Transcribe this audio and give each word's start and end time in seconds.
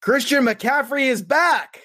Christian 0.00 0.44
McCaffrey 0.44 1.06
is 1.06 1.22
back. 1.22 1.80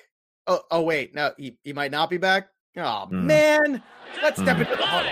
Oh, 0.45 0.61
oh 0.71 0.81
wait, 0.81 1.15
no, 1.15 1.31
he, 1.37 1.57
he 1.63 1.73
might 1.73 1.91
not 1.91 2.09
be 2.09 2.17
back. 2.17 2.47
Oh 2.77 3.07
mm. 3.09 3.23
man, 3.23 3.81
let's 4.21 4.41
step 4.41 4.57
mm. 4.57 4.61
into 4.61 4.75
the 4.75 4.85
huddle. 4.85 5.11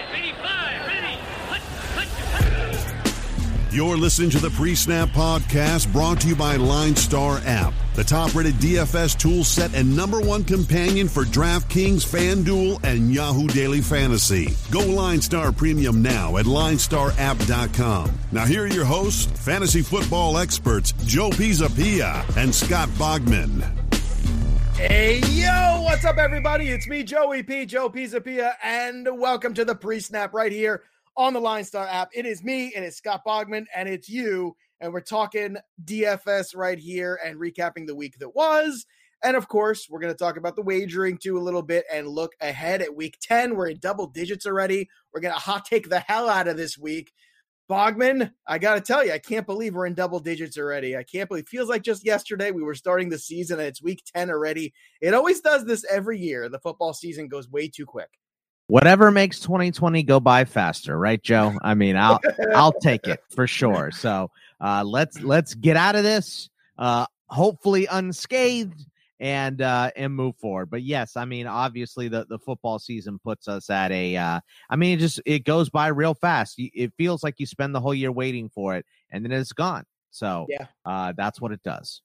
You're 3.71 3.95
listening 3.95 4.29
to 4.31 4.39
the 4.39 4.49
Pre 4.49 4.75
Snap 4.75 5.07
Podcast 5.09 5.91
brought 5.93 6.19
to 6.21 6.27
you 6.27 6.35
by 6.35 6.57
Line 6.57 6.93
Star 6.95 7.39
App, 7.45 7.73
the 7.95 8.03
top 8.03 8.33
rated 8.33 8.55
DFS 8.55 9.17
tool 9.17 9.43
set 9.43 9.73
and 9.73 9.95
number 9.95 10.21
one 10.21 10.43
companion 10.43 11.07
for 11.07 11.23
DraftKings, 11.23 12.05
FanDuel, 12.05 12.83
and 12.83 13.13
Yahoo 13.13 13.47
Daily 13.47 13.81
Fantasy. 13.81 14.55
Go 14.71 14.85
Line 14.85 15.21
Star 15.21 15.51
Premium 15.51 16.01
now 16.01 16.37
at 16.37 16.45
linestarapp.com. 16.45 18.11
Now, 18.31 18.45
here 18.45 18.63
are 18.63 18.67
your 18.67 18.85
hosts, 18.85 19.25
fantasy 19.43 19.81
football 19.81 20.37
experts 20.37 20.93
Joe 21.05 21.29
Pisapia 21.29 22.25
and 22.37 22.53
Scott 22.53 22.89
Bogman. 22.89 23.61
Hey, 24.75 25.19
yo, 25.19 25.81
what's 25.83 26.05
up, 26.05 26.17
everybody? 26.17 26.69
It's 26.69 26.87
me, 26.87 27.03
Joey 27.03 27.43
P, 27.43 27.65
Joe 27.65 27.89
Pisapia, 27.89 28.53
and 28.63 29.07
welcome 29.19 29.53
to 29.53 29.65
the 29.65 29.75
Pre 29.75 29.99
Snap 29.99 30.33
right 30.33 30.51
here 30.51 30.83
on 31.15 31.33
the 31.33 31.41
Line 31.41 31.63
Star 31.63 31.85
app. 31.85 32.09
It 32.13 32.25
is 32.25 32.43
me, 32.43 32.73
and 32.75 32.83
it's 32.83 32.97
Scott 32.97 33.21
Bogman, 33.25 33.65
and 33.75 33.87
it's 33.87 34.09
you. 34.09 34.55
And 34.81 34.91
we're 34.91 35.01
talking 35.01 35.57
DFS 35.85 36.55
right 36.55 36.77
here 36.77 37.19
and 37.23 37.39
recapping 37.39 37.85
the 37.85 37.95
week 37.95 38.17
that 38.19 38.35
was. 38.35 38.85
And 39.23 39.37
of 39.37 39.47
course, 39.47 39.87
we're 39.87 39.99
going 39.99 40.13
to 40.13 40.17
talk 40.17 40.37
about 40.37 40.55
the 40.55 40.63
wagering 40.63 41.19
too 41.19 41.37
a 41.37 41.39
little 41.39 41.61
bit 41.61 41.85
and 41.93 42.07
look 42.07 42.31
ahead 42.41 42.81
at 42.81 42.95
week 42.95 43.17
10. 43.21 43.55
We're 43.55 43.69
in 43.69 43.77
double 43.77 44.07
digits 44.07 44.47
already. 44.47 44.89
We're 45.13 45.21
going 45.21 45.35
to 45.35 45.39
hot 45.39 45.65
take 45.65 45.87
the 45.87 45.99
hell 45.99 46.27
out 46.27 46.47
of 46.47 46.57
this 46.57 46.79
week. 46.79 47.13
Bogman, 47.69 48.31
I 48.47 48.57
got 48.57 48.73
to 48.73 48.81
tell 48.81 49.05
you, 49.05 49.13
I 49.13 49.19
can't 49.19 49.45
believe 49.45 49.75
we're 49.75 49.85
in 49.85 49.93
double 49.93 50.19
digits 50.19 50.57
already. 50.57 50.97
I 50.97 51.03
can't 51.03 51.29
believe 51.29 51.43
it 51.43 51.49
feels 51.49 51.69
like 51.69 51.83
just 51.83 52.03
yesterday 52.03 52.51
we 52.51 52.63
were 52.63 52.75
starting 52.75 53.07
the 53.07 53.19
season 53.19 53.59
and 53.59 53.67
it's 53.67 53.83
week 53.83 54.01
10 54.13 54.31
already. 54.31 54.73
It 54.99 55.13
always 55.13 55.39
does 55.41 55.63
this 55.63 55.85
every 55.89 56.19
year. 56.19 56.49
The 56.49 56.59
football 56.59 56.93
season 56.93 57.27
goes 57.27 57.49
way 57.49 57.69
too 57.69 57.85
quick 57.85 58.09
whatever 58.71 59.11
makes 59.11 59.41
2020 59.41 60.01
go 60.03 60.21
by 60.21 60.45
faster, 60.45 60.97
right, 60.97 61.21
Joe? 61.21 61.53
I 61.61 61.73
mean, 61.73 61.97
I'll 61.97 62.21
I'll 62.55 62.71
take 62.71 63.05
it 63.05 63.19
for 63.29 63.45
sure. 63.45 63.91
So 63.91 64.31
uh, 64.61 64.83
let's 64.85 65.21
let's 65.21 65.53
get 65.53 65.75
out 65.75 65.95
of 65.95 66.03
this, 66.03 66.49
uh, 66.77 67.05
hopefully 67.27 67.85
unscathed, 67.91 68.85
and 69.19 69.61
uh, 69.61 69.91
and 69.97 70.15
move 70.15 70.37
forward. 70.37 70.69
But 70.69 70.83
yes, 70.83 71.17
I 71.17 71.25
mean, 71.25 71.47
obviously 71.47 72.07
the 72.07 72.25
the 72.29 72.39
football 72.39 72.79
season 72.79 73.19
puts 73.19 73.49
us 73.49 73.69
at 73.69 73.91
a. 73.91 74.15
Uh, 74.15 74.39
I 74.69 74.75
mean, 74.77 74.97
it 74.97 75.01
just 75.01 75.21
it 75.25 75.43
goes 75.43 75.69
by 75.69 75.87
real 75.87 76.13
fast. 76.13 76.55
It 76.57 76.93
feels 76.97 77.23
like 77.23 77.35
you 77.39 77.45
spend 77.45 77.75
the 77.75 77.81
whole 77.81 77.93
year 77.93 78.11
waiting 78.11 78.49
for 78.49 78.75
it, 78.77 78.85
and 79.11 79.25
then 79.25 79.33
it's 79.33 79.51
gone. 79.51 79.83
So 80.11 80.45
yeah, 80.49 80.67
uh, 80.85 81.11
that's 81.17 81.41
what 81.41 81.51
it 81.51 81.61
does. 81.63 82.01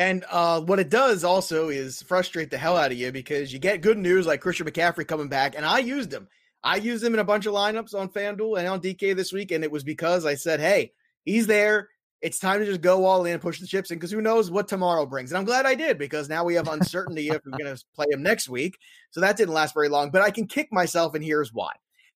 And 0.00 0.24
uh, 0.30 0.62
what 0.62 0.78
it 0.78 0.88
does 0.88 1.24
also 1.24 1.68
is 1.68 2.00
frustrate 2.00 2.50
the 2.50 2.56
hell 2.56 2.74
out 2.74 2.90
of 2.90 2.96
you 2.96 3.12
because 3.12 3.52
you 3.52 3.58
get 3.58 3.82
good 3.82 3.98
news 3.98 4.26
like 4.26 4.40
Christian 4.40 4.66
McCaffrey 4.66 5.06
coming 5.06 5.28
back, 5.28 5.54
and 5.54 5.66
I 5.66 5.80
used 5.80 6.10
him. 6.10 6.26
I 6.64 6.76
used 6.76 7.04
him 7.04 7.12
in 7.12 7.20
a 7.20 7.24
bunch 7.24 7.44
of 7.44 7.52
lineups 7.52 7.94
on 7.94 8.08
FanDuel 8.08 8.58
and 8.58 8.66
on 8.66 8.80
DK 8.80 9.14
this 9.14 9.30
week, 9.30 9.50
and 9.50 9.62
it 9.62 9.70
was 9.70 9.84
because 9.84 10.24
I 10.24 10.36
said, 10.36 10.58
"Hey, 10.58 10.94
he's 11.26 11.46
there. 11.46 11.90
It's 12.22 12.38
time 12.38 12.60
to 12.60 12.64
just 12.64 12.80
go 12.80 13.04
all 13.04 13.26
in 13.26 13.34
and 13.34 13.42
push 13.42 13.60
the 13.60 13.66
chips 13.66 13.90
in 13.90 13.98
because 13.98 14.10
who 14.10 14.22
knows 14.22 14.50
what 14.50 14.68
tomorrow 14.68 15.04
brings." 15.04 15.32
And 15.32 15.38
I'm 15.38 15.44
glad 15.44 15.66
I 15.66 15.74
did 15.74 15.98
because 15.98 16.30
now 16.30 16.44
we 16.44 16.54
have 16.54 16.68
uncertainty 16.68 17.28
if 17.28 17.42
we're 17.44 17.58
going 17.58 17.76
to 17.76 17.84
play 17.94 18.06
him 18.10 18.22
next 18.22 18.48
week. 18.48 18.78
So 19.10 19.20
that 19.20 19.36
didn't 19.36 19.52
last 19.52 19.74
very 19.74 19.90
long, 19.90 20.10
but 20.10 20.22
I 20.22 20.30
can 20.30 20.46
kick 20.46 20.72
myself, 20.72 21.14
and 21.14 21.22
here's 21.22 21.52
why: 21.52 21.72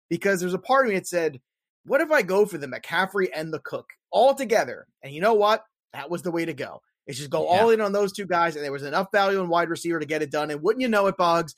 because 0.09 0.39
there's 0.39 0.53
a 0.53 0.57
part 0.57 0.85
of 0.85 0.93
me 0.93 0.99
that 0.99 1.07
said, 1.07 1.41
"What 1.85 1.99
if 1.99 2.11
I 2.11 2.21
go 2.21 2.45
for 2.45 2.57
the 2.57 2.67
McCaffrey 2.67 3.27
and 3.35 3.53
the 3.53 3.59
Cook 3.59 3.89
all 4.09 4.33
together?" 4.33 4.87
And 5.01 5.13
you 5.13 5.19
know 5.19 5.33
what? 5.33 5.65
That 5.91 6.09
was 6.09 6.21
the 6.21 6.31
way 6.31 6.45
to 6.45 6.53
go. 6.53 6.81
It's 7.05 7.17
just 7.17 7.29
go 7.29 7.43
yeah. 7.43 7.61
all 7.61 7.69
in 7.69 7.81
on 7.81 7.91
those 7.91 8.13
two 8.13 8.25
guys, 8.25 8.55
and 8.55 8.63
there 8.63 8.71
was 8.71 8.83
enough 8.83 9.07
value 9.11 9.41
in 9.41 9.49
wide 9.49 9.69
receiver 9.69 9.99
to 9.99 10.05
get 10.05 10.21
it 10.21 10.31
done. 10.31 10.51
And 10.51 10.61
wouldn't 10.61 10.81
you 10.81 10.87
know 10.87 11.07
it, 11.07 11.17
Boggs? 11.17 11.55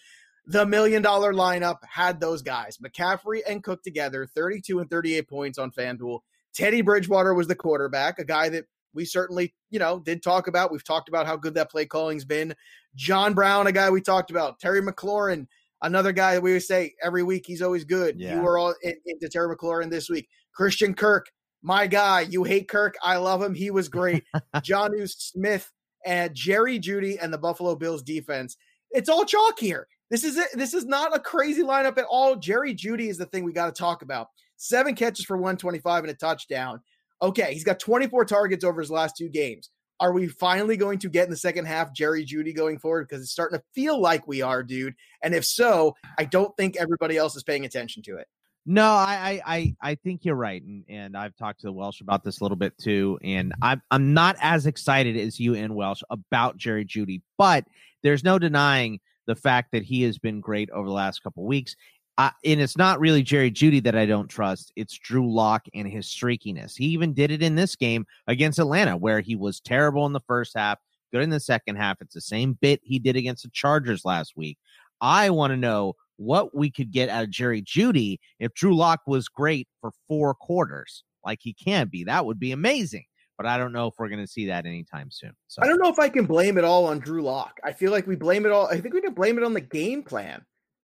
The 0.47 0.65
million 0.65 1.01
dollar 1.01 1.33
lineup 1.33 1.77
had 1.89 2.19
those 2.19 2.41
guys, 2.41 2.77
McCaffrey 2.77 3.41
and 3.47 3.63
Cook 3.63 3.81
together, 3.81 4.27
32 4.27 4.79
and 4.79 4.89
38 4.89 5.27
points 5.27 5.57
on 5.57 5.71
FanDuel. 5.71 6.19
Teddy 6.53 6.81
Bridgewater 6.81 7.33
was 7.33 7.47
the 7.47 7.55
quarterback, 7.55 8.19
a 8.19 8.23
guy 8.23 8.49
that 8.49 8.65
we 8.93 9.05
certainly, 9.05 9.53
you 9.69 9.79
know, 9.79 9.99
did 9.99 10.23
talk 10.23 10.47
about. 10.47 10.71
We've 10.71 10.83
talked 10.83 11.09
about 11.09 11.25
how 11.25 11.35
good 11.35 11.55
that 11.55 11.69
play 11.69 11.85
calling's 11.85 12.25
been. 12.25 12.55
John 12.95 13.33
Brown, 13.33 13.67
a 13.67 13.71
guy 13.71 13.89
we 13.89 14.01
talked 14.01 14.31
about. 14.31 14.59
Terry 14.59 14.81
McLaurin, 14.81 15.47
another 15.81 16.13
guy 16.13 16.35
that 16.35 16.41
we 16.41 16.53
would 16.53 16.63
say 16.63 16.93
every 17.03 17.23
week 17.23 17.45
he's 17.45 17.61
always 17.61 17.83
good. 17.83 18.19
Yeah. 18.19 18.35
You 18.35 18.41
were 18.41 18.57
all 18.57 18.73
in, 18.81 18.95
into 19.05 19.29
Terry 19.29 19.53
McLaurin 19.53 19.89
this 19.89 20.09
week. 20.09 20.29
Christian 20.53 20.93
Kirk, 20.93 21.27
my 21.65 21.87
guy. 21.87 22.21
You 22.21 22.43
hate 22.43 22.69
Kirk. 22.69 22.95
I 23.01 23.17
love 23.17 23.41
him. 23.41 23.55
He 23.55 23.71
was 23.71 23.89
great. 23.89 24.23
Jonnu 24.57 25.09
Smith 25.09 25.69
and 26.05 26.33
Jerry 26.35 26.79
Jeudy 26.79 27.17
and 27.19 27.33
the 27.33 27.39
Buffalo 27.39 27.75
Bills 27.75 28.03
defense. 28.03 28.55
It's 28.91 29.09
all 29.09 29.25
chalk 29.25 29.59
here. 29.59 29.87
This 30.11 30.23
is 30.23 30.37
it. 30.37 30.49
This 30.53 30.75
is 30.75 30.85
not 30.85 31.15
a 31.15 31.19
crazy 31.19 31.63
lineup 31.63 31.97
at 31.97 32.05
all. 32.07 32.35
Jerry 32.35 32.75
Jeudy 32.75 33.09
is 33.09 33.17
the 33.17 33.25
thing 33.25 33.43
we 33.43 33.51
got 33.51 33.65
to 33.65 33.71
talk 33.71 34.03
about. 34.03 34.27
Seven 34.57 34.93
catches 34.93 35.25
for 35.25 35.37
125 35.37 36.03
and 36.03 36.11
a 36.11 36.15
touchdown. 36.15 36.79
Okay, 37.21 37.51
he's 37.51 37.63
got 37.63 37.79
24 37.79 38.25
targets 38.25 38.63
over 38.63 38.79
his 38.79 38.91
last 38.91 39.17
two 39.17 39.27
games. 39.27 39.71
Are 39.99 40.13
we 40.13 40.27
finally 40.27 40.77
going 40.77 40.99
to 40.99 41.09
get 41.09 41.25
in 41.25 41.31
the 41.31 41.37
second 41.37 41.65
half 41.65 41.93
Jerry 41.93 42.23
Jeudy 42.23 42.55
going 42.55 42.77
forward? 42.77 43.07
Because 43.07 43.23
it's 43.23 43.31
starting 43.31 43.57
to 43.57 43.65
feel 43.73 43.99
like 43.99 44.27
we 44.27 44.43
are, 44.43 44.61
dude. 44.61 44.93
And 45.23 45.33
if 45.33 45.45
so, 45.45 45.95
I 46.19 46.25
don't 46.25 46.55
think 46.57 46.75
everybody 46.77 47.17
else 47.17 47.35
is 47.35 47.43
paying 47.43 47.65
attention 47.65 48.03
to 48.03 48.17
it. 48.17 48.27
No, 48.67 48.85
I, 48.87 49.41
I, 49.45 49.75
I 49.79 49.95
think 49.95 50.25
you're 50.25 50.35
right, 50.35 50.63
and 50.63 50.83
and 50.89 51.15
I've 51.15 51.35
talked 51.35 51.61
to 51.61 51.67
the 51.67 51.73
Welsh 51.73 52.01
about 52.01 52.23
this 52.23 52.39
a 52.39 52.43
little 52.43 52.57
bit 52.57 52.75
too, 52.79 53.19
and 53.23 53.53
I'm 53.61 53.81
I'm 53.91 54.13
not 54.13 54.37
as 54.41 54.65
excited 54.65 55.15
as 55.17 55.39
you 55.39 55.53
and 55.53 55.75
Welsh 55.75 56.01
about 56.09 56.57
Jerry 56.57 56.83
Jeudy, 56.83 57.21
but 57.37 57.65
there's 58.01 58.23
no 58.23 58.39
denying 58.39 58.99
the 59.27 59.35
fact 59.35 59.71
that 59.71 59.83
he 59.83 60.01
has 60.03 60.17
been 60.17 60.39
great 60.39 60.69
over 60.71 60.87
the 60.87 60.93
last 60.93 61.21
couple 61.21 61.45
weeks. 61.45 61.75
Uh, 62.17 62.29
and 62.45 62.61
it's 62.61 62.77
not 62.77 62.99
really 62.99 63.21
Jerry 63.21 63.51
Jeudy 63.51 63.83
that 63.83 63.95
I 63.95 64.05
don't 64.05 64.29
trust. 64.29 64.71
It's 64.75 64.97
Drew 64.97 65.29
Lock 65.29 65.65
and 65.73 65.87
his 65.87 66.07
streakiness. 66.07 66.77
He 66.77 66.85
even 66.85 67.13
did 67.13 67.29
it 67.29 67.43
in 67.43 67.55
this 67.55 67.75
game 67.75 68.05
against 68.27 68.57
Atlanta, 68.57 68.95
where 68.95 69.19
he 69.19 69.35
was 69.35 69.59
terrible 69.59 70.05
in 70.05 70.13
the 70.13 70.21
first 70.21 70.53
half, 70.55 70.79
good 71.11 71.23
in 71.23 71.29
the 71.29 71.41
second 71.41 71.75
half. 71.75 71.97
It's 71.99 72.13
the 72.13 72.21
same 72.21 72.53
bit 72.61 72.79
he 72.83 72.99
did 72.99 73.17
against 73.17 73.43
the 73.43 73.49
Chargers 73.49 74.05
last 74.05 74.37
week. 74.37 74.57
I 75.05 75.29
want 75.29 75.51
to 75.51 75.57
know 75.57 75.93
what 76.17 76.55
we 76.55 76.71
could 76.71 76.91
get 76.91 77.09
out 77.09 77.23
of 77.23 77.29
Jerry 77.29 77.61
Jeudy 77.61 78.17
if 78.39 78.55
Drew 78.55 78.75
Lock 78.75 79.01
was 79.05 79.27
great 79.27 79.67
for 79.79 79.91
four 80.07 80.33
quarters, 80.33 81.03
like 81.23 81.39
he 81.43 81.53
can 81.53 81.89
be. 81.89 82.03
That 82.05 82.25
would 82.25 82.39
be 82.39 82.51
amazing. 82.51 83.05
But 83.37 83.45
I 83.45 83.59
don't 83.59 83.71
know 83.71 83.87
if 83.87 83.93
we're 83.99 84.09
going 84.09 84.25
to 84.25 84.27
see 84.27 84.47
that 84.47 84.65
anytime 84.65 85.11
soon. 85.11 85.33
So 85.47 85.61
I 85.61 85.67
don't 85.67 85.77
know 85.77 85.91
if 85.91 85.99
I 85.99 86.09
can 86.09 86.25
blame 86.25 86.57
it 86.57 86.63
all 86.63 86.85
on 86.85 86.99
Drew 86.99 87.21
Lock. 87.21 87.59
I 87.63 87.71
feel 87.71 87.91
like 87.91 88.07
we 88.07 88.15
blame 88.15 88.47
it 88.47 88.51
all. 88.51 88.65
I 88.65 88.79
think 88.79 88.95
we 88.95 89.01
can 89.01 89.13
blame 89.13 89.37
it 89.37 89.43
on 89.43 89.53
the 89.53 89.61
game 89.61 90.01
plan. 90.01 90.43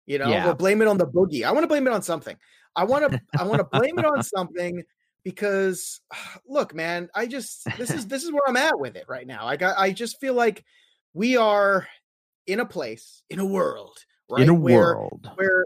You 0.08 0.18
know, 0.18 0.30
yeah. 0.30 0.46
we'll 0.46 0.56
blame 0.56 0.82
it 0.82 0.88
on 0.88 0.98
the 0.98 1.06
boogie. 1.06 1.44
I 1.44 1.52
want 1.52 1.66
to 1.66 1.68
blame 1.68 1.86
it 1.86 1.94
on 1.94 2.02
something. 2.02 2.36
I 2.76 2.86
want 2.86 3.12
to. 3.12 3.22
I 3.38 3.44
want 3.44 3.60
to 3.60 3.78
blame 3.78 4.00
it 4.00 4.06
on 4.06 4.24
something 4.36 4.82
because, 5.24 6.00
look, 6.48 6.74
man, 6.74 7.10
I 7.14 7.28
just 7.28 7.68
this 7.78 7.92
is 7.92 8.08
this 8.08 8.24
is 8.24 8.32
where 8.32 8.48
I'm 8.48 8.58
at 8.58 8.80
with 8.80 8.96
it 8.96 9.06
right 9.08 9.28
now. 9.28 9.46
I 9.46 9.58
got. 9.58 9.78
I 9.78 9.92
just 9.92 10.20
feel 10.20 10.34
like 10.34 10.64
we 11.14 11.38
are 11.38 11.86
in 12.48 12.60
a 12.60 12.66
place 12.66 13.22
in 13.30 13.40
a 13.40 13.46
world 13.46 13.98
right? 14.30 14.44
In 14.44 14.50
a 14.50 14.54
where, 14.54 14.96
world 14.96 15.30
where 15.36 15.66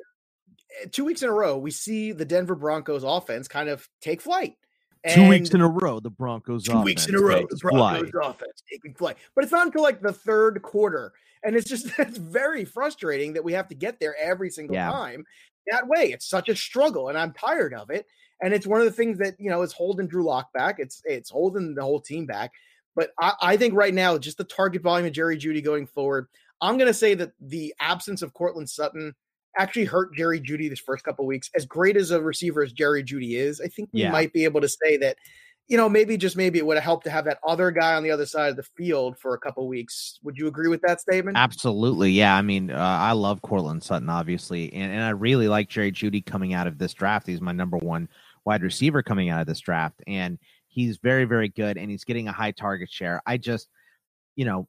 eh, 0.82 0.88
two 0.92 1.06
weeks 1.06 1.22
in 1.22 1.30
a 1.30 1.34
row 1.34 1.58
we 1.58 1.72
see 1.72 2.12
the 2.12 2.26
Denver 2.26 2.56
Broncos 2.56 3.04
offense 3.04 3.48
kind 3.48 3.70
of 3.70 3.88
take 4.02 4.22
flight. 4.22 4.56
And 5.04 5.16
two 5.16 5.30
weeks 5.30 5.50
in 5.50 5.62
a 5.62 5.68
row, 5.68 6.00
the 6.00 6.12
Broncos. 6.12 6.66
Two 6.66 6.82
weeks 6.82 7.08
in 7.08 7.16
a 7.16 7.20
row, 7.20 7.48
the 7.50 7.58
Broncos 7.58 8.12
flight. 8.12 8.30
offense 8.30 8.64
taking 8.72 8.94
flight. 8.94 9.18
But 9.34 9.44
it's 9.44 9.52
not 9.52 9.66
until 9.66 9.82
like 9.82 10.00
the 10.00 10.14
third 10.14 10.62
quarter, 10.62 11.14
and 11.44 11.56
it's 11.56 11.68
just 11.68 11.88
it's 11.98 12.20
very 12.20 12.66
frustrating 12.66 13.34
that 13.34 13.44
we 13.44 13.54
have 13.54 13.68
to 13.70 13.76
get 13.76 14.00
there 14.00 14.16
every 14.22 14.52
single 14.52 14.76
yeah. 14.76 14.92
time 14.92 15.26
that 15.72 15.88
way. 15.88 16.12
It's 16.12 16.30
such 16.30 16.50
a 16.50 16.56
struggle, 16.56 17.10
and 17.10 17.18
I'm 17.18 17.34
tired 17.34 17.74
of 17.74 17.90
it. 17.90 18.06
And 18.44 18.54
it's 18.54 18.68
one 18.68 18.80
of 18.80 18.86
the 18.86 18.92
things 18.92 19.18
that 19.18 19.40
you 19.40 19.50
know 19.50 19.64
is 19.64 19.74
holding 19.74 20.08
Drew 20.08 20.24
Lock 20.24 20.54
back. 20.54 20.76
It's 20.78 21.02
it's 21.06 21.32
holding 21.32 21.74
the 21.74 21.82
whole 21.82 22.02
team 22.02 22.28
back. 22.28 22.52
But 22.96 23.12
I, 23.20 23.34
I 23.42 23.58
think 23.58 23.74
right 23.74 23.94
now, 23.94 24.20
just 24.20 24.38
the 24.38 24.44
target 24.44 24.84
volume 24.84 25.08
of 25.08 25.14
Jerry 25.14 25.38
Jeudy 25.38 25.64
going 25.64 25.88
forward, 25.88 26.28
I'm 26.62 26.78
going 26.78 26.88
to 26.88 26.94
say 26.94 27.14
that 27.16 27.32
the 27.40 27.74
absence 27.80 28.22
of 28.22 28.34
Courtland 28.34 28.70
Sutton 28.70 29.14
actually 29.58 29.86
hurt 29.86 30.16
Jerry 30.16 30.40
Jeudy 30.40 30.70
this 30.70 30.80
first 30.80 31.04
couple 31.04 31.26
weeks. 31.26 31.50
As 31.56 31.66
great 31.66 31.98
as 31.98 32.12
a 32.12 32.22
receiver 32.22 32.64
as 32.64 32.72
Jerry 32.72 33.04
Jeudy 33.04 33.36
is, 33.36 33.60
I 33.60 33.68
think 33.68 33.90
we 33.92 34.02
yeah. 34.02 34.12
might 34.12 34.32
be 34.32 34.44
able 34.46 34.62
to 34.62 34.70
say 34.70 34.98
that, 34.98 35.18
you 35.68 35.78
know, 35.78 35.90
maybe 35.90 36.18
just 36.18 36.38
maybe 36.38 36.60
it 36.60 36.66
would 36.66 36.78
have 36.78 36.84
helped 36.84 37.04
to 37.06 37.10
have 37.10 37.26
that 37.26 37.40
other 37.46 37.72
guy 37.72 37.96
on 37.96 38.04
the 38.04 38.12
other 38.12 38.26
side 38.26 38.50
of 38.50 38.56
the 38.56 38.64
field 38.78 39.18
for 39.18 39.34
a 39.34 39.40
couple 39.40 39.68
weeks. 39.68 40.20
Would 40.24 40.38
you 40.38 40.48
agree 40.48 40.68
with 40.68 40.82
that 40.82 41.02
statement? 41.02 41.38
Absolutely. 41.38 42.12
Yeah. 42.12 42.36
I 42.36 42.42
mean, 42.42 42.72
uh, 42.72 42.78
I 42.78 43.14
love 43.14 43.42
Courtland 43.42 43.84
Sutton, 43.84 44.10
obviously, 44.10 44.72
and, 44.74 44.92
and 44.92 45.04
I 45.04 45.10
really 45.10 45.48
like 45.48 45.70
Jerry 45.70 45.92
Jeudy 45.92 46.26
coming 46.26 46.54
out 46.54 46.68
of 46.68 46.78
this 46.78 46.94
draft. 46.94 47.28
He's 47.28 47.42
my 47.42 47.52
number 47.52 47.78
one 47.78 48.08
wide 48.46 48.64
receiver 48.64 49.04
coming 49.04 49.30
out 49.30 49.42
of 49.42 49.48
this 49.48 49.60
draft, 49.60 50.02
and 50.08 50.40
he's 50.68 50.98
very, 50.98 51.26
very 51.26 51.50
good, 51.50 51.78
and 51.78 51.92
he's 51.92 52.06
getting 52.06 52.28
a 52.28 52.32
high 52.34 52.52
target 52.52 52.90
share. 52.90 53.22
I 53.26 53.38
just, 53.38 53.68
you 54.36 54.46
know, 54.46 54.68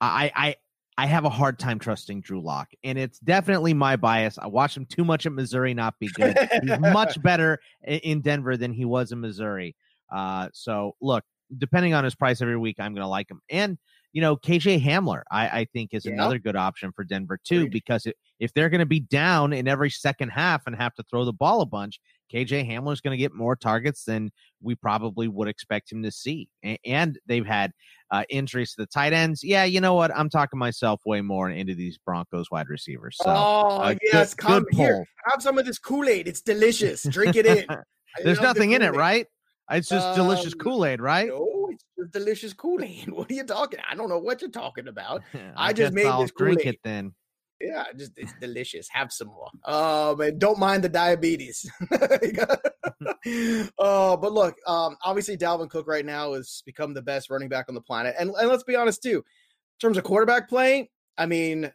I, 0.00 0.32
I 0.34 0.56
I 1.00 1.06
have 1.06 1.24
a 1.24 1.30
hard 1.30 1.58
time 1.58 1.78
trusting 1.78 2.20
Drew 2.20 2.42
Lock, 2.42 2.68
and 2.84 2.98
it's 2.98 3.18
definitely 3.20 3.72
my 3.72 3.96
bias. 3.96 4.38
I 4.38 4.48
watched 4.48 4.76
him 4.76 4.84
too 4.84 5.02
much 5.02 5.24
at 5.24 5.32
Missouri 5.32 5.72
not 5.72 5.98
be 5.98 6.08
good. 6.08 6.36
He's 6.62 6.78
much 6.78 7.20
better 7.22 7.58
in 7.86 8.20
Denver 8.20 8.58
than 8.58 8.74
he 8.74 8.84
was 8.84 9.10
in 9.10 9.18
Missouri. 9.20 9.74
Uh, 10.14 10.48
so 10.52 10.96
look, 11.00 11.24
depending 11.56 11.94
on 11.94 12.04
his 12.04 12.14
price 12.14 12.42
every 12.42 12.58
week, 12.58 12.76
I'm 12.78 12.92
going 12.92 13.02
to 13.02 13.08
like 13.08 13.30
him. 13.30 13.40
And 13.48 13.78
you 14.12 14.20
know, 14.20 14.36
KJ 14.36 14.82
Hamler, 14.84 15.22
I, 15.30 15.60
I 15.60 15.66
think 15.72 15.94
is 15.94 16.04
Yeah. 16.04 16.12
another 16.12 16.38
good 16.38 16.56
option 16.56 16.92
for 16.92 17.02
Denver 17.04 17.38
too, 17.42 17.60
Agreed. 17.60 17.70
because 17.72 18.06
if 18.38 18.52
they're 18.52 18.68
going 18.68 18.80
to 18.80 18.86
be 18.86 19.00
down 19.00 19.54
in 19.54 19.68
every 19.68 19.88
second 19.88 20.30
half 20.30 20.66
and 20.66 20.76
have 20.76 20.92
to 20.96 21.02
throw 21.04 21.24
the 21.24 21.32
ball 21.32 21.62
a 21.62 21.66
bunch, 21.66 21.98
KJ 22.32 22.68
Hamler 22.68 22.92
is 22.92 23.00
going 23.00 23.16
to 23.16 23.20
get 23.20 23.34
more 23.34 23.56
targets 23.56 24.04
than 24.04 24.30
we 24.62 24.74
probably 24.74 25.28
would 25.28 25.48
expect 25.48 25.90
him 25.90 26.02
to 26.02 26.10
see. 26.10 26.48
And 26.84 27.18
they've 27.26 27.46
had 27.46 27.72
uh, 28.10 28.24
injuries 28.28 28.74
to 28.74 28.82
the 28.82 28.86
tight 28.86 29.12
ends. 29.12 29.42
Yeah, 29.42 29.64
you 29.64 29.80
know 29.80 29.94
what? 29.94 30.16
I'm 30.16 30.30
talking 30.30 30.58
myself 30.58 31.00
way 31.04 31.20
more 31.20 31.50
into 31.50 31.74
these 31.74 31.98
Broncos 31.98 32.50
wide 32.50 32.68
receivers. 32.68 33.16
So, 33.22 33.30
oh 33.30 33.78
uh, 33.78 33.94
yes, 34.02 34.34
good, 34.34 34.42
come 34.42 34.62
good 34.64 34.74
here. 34.74 34.94
pull. 34.96 35.04
Have 35.32 35.42
some 35.42 35.58
of 35.58 35.66
this 35.66 35.78
Kool 35.78 36.08
Aid. 36.08 36.28
It's 36.28 36.40
delicious. 36.40 37.02
Drink 37.02 37.36
it 37.36 37.46
in. 37.46 37.66
There's 38.24 38.38
love 38.38 38.54
the 38.54 38.60
nothing 38.60 38.72
in 38.72 38.82
it, 38.82 38.94
right? 38.94 39.26
It's 39.70 39.88
just 39.88 40.16
delicious 40.16 40.52
Um, 40.52 40.58
Kool 40.58 40.84
Aid, 40.84 41.00
right? 41.00 41.28
No, 41.28 41.68
it's 41.70 41.84
just 41.96 42.12
delicious 42.12 42.52
Kool 42.52 42.82
Aid. 42.82 43.08
What 43.12 43.30
are 43.30 43.34
you 43.34 43.44
talking? 43.44 43.80
I 43.88 43.94
don't 43.94 44.08
know 44.08 44.18
what 44.18 44.40
you're 44.40 44.50
talking 44.50 44.88
about. 44.88 45.22
I 45.56 45.72
guess 45.72 45.86
just 45.86 45.94
made 45.94 46.06
I'll 46.06 46.22
this 46.22 46.32
drink 46.36 46.60
Kool-Aid. 46.62 46.74
it 46.74 46.80
then. 46.82 47.14
Yeah, 47.60 47.84
just 47.96 48.12
it's 48.16 48.32
delicious. 48.40 48.88
Have 48.90 49.12
some 49.12 49.28
more. 49.28 49.48
Um, 49.64 50.20
and 50.20 50.38
don't 50.38 50.58
mind 50.58 50.82
the 50.82 50.88
diabetes. 50.88 51.70
uh, 51.90 52.16
but 54.16 54.32
look, 54.32 54.56
um, 54.66 54.96
obviously 55.04 55.36
Dalvin 55.36 55.68
Cook 55.68 55.86
right 55.86 56.06
now 56.06 56.32
has 56.32 56.62
become 56.64 56.94
the 56.94 57.02
best 57.02 57.28
running 57.28 57.50
back 57.50 57.66
on 57.68 57.74
the 57.74 57.80
planet. 57.80 58.14
And 58.18 58.30
and 58.30 58.48
let's 58.48 58.64
be 58.64 58.76
honest 58.76 59.02
too, 59.02 59.18
in 59.18 59.78
terms 59.80 59.98
of 59.98 60.04
quarterback 60.04 60.48
play, 60.48 60.90
I 61.18 61.26
mean, 61.26 61.70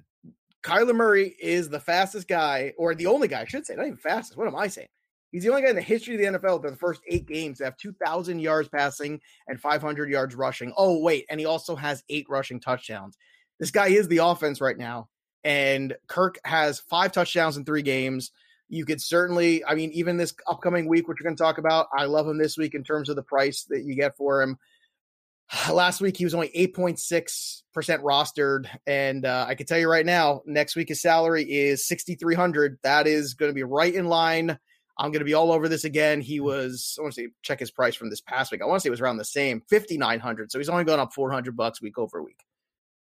Kyler 0.63 0.95
Murray 0.95 1.35
is 1.39 1.69
the 1.69 1.79
fastest 1.79 2.27
guy, 2.27 2.73
or 2.77 2.95
the 2.95 3.05
only 3.05 3.27
guy, 3.27 3.41
I 3.41 3.45
should 3.45 3.67
say, 3.67 3.75
not 3.75 3.85
even 3.85 3.97
fastest. 3.97 4.37
What 4.37 4.47
am 4.47 4.55
I 4.55 4.67
saying? 4.67 4.87
He's 5.31 5.43
the 5.43 5.49
only 5.49 5.61
guy 5.61 5.69
in 5.69 5.75
the 5.75 5.81
history 5.81 6.15
of 6.15 6.33
the 6.33 6.39
NFL 6.39 6.61
for 6.61 6.71
the 6.71 6.77
first 6.77 7.01
eight 7.07 7.27
games 7.27 7.59
to 7.59 7.65
have 7.65 7.77
2,000 7.77 8.39
yards 8.39 8.69
passing 8.69 9.19
and 9.47 9.59
500 9.59 10.09
yards 10.09 10.33
rushing. 10.33 10.73
Oh, 10.77 10.99
wait. 10.99 11.25
And 11.29 11.39
he 11.39 11.45
also 11.45 11.75
has 11.75 12.03
eight 12.09 12.25
rushing 12.29 12.59
touchdowns. 12.59 13.17
This 13.59 13.69
guy 13.69 13.89
is 13.89 14.07
the 14.07 14.19
offense 14.19 14.59
right 14.59 14.77
now. 14.77 15.09
And 15.45 15.95
Kirk 16.07 16.39
has 16.43 16.79
five 16.79 17.11
touchdowns 17.11 17.55
in 17.55 17.63
three 17.65 17.83
games. 17.83 18.31
You 18.67 18.83
could 18.83 18.99
certainly, 18.99 19.63
I 19.63 19.75
mean, 19.75 19.91
even 19.91 20.17
this 20.17 20.33
upcoming 20.47 20.87
week, 20.87 21.07
which 21.07 21.19
we're 21.21 21.29
going 21.29 21.37
to 21.37 21.43
talk 21.43 21.59
about, 21.59 21.85
I 21.95 22.05
love 22.05 22.27
him 22.27 22.39
this 22.39 22.57
week 22.57 22.73
in 22.73 22.83
terms 22.83 23.09
of 23.09 23.15
the 23.15 23.21
price 23.21 23.63
that 23.69 23.83
you 23.83 23.93
get 23.93 24.17
for 24.17 24.41
him. 24.41 24.57
Last 25.71 26.01
week, 26.01 26.17
he 26.17 26.23
was 26.23 26.33
only 26.33 26.49
8.6% 26.49 27.61
rostered. 27.75 28.67
And 28.87 29.23
uh, 29.23 29.45
I 29.47 29.53
can 29.53 29.67
tell 29.67 29.77
you 29.77 29.87
right 29.87 30.05
now, 30.05 30.41
next 30.47 30.75
week 30.75 30.89
his 30.89 30.99
salary 30.99 31.43
is 31.43 31.87
6,300. 31.87 32.79
That 32.81 33.05
is 33.05 33.35
going 33.35 33.51
to 33.51 33.55
be 33.55 33.63
right 33.63 33.93
in 33.93 34.07
line. 34.07 34.57
I'm 34.97 35.11
going 35.11 35.19
to 35.19 35.25
be 35.25 35.35
all 35.35 35.51
over 35.51 35.69
this 35.69 35.83
again. 35.83 36.21
He 36.21 36.39
was, 36.39 36.95
I 36.97 37.03
want 37.03 37.13
to 37.13 37.21
say, 37.21 37.27
check 37.43 37.59
his 37.59 37.69
price 37.69 37.93
from 37.93 38.09
this 38.09 38.21
past 38.21 38.51
week. 38.51 38.63
I 38.63 38.65
want 38.65 38.79
to 38.79 38.81
say 38.81 38.87
it 38.87 38.91
was 38.91 39.01
around 39.01 39.17
the 39.17 39.25
same, 39.25 39.61
5,900. 39.69 40.51
So 40.51 40.57
he's 40.57 40.69
only 40.69 40.85
going 40.85 40.99
up 40.99 41.13
400 41.13 41.55
bucks 41.55 41.83
week 41.83 41.99
over 41.99 42.23
week. 42.23 42.39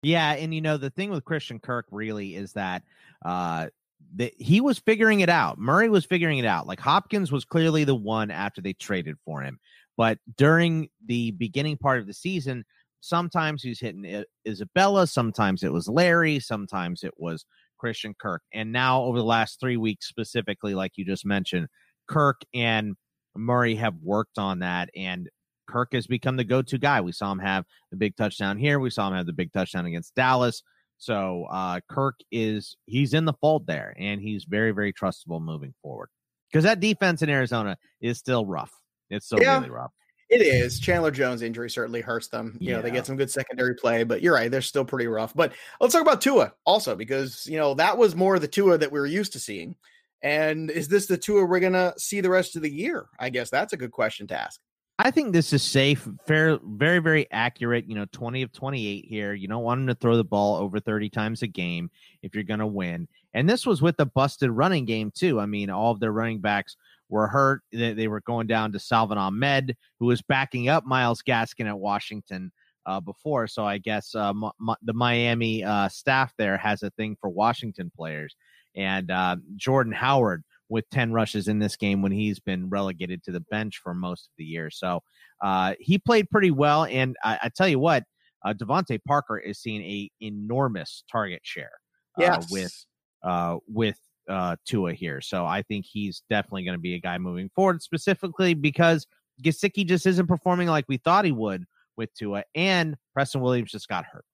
Yeah, 0.05 0.33
and 0.33 0.55
you 0.55 0.61
know 0.61 0.77
the 0.77 0.91
thing 0.91 1.11
with 1.11 1.25
Christian 1.25 1.59
Kirk 1.59 1.87
really 1.91 2.35
is 2.37 2.53
that 2.53 2.83
uh 3.25 3.69
that 4.17 4.33
he 4.39 4.61
was 4.61 4.79
figuring 4.79 5.21
it 5.21 5.31
out. 5.31 5.59
Murray 5.59 5.89
was 5.89 6.05
figuring 6.05 6.39
it 6.39 6.45
out. 6.45 6.67
Like 6.67 6.79
Hopkins 6.79 7.33
was 7.33 7.45
clearly 7.45 7.85
the 7.85 7.95
one 7.95 8.31
after 8.31 8.61
they 8.61 8.75
traded 8.75 9.17
for 9.25 9.41
him. 9.43 9.59
But 9.97 10.19
during 10.37 10.89
the 11.07 11.33
beginning 11.33 11.79
part 11.79 12.01
of 12.01 12.07
the 12.07 12.13
season, 12.13 12.65
sometimes 13.01 13.63
he 13.63 13.71
was 13.71 13.81
hitting 13.81 14.25
Isabella, 14.47 15.07
sometimes 15.07 15.63
it 15.65 15.73
was 15.73 15.89
Larry, 15.89 16.39
sometimes 16.39 17.03
it 17.03 17.15
was 17.17 17.45
Christian 17.79 18.15
Kirk. 18.21 18.43
And 18.53 18.73
now 18.73 19.03
over 19.03 19.19
the 19.19 19.25
last 19.25 19.59
3 19.59 19.77
weeks 19.79 20.07
specifically 20.09 20.75
like 20.75 20.93
you 20.97 21.05
just 21.05 21.25
mentioned, 21.27 21.69
Kirk 22.09 22.43
and 22.55 22.95
Murray 23.37 23.75
have 23.77 23.95
worked 24.03 24.39
on 24.39 24.61
that 24.61 24.91
and 24.95 25.29
Kirk 25.67 25.93
has 25.93 26.07
become 26.07 26.37
the 26.37 26.45
go-to 26.45 26.79
guy. 26.79 27.01
We 27.01 27.13
saw 27.13 27.33
him 27.33 27.39
have 27.39 27.65
the 27.91 27.97
big 27.97 28.17
touchdown 28.17 28.59
here. 28.59 28.79
We 28.79 28.91
saw 28.91 29.09
him 29.09 29.15
have 29.15 29.27
the 29.27 29.33
big 29.33 29.53
touchdown 29.53 29.87
against 29.87 30.15
Dallas. 30.15 30.63
So 30.99 31.47
uh, 31.51 31.81
Kirk 31.89 32.21
is 32.31 32.77
he's 32.87 33.15
in 33.15 33.25
the 33.25 33.35
fold 33.35 33.67
there, 33.67 33.95
and 33.99 34.21
he's 34.21 34.45
very 34.45 34.71
very 34.71 34.93
trustable 34.93 35.43
moving 35.43 35.75
forward. 35.83 36.09
Because 36.51 36.65
that 36.65 36.81
defense 36.81 37.21
in 37.23 37.29
Arizona 37.29 37.77
is 38.01 38.19
still 38.19 38.47
rough. 38.47 38.73
It's 39.11 39.27
still 39.27 39.41
Yeah. 39.41 39.59
really 39.59 39.71
rough. 39.71 39.93
It 40.31 40.41
is. 40.41 40.79
Chandler 40.81 41.11
Jones 41.11 41.43
injury 41.43 41.69
certainly 41.69 42.01
hurts 42.01 42.29
them. 42.29 42.57
You 42.61 42.73
know, 42.73 42.81
they 42.81 42.91
get 42.91 43.07
some 43.07 43.17
good 43.17 43.31
secondary 43.31 43.75
play, 43.75 44.05
but 44.05 44.23
you're 44.23 44.35
right, 44.35 44.51
they're 44.51 44.63
still 44.63 44.85
pretty 44.85 45.07
rough. 45.07 45.35
But 45.35 45.53
let's 45.81 45.93
talk 45.93 46.03
about 46.03 46.23
Tua 46.23 46.55
also, 46.65 46.97
because 46.97 47.47
you 47.47 47.59
know, 47.59 47.75
that 47.75 47.99
was 47.99 48.17
more 48.17 48.39
the 48.39 48.49
Tua 48.49 48.79
that 48.79 48.91
we 48.91 48.99
were 48.99 49.07
used 49.07 49.33
to 49.35 49.41
seeing. 49.41 49.77
And 50.23 50.71
is 50.71 50.89
this 50.89 51.07
the 51.07 51.19
Tua 51.19 51.45
we're 51.45 51.61
gonna 51.61 51.93
see 51.99 52.21
the 52.23 52.31
rest 52.31 52.57
of 52.57 52.63
the 52.63 52.71
year? 52.71 53.07
I 53.19 53.29
guess 53.29 53.51
that's 53.51 53.75
a 53.75 53.77
good 53.77 53.93
question 53.93 54.27
to 54.29 54.41
ask. 54.41 54.59
I 54.99 55.11
think 55.11 55.33
this 55.33 55.53
is 55.53 55.63
safe, 55.63 56.09
fair, 56.25 56.59
very, 56.63 57.01
very 57.01 57.27
accurate. 57.33 57.89
You 57.89 57.97
know, 57.97 58.07
20 58.13 58.43
of 58.43 58.53
28 58.53 59.05
here. 59.07 59.35
You 59.35 59.49
don't 59.49 59.65
want 59.65 59.81
him 59.81 59.87
to 59.89 59.95
throw 59.97 60.17
the 60.17 60.23
ball 60.23 60.57
over 60.57 60.79
30 60.79 61.11
times 61.11 61.43
a 61.43 61.49
game 61.49 61.91
if 62.23 62.35
you're 62.35 62.45
going 62.45 62.61
to 62.61 62.67
win. 62.67 63.09
And 63.35 63.49
this 63.51 63.67
was 63.67 63.83
with 63.83 63.99
a 63.99 64.07
busted 64.07 64.51
running 64.51 64.85
game, 64.85 65.11
too. 65.13 65.41
I 65.41 65.47
mean, 65.47 65.69
all 65.69 65.91
of 65.91 65.99
their 65.99 66.13
running 66.13 66.41
backs 66.41 66.77
were 67.09 67.27
hurt. 67.27 67.63
They, 67.73 67.93
they 67.93 68.07
were 68.07 68.21
going 68.21 68.47
down 68.47 68.71
to 68.73 68.79
Salvon 68.79 69.19
Ahmed, 69.19 69.77
who 69.99 70.07
was 70.07 70.23
backing 70.23 70.69
up 70.69 70.85
Myles 70.85 71.23
Gaskin 71.27 71.67
at 71.67 71.79
Washington 71.79 72.53
uh, 72.87 73.01
before. 73.01 73.49
So 73.49 73.65
I 73.65 73.79
guess 73.79 74.15
uh, 74.15 74.31
M- 74.31 74.45
M- 74.45 74.77
the 74.83 74.93
Miami 74.93 75.65
uh, 75.65 75.89
staff 75.89 76.33
there 76.39 76.57
has 76.57 76.85
a 76.85 76.91
thing 76.91 77.17
for 77.21 77.29
Washington 77.29 77.91
players. 77.97 78.37
And 78.77 79.11
uh, 79.11 79.37
Jordan 79.57 79.93
Howard 79.93 80.45
with 80.69 80.89
10 80.91 81.13
rushes 81.13 81.49
in 81.49 81.59
this 81.59 81.77
game 81.77 82.03
when 82.03 82.13
he's 82.13 82.41
been 82.41 82.69
relegated 82.69 83.23
to 83.25 83.33
the 83.33 83.41
bench 83.41 83.81
for 83.83 83.95
most 83.95 84.27
of 84.27 84.33
the 84.39 84.45
year. 84.45 84.71
So 84.71 85.01
uh, 85.43 85.75
he 85.79 85.99
played 85.99 86.31
pretty 86.31 86.51
well. 86.51 86.85
And 86.85 87.17
I, 87.23 87.39
I 87.45 87.51
tell 87.55 87.69
you 87.69 87.79
what, 87.79 88.05
uh, 88.45 88.55
DeVante 88.55 88.99
Parker 89.07 89.39
is 89.39 89.59
seeing 89.61 89.83
a 89.83 90.11
enormous 90.21 91.05
target 91.11 91.41
share 91.43 91.73
uh, 92.19 92.23
Yes. 92.23 92.51
with 92.51 92.87
uh, 93.23 93.57
with 93.67 93.99
uh, 94.29 94.57
Tua 94.67 94.93
here. 94.93 95.21
So 95.21 95.47
I 95.47 95.63
think 95.63 95.87
he's 95.89 96.23
definitely 96.29 96.65
going 96.65 96.77
to 96.77 96.83
be 96.83 96.95
a 96.95 97.01
guy 97.01 97.19
moving 97.19 97.51
forward, 97.55 97.83
specifically 97.83 98.55
because 98.55 99.07
Gesicki 99.43 99.87
just 99.87 100.07
isn't 100.07 100.27
performing 100.27 100.69
like 100.69 100.85
we 100.89 100.99
thought 100.99 101.25
he 101.25 101.33
would 101.33 101.65
with 101.97 102.13
Tua, 102.15 102.45
and 102.55 102.97
Preston 103.15 103.41
Williams 103.41 103.71
just 103.71 103.89
got 103.89 104.05
hurt. 104.05 104.25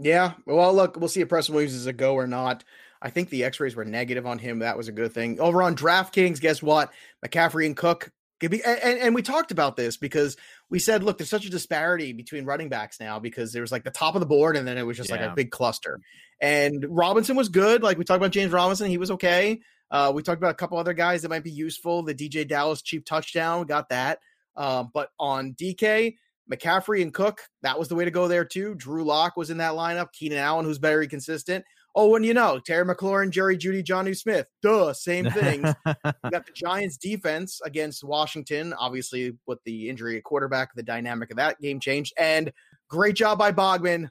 Yeah. 0.00 0.34
Well, 0.46 0.72
look, 0.74 0.96
we'll 0.96 1.08
see 1.08 1.20
if 1.20 1.28
Preston 1.28 1.54
Williams 1.54 1.74
is 1.74 1.86
a 1.86 1.92
go 1.92 2.14
or 2.14 2.26
not. 2.26 2.64
I 3.00 3.10
think 3.10 3.30
the 3.30 3.44
X-rays 3.44 3.76
were 3.76 3.84
negative 3.84 4.26
on 4.26 4.38
him. 4.38 4.60
That 4.60 4.76
was 4.76 4.88
a 4.88 4.92
good 4.92 5.12
thing. 5.12 5.40
Over 5.40 5.62
on 5.62 5.76
DraftKings, 5.76 6.40
guess 6.40 6.62
what? 6.62 6.90
McCaffrey 7.24 7.66
and 7.66 7.76
Cook 7.76 8.10
could 8.40 8.50
be, 8.50 8.62
and, 8.62 8.98
and 8.98 9.14
we 9.14 9.22
talked 9.22 9.50
about 9.50 9.76
this 9.76 9.96
because 9.96 10.36
we 10.70 10.78
said, 10.78 11.02
look, 11.02 11.18
there's 11.18 11.30
such 11.30 11.44
a 11.44 11.50
disparity 11.50 12.12
between 12.12 12.44
running 12.44 12.68
backs 12.68 13.00
now 13.00 13.18
because 13.18 13.52
there 13.52 13.62
was 13.62 13.72
like 13.72 13.84
the 13.84 13.90
top 13.90 14.14
of 14.14 14.20
the 14.20 14.26
board 14.26 14.56
and 14.56 14.66
then 14.66 14.78
it 14.78 14.86
was 14.86 14.96
just 14.96 15.10
like 15.10 15.20
a 15.20 15.32
big 15.34 15.50
cluster. 15.50 16.00
And 16.40 16.86
Robinson 16.88 17.36
was 17.36 17.48
good. 17.48 17.82
Like 17.82 17.98
we 17.98 18.04
talked 18.04 18.18
about 18.18 18.30
James 18.30 18.52
Robinson, 18.52 18.88
he 18.88 18.98
was 18.98 19.10
okay. 19.12 19.60
Uh, 19.90 20.12
we 20.14 20.22
talked 20.22 20.38
about 20.38 20.50
a 20.52 20.54
couple 20.54 20.78
other 20.78 20.92
guys 20.92 21.22
that 21.22 21.30
might 21.30 21.44
be 21.44 21.50
useful. 21.50 22.02
The 22.02 22.14
DeeJay 22.14 22.46
Dallas 22.46 22.82
cheap 22.82 23.04
touchdown, 23.06 23.64
got 23.64 23.88
that. 23.88 24.20
Um, 24.56 24.90
but 24.92 25.10
on 25.18 25.54
DK, 25.54 26.16
McCaffrey 26.52 27.02
and 27.02 27.12
Cook, 27.12 27.42
that 27.62 27.78
was 27.78 27.88
the 27.88 27.94
way 27.94 28.04
to 28.04 28.10
go 28.10 28.28
there 28.28 28.44
too. 28.44 28.74
Drew 28.74 29.04
Lock 29.04 29.36
was 29.36 29.50
in 29.50 29.58
that 29.58 29.72
lineup. 29.72 30.12
Keenan 30.12 30.38
Allen, 30.38 30.64
who's 30.64 30.78
very 30.78 31.08
consistent. 31.08 31.64
Oh, 32.00 32.14
and 32.14 32.24
you 32.24 32.32
know, 32.32 32.60
Terry 32.60 32.84
McLaurin, 32.84 33.30
Jerry 33.30 33.58
Jeudy, 33.58 33.82
Johnny 33.82 34.14
Smith. 34.14 34.48
Duh, 34.62 34.92
same 34.92 35.28
things. 35.32 35.74
you 35.84 36.30
got 36.30 36.46
the 36.46 36.52
Giants 36.54 36.96
defense 36.96 37.60
against 37.64 38.04
Washington, 38.04 38.72
obviously 38.74 39.36
with 39.48 39.58
the 39.64 39.88
injury 39.88 40.16
at 40.16 40.22
quarterback, 40.22 40.72
the 40.76 40.82
dynamic 40.84 41.32
of 41.32 41.38
that 41.38 41.60
game 41.60 41.80
changed. 41.80 42.12
And 42.16 42.52
great 42.88 43.16
job 43.16 43.36
by 43.36 43.50
Bogman. 43.50 44.10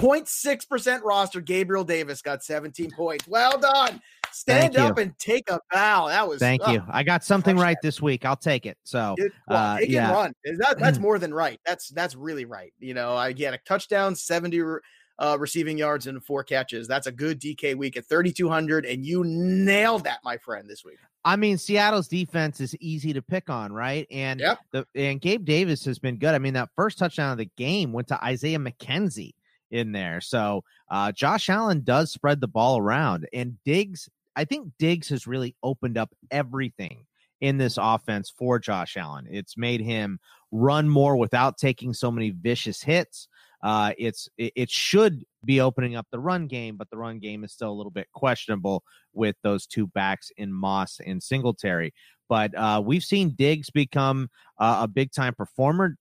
0.6% 0.00 1.02
roster. 1.02 1.42
Gabriel 1.42 1.84
Davis 1.84 2.22
got 2.22 2.42
17 2.42 2.90
points. 2.92 3.28
Well 3.28 3.58
done. 3.58 4.00
Stand 4.32 4.72
Thank 4.72 4.90
up 4.90 4.96
and 4.96 5.12
take 5.18 5.50
a 5.50 5.60
bow. 5.70 6.08
That 6.08 6.26
was 6.26 6.38
Thank 6.38 6.62
oh, 6.64 6.72
you. 6.72 6.82
I 6.88 7.02
got 7.02 7.22
something 7.22 7.58
right 7.58 7.76
this 7.82 8.00
week. 8.00 8.24
I'll 8.24 8.36
take 8.36 8.64
it. 8.64 8.78
So 8.84 9.14
Dude, 9.18 9.32
well, 9.46 9.74
Uh, 9.74 9.78
take 9.80 9.90
yeah. 9.90 10.10
run. 10.10 10.32
That, 10.58 10.78
that's 10.78 10.98
more 11.00 11.18
than 11.18 11.34
right. 11.34 11.60
That's 11.66 11.88
that's 11.90 12.14
really 12.14 12.46
right. 12.46 12.72
You 12.78 12.94
know, 12.94 13.14
I 13.14 13.32
get 13.32 13.52
a 13.52 13.58
touchdown, 13.66 14.14
70 14.14 14.62
uh, 15.18 15.36
receiving 15.38 15.78
yards, 15.78 16.06
and 16.06 16.22
four 16.24 16.44
catches. 16.44 16.86
That's 16.86 17.06
a 17.06 17.12
good 17.12 17.40
DK 17.40 17.76
week 17.76 17.96
at 17.96 18.06
3,200, 18.08 18.86
and 18.86 19.04
you 19.04 19.24
nailed 19.24 20.04
that, 20.04 20.20
my 20.24 20.36
friend, 20.36 20.68
this 20.68 20.84
week. 20.84 20.98
I 21.24 21.36
mean, 21.36 21.58
Seattle's 21.58 22.08
defense 22.08 22.60
is 22.60 22.76
easy 22.76 23.12
to 23.12 23.22
pick 23.22 23.50
on, 23.50 23.72
right? 23.72 24.06
And 24.10 24.40
Yep. 24.40 24.58
the 24.72 24.86
and 24.94 25.20
Gabe 25.20 25.44
Davis 25.44 25.84
has 25.84 25.98
been 25.98 26.16
good. 26.16 26.34
I 26.34 26.38
mean, 26.38 26.54
that 26.54 26.70
first 26.76 26.98
touchdown 26.98 27.32
of 27.32 27.38
the 27.38 27.50
game 27.56 27.92
went 27.92 28.08
to 28.08 28.24
Isaiah 28.24 28.58
McKenzie 28.58 29.34
in 29.70 29.92
there. 29.92 30.20
So 30.20 30.64
uh, 30.90 31.12
Josh 31.12 31.48
Allen 31.48 31.82
does 31.82 32.12
spread 32.12 32.40
the 32.40 32.48
ball 32.48 32.78
around, 32.78 33.28
and 33.32 33.62
Diggs. 33.64 34.08
I 34.36 34.44
think 34.44 34.70
Diggs 34.78 35.08
has 35.08 35.26
really 35.26 35.56
opened 35.64 35.98
up 35.98 36.14
everything 36.30 37.04
in 37.40 37.58
this 37.58 37.76
offense 37.80 38.30
for 38.30 38.58
Josh 38.58 38.96
Allen. 38.96 39.26
It's 39.28 39.56
made 39.56 39.80
him 39.80 40.20
run 40.52 40.88
more 40.88 41.16
without 41.16 41.58
taking 41.58 41.92
so 41.92 42.10
many 42.10 42.30
vicious 42.30 42.82
hits. 42.82 43.28
Uh, 43.62 43.92
it's 43.98 44.28
it, 44.38 44.52
it 44.56 44.70
should 44.70 45.24
be 45.44 45.60
opening 45.60 45.96
up 45.96 46.06
the 46.10 46.18
run 46.20 46.46
game, 46.46 46.76
but 46.76 46.88
the 46.90 46.96
run 46.96 47.18
game 47.18 47.44
is 47.44 47.52
still 47.52 47.70
a 47.70 47.74
little 47.74 47.90
bit 47.90 48.08
questionable 48.12 48.82
with 49.12 49.36
those 49.42 49.66
two 49.66 49.86
backs 49.88 50.30
in 50.36 50.52
Moss 50.52 51.00
and 51.04 51.22
Singletary. 51.22 51.92
But 52.28 52.54
uh, 52.54 52.82
we've 52.84 53.04
seen 53.04 53.30
Diggs 53.36 53.70
become 53.70 54.28
uh, 54.58 54.80
a 54.82 54.88
big 54.88 55.12
time 55.12 55.34
performer. 55.34 55.96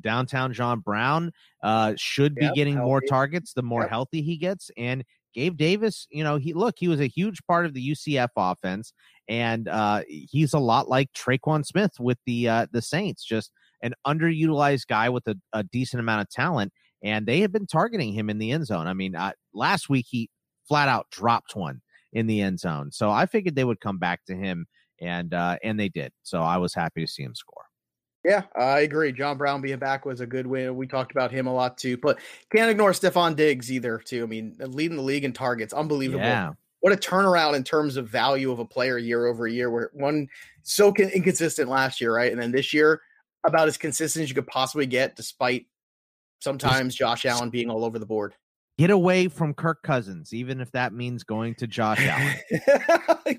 downtown 0.00 0.52
John 0.52 0.80
Brown 0.80 1.32
uh, 1.62 1.94
should 1.96 2.34
be 2.34 2.46
Yep, 2.46 2.54
getting 2.54 2.78
more 2.78 3.00
targets 3.00 3.52
the 3.52 3.62
more 3.62 3.82
Yep. 3.82 3.90
healthy 3.90 4.22
he 4.22 4.36
gets. 4.36 4.70
And 4.76 5.04
Gabe 5.34 5.56
Davis, 5.56 6.06
you 6.10 6.22
know, 6.22 6.36
he 6.36 6.52
look, 6.52 6.76
he 6.78 6.88
was 6.88 7.00
a 7.00 7.08
huge 7.08 7.44
part 7.46 7.66
of 7.66 7.74
the 7.74 7.90
UCF 7.90 8.28
offense, 8.36 8.92
and 9.28 9.66
uh, 9.68 10.02
he's 10.08 10.52
a 10.54 10.58
lot 10.60 10.88
like 10.88 11.12
Tre'Quan 11.12 11.66
Smith 11.66 11.92
with 11.98 12.18
the 12.24 12.48
uh, 12.48 12.66
the 12.72 12.80
Saints, 12.82 13.24
just 13.24 13.50
an 13.82 13.94
underutilized 14.06 14.86
guy 14.86 15.08
with 15.08 15.26
a, 15.26 15.36
a 15.52 15.64
decent 15.64 16.00
amount 16.00 16.22
of 16.22 16.30
talent. 16.30 16.72
And 17.04 17.26
they 17.26 17.40
have 17.40 17.52
been 17.52 17.66
targeting 17.66 18.14
him 18.14 18.30
in 18.30 18.38
the 18.38 18.50
end 18.50 18.66
zone. 18.66 18.86
I 18.86 18.94
mean, 18.94 19.14
uh, 19.14 19.32
last 19.52 19.90
week 19.90 20.06
he 20.08 20.30
flat 20.66 20.88
out 20.88 21.06
dropped 21.10 21.54
one 21.54 21.82
in 22.14 22.26
the 22.26 22.40
end 22.40 22.58
zone. 22.58 22.90
So 22.90 23.10
I 23.10 23.26
figured 23.26 23.54
they 23.54 23.64
would 23.64 23.80
come 23.80 23.98
back 23.98 24.24
to 24.26 24.34
him, 24.34 24.66
and 25.00 25.34
uh, 25.34 25.58
and 25.62 25.78
they 25.78 25.90
did. 25.90 26.12
So 26.22 26.40
I 26.40 26.56
was 26.56 26.74
happy 26.74 27.04
to 27.04 27.06
see 27.06 27.22
him 27.22 27.34
score. 27.34 27.64
Yeah, 28.24 28.44
I 28.58 28.80
agree. 28.80 29.12
John 29.12 29.36
Brown 29.36 29.60
being 29.60 29.78
back 29.78 30.06
was 30.06 30.20
a 30.20 30.26
good 30.26 30.46
win. 30.46 30.76
We 30.76 30.86
talked 30.86 31.12
about 31.12 31.30
him 31.30 31.46
a 31.46 31.52
lot 31.52 31.76
too, 31.76 31.98
but 31.98 32.18
can't 32.54 32.70
ignore 32.70 32.92
Stefon 32.92 33.36
Diggs 33.36 33.70
either. 33.70 33.98
Too. 33.98 34.22
I 34.22 34.26
mean, 34.26 34.56
leading 34.58 34.96
the 34.96 35.02
league 35.02 35.24
in 35.24 35.34
targets, 35.34 35.74
unbelievable. 35.74 36.20
Yeah, 36.20 36.52
What 36.80 36.94
a 36.94 36.96
turnaround 36.96 37.54
in 37.54 37.64
terms 37.64 37.98
of 37.98 38.08
value 38.08 38.50
of 38.50 38.60
a 38.60 38.64
player 38.64 38.96
year 38.96 39.26
over 39.26 39.46
year. 39.46 39.70
Where 39.70 39.90
one 39.92 40.28
so 40.62 40.94
inconsistent 40.94 41.68
last 41.68 42.00
year, 42.00 42.14
right, 42.14 42.32
and 42.32 42.40
then 42.40 42.50
this 42.50 42.72
year 42.72 43.02
about 43.44 43.68
as 43.68 43.76
consistent 43.76 44.22
as 44.22 44.30
you 44.30 44.34
could 44.34 44.46
possibly 44.46 44.86
get, 44.86 45.16
despite 45.16 45.66
sometimes 46.44 46.94
Josh 46.94 47.24
Allen 47.24 47.50
being 47.50 47.70
all 47.70 47.84
over 47.84 47.98
the 47.98 48.06
board. 48.06 48.34
get 48.78 48.90
away 48.90 49.28
from 49.28 49.54
Kirk 49.54 49.82
Cousins, 49.82 50.32
even 50.32 50.60
if 50.60 50.70
that 50.72 50.92
means 50.92 51.24
going 51.24 51.54
to 51.56 51.66
Josh 51.66 52.00
Allen. 52.00 52.36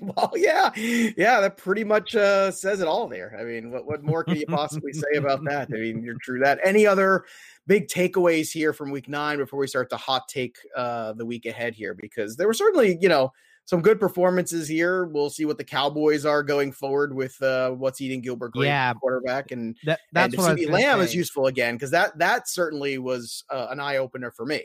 well, 0.02 0.32
yeah, 0.34 0.70
yeah, 0.74 1.40
that 1.40 1.56
pretty 1.56 1.84
much 1.84 2.14
uh, 2.14 2.50
says 2.50 2.80
it 2.80 2.88
all 2.88 3.06
there. 3.06 3.36
I 3.38 3.44
mean, 3.44 3.70
what 3.70 3.86
what 3.86 4.02
more 4.02 4.24
can 4.24 4.36
you 4.36 4.46
possibly 4.46 4.92
say 4.92 5.16
about 5.16 5.44
that? 5.48 5.68
I 5.72 5.76
mean, 5.76 6.02
you're 6.02 6.18
true 6.20 6.40
that. 6.40 6.58
Any 6.64 6.86
other 6.86 7.24
big 7.66 7.88
takeaways 7.88 8.50
here 8.50 8.72
from 8.72 8.90
Week 8.90 9.08
Nine 9.08 9.38
before 9.38 9.58
we 9.58 9.66
start 9.66 9.88
the 9.88 9.96
hot 9.96 10.28
take 10.28 10.56
uh, 10.76 11.12
the 11.12 11.26
week 11.26 11.46
ahead 11.46 11.74
here? 11.74 11.94
Because 11.94 12.36
there 12.36 12.46
were 12.46 12.54
certainly, 12.54 12.98
you 13.00 13.08
know, 13.08 13.32
some 13.66 13.82
good 13.82 14.00
performances 14.00 14.66
here. 14.66 15.04
We'll 15.04 15.30
see 15.30 15.44
what 15.44 15.58
the 15.58 15.64
Cowboys 15.64 16.24
are 16.24 16.42
going 16.42 16.72
forward 16.72 17.14
with 17.14 17.40
uh, 17.42 17.70
what's 17.70 18.00
eating 18.00 18.22
Gilbert 18.22 18.52
Grape 18.52 18.66
Yeah. 18.66 18.94
quarterback 18.94 19.50
and. 19.50 19.76
That, 19.84 20.00
that's 20.12 20.34
if 20.34 20.38
what 20.38 20.48
I 20.48 20.52
was 20.54 20.62
CeeDee 20.62 20.64
gonna 20.66 20.76
Lamb 20.76 21.00
is 21.00 21.14
useful 21.14 21.46
again 21.46 21.74
because 21.74 21.90
that 21.90 22.18
that 22.18 22.48
certainly 22.48 22.96
was 22.98 23.44
uh, 23.50 23.66
an 23.70 23.80
eye 23.80 23.98
opener 23.98 24.30
for 24.30 24.46
me. 24.46 24.64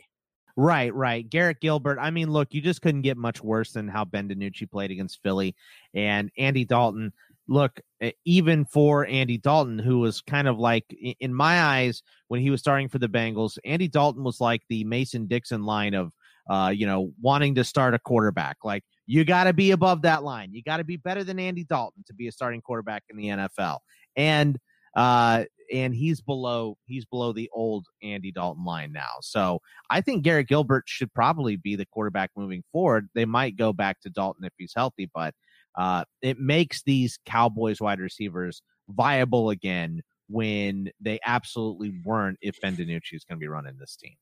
Right, 0.55 0.93
right. 0.93 1.27
Garrett 1.29 1.62
Gilbert. 1.62 1.98
I 2.00 2.12
mean, 2.12 2.31
look, 2.31 2.53
you 2.53 2.62
just 2.62 2.81
couldn't 2.81 3.03
get 3.03 3.17
much 3.17 3.41
worse 3.41 3.72
than 3.72 3.88
how 3.88 4.05
Ben 4.05 4.29
DiNucci 4.29 4.70
played 4.70 4.91
against 4.91 5.22
Philly 5.24 5.55
and 5.93 6.29
Andy 6.38 6.65
Dalton. 6.65 7.13
Look, 7.48 7.79
even 8.25 8.65
for 8.65 9.05
Andy 9.08 9.38
Dalton, 9.38 9.79
who 9.79 10.00
was 10.00 10.22
kind 10.22 10.48
of 10.48 10.60
like, 10.60 10.86
in 11.20 11.34
my 11.34 11.62
eyes, 11.62 12.03
when 12.27 12.41
he 12.41 12.50
was 12.50 12.60
starting 12.60 12.89
for 12.89 13.00
the 13.00 13.08
Bengals, 13.08 13.58
Andy 13.65 13.88
Dalton 13.88 14.24
was 14.24 14.39
like 14.39 14.62
the 14.70 14.84
Mason 14.84 15.25
Dixon 15.25 15.63
line 15.63 15.93
of, 15.93 16.12
uh, 16.50 16.72
you 16.75 16.86
know, 16.86 17.12
wanting 17.22 17.55
to 17.55 17.63
start 17.63 17.93
a 17.93 18.00
quarterback. 18.00 18.58
Like, 18.63 18.84
you 19.08 19.25
got 19.25 19.46
to 19.46 19.53
be 19.53 19.72
above 19.72 20.03
that 20.03 20.24
line. 20.24 20.53
You 20.53 20.63
got 20.63 20.77
to 20.77 20.84
be 20.84 20.98
better 20.98 21.24
than 21.24 21.39
Andy 21.39 21.63
Dalton 21.63 22.03
to 22.08 22.13
be 22.13 22.27
a 22.27 22.31
starting 22.31 22.62
quarterback 22.62 23.03
in 23.10 23.17
the 23.17 23.25
NFL. 23.25 23.79
And, 24.15 24.58
uh, 24.96 25.46
and 25.72 25.96
he's 25.96 26.22
below 26.22 26.77
he's 26.86 27.05
below 27.05 27.31
the 27.31 27.50
old 27.53 27.88
Andy 28.03 28.31
Dalton 28.31 28.65
line 28.65 28.91
now. 28.91 29.20
So 29.22 29.62
I 29.89 30.01
think 30.01 30.24
Garrett 30.24 30.48
Gilbert 30.48 30.84
should 30.88 31.13
probably 31.13 31.55
be 31.55 31.75
the 31.75 31.86
quarterback 31.86 32.31
moving 32.36 32.63
forward. 32.72 33.08
They 33.15 33.25
might 33.25 33.55
go 33.55 33.74
back 33.74 34.01
to 34.01 34.10
Dalton 34.10 34.43
if 34.43 34.53
he's 34.58 34.74
healthy, 34.75 35.10
but 35.13 35.34
uh, 35.75 36.03
it 36.22 36.39
makes 36.39 36.84
these 36.84 37.17
Cowboys 37.25 37.79
wide 37.79 38.00
receivers 38.00 38.62
viable 38.89 39.50
again 39.50 40.01
when 40.27 40.89
they 41.00 41.20
absolutely 41.25 41.93
weren't 42.03 42.38
if 42.41 42.60
Ben 42.62 42.75
DiNucci 42.75 43.13
is 43.13 43.24
going 43.24 43.38
to 43.38 43.43
be 43.43 43.48
running 43.48 43.77
this 43.79 43.96
team. 43.96 44.15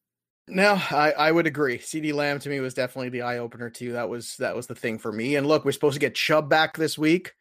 No, 0.50 0.74
I, 0.92 1.12
I 1.12 1.32
would 1.32 1.48
agree. 1.48 1.78
CeeDee 1.78 2.14
Lamb 2.14 2.40
to 2.40 2.50
me 2.50 2.60
was 2.60 2.74
definitely 2.74 3.10
the 3.10 3.22
eye 3.22 3.38
opener 3.38 3.70
too. 3.70 3.94
That 3.94 4.10
was 4.10 4.36
that 4.38 4.56
was 4.56 4.68
the 4.68 4.76
thing 4.76 4.98
for 4.98 5.12
me. 5.12 5.36
And 5.36 5.48
look, 5.48 5.64
we're 5.66 5.72
supposed 5.72 5.94
to 5.94 6.00
get 6.00 6.16
Chubb 6.16 6.50
back 6.50 6.76
this 6.78 6.98
week. 6.98 7.34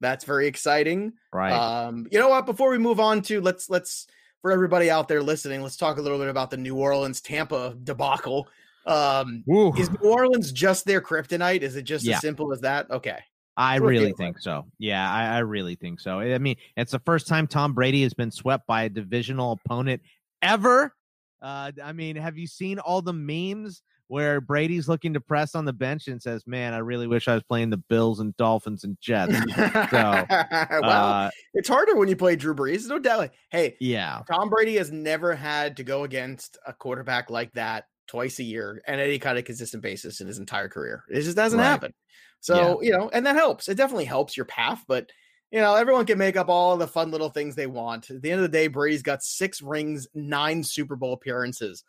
That's 0.00 0.24
very 0.24 0.46
exciting. 0.46 1.14
Right. 1.32 1.52
Um, 1.52 2.06
you 2.10 2.18
know 2.18 2.28
what? 2.28 2.44
Before 2.46 2.70
we 2.70 2.78
move 2.78 3.00
on 3.00 3.22
to 3.22 3.40
let's 3.40 3.70
let's 3.70 4.06
for 4.42 4.52
everybody 4.52 4.90
out 4.90 5.08
there 5.08 5.22
listening, 5.22 5.62
let's 5.62 5.76
talk 5.76 5.98
a 5.98 6.02
little 6.02 6.18
bit 6.18 6.28
about 6.28 6.50
the 6.50 6.56
New 6.56 6.76
Orleans 6.76 7.20
Tampa 7.20 7.76
debacle. 7.82 8.48
Um, 8.86 9.42
Woo. 9.46 9.72
is 9.76 9.90
New 9.90 10.10
Orleans 10.10 10.52
just 10.52 10.84
their 10.84 11.00
kryptonite? 11.00 11.62
Is 11.62 11.76
it 11.76 11.82
just 11.82 12.04
Yeah. 12.04 12.16
as 12.16 12.20
simple 12.20 12.52
as 12.52 12.60
that? 12.60 12.90
Okay. 12.90 13.18
I 13.56 13.76
really 13.76 14.12
think 14.12 14.38
so. 14.38 14.66
Yeah, 14.78 15.10
I, 15.10 15.36
I 15.36 15.38
really 15.38 15.76
think 15.76 15.98
so. 15.98 16.20
I 16.20 16.36
mean, 16.38 16.56
it's 16.76 16.92
the 16.92 16.98
first 17.00 17.26
time 17.26 17.46
Tom 17.46 17.72
Brady 17.72 18.02
has 18.02 18.12
been 18.12 18.30
swept 18.30 18.66
by 18.66 18.82
a 18.82 18.88
divisional 18.90 19.52
opponent 19.52 20.02
ever. 20.42 20.94
Uh, 21.42 21.72
I 21.82 21.92
mean, 21.92 22.16
have 22.16 22.38
you 22.38 22.46
seen 22.46 22.78
all 22.78 23.02
the 23.02 23.12
memes 23.12 23.82
where 24.08 24.40
Brady's 24.40 24.88
looking 24.88 25.14
to 25.14 25.20
press 25.20 25.54
on 25.54 25.64
the 25.64 25.72
bench 25.72 26.08
and 26.08 26.22
says, 26.22 26.46
"Man, 26.46 26.72
I 26.72 26.78
really 26.78 27.06
wish 27.06 27.28
I 27.28 27.34
was 27.34 27.42
playing 27.42 27.70
the 27.70 27.76
Bills 27.76 28.20
and 28.20 28.36
Dolphins 28.36 28.84
and 28.84 28.96
Jets." 29.00 29.34
well, 29.92 30.26
uh, 30.30 31.30
it's 31.54 31.68
harder 31.68 31.96
when 31.96 32.08
you 32.08 32.16
play 32.16 32.36
Drew 32.36 32.54
Brees, 32.54 32.88
no 32.88 32.98
doubt. 32.98 33.30
Hey, 33.50 33.76
yeah, 33.80 34.22
Tom 34.30 34.48
Brady 34.48 34.76
has 34.76 34.90
never 34.90 35.34
had 35.34 35.76
to 35.78 35.84
go 35.84 36.04
against 36.04 36.56
a 36.66 36.72
quarterback 36.72 37.30
like 37.30 37.52
that 37.52 37.86
twice 38.06 38.38
a 38.38 38.44
year 38.44 38.82
and 38.86 39.00
any 39.00 39.18
kind 39.18 39.36
of 39.38 39.44
consistent 39.44 39.82
basis 39.82 40.20
in 40.20 40.26
his 40.28 40.38
entire 40.38 40.68
career. 40.68 41.04
It 41.10 41.22
just 41.22 41.36
doesn't 41.36 41.58
Right. 41.58 41.66
happen. 41.66 41.92
So, 42.40 42.80
you 42.80 42.92
know, 42.92 43.10
and 43.12 43.26
that 43.26 43.34
helps. 43.34 43.68
It 43.68 43.74
definitely 43.76 44.04
helps 44.04 44.36
your 44.36 44.46
path, 44.46 44.84
but 44.86 45.10
you 45.50 45.60
know, 45.60 45.74
everyone 45.76 46.06
can 46.06 46.18
make 46.18 46.36
up 46.36 46.48
all 46.48 46.76
the 46.76 46.88
fun 46.88 47.10
little 47.10 47.30
things 47.30 47.54
they 47.54 47.66
want. 47.66 48.10
At 48.10 48.22
the 48.22 48.30
end 48.30 48.40
of 48.40 48.50
the 48.50 48.56
day, 48.56 48.66
Brady's 48.68 49.02
got 49.02 49.22
six 49.22 49.62
rings, 49.62 50.06
nine 50.14 50.62
Super 50.62 50.96
Bowl 50.96 51.12
appearances. 51.12 51.84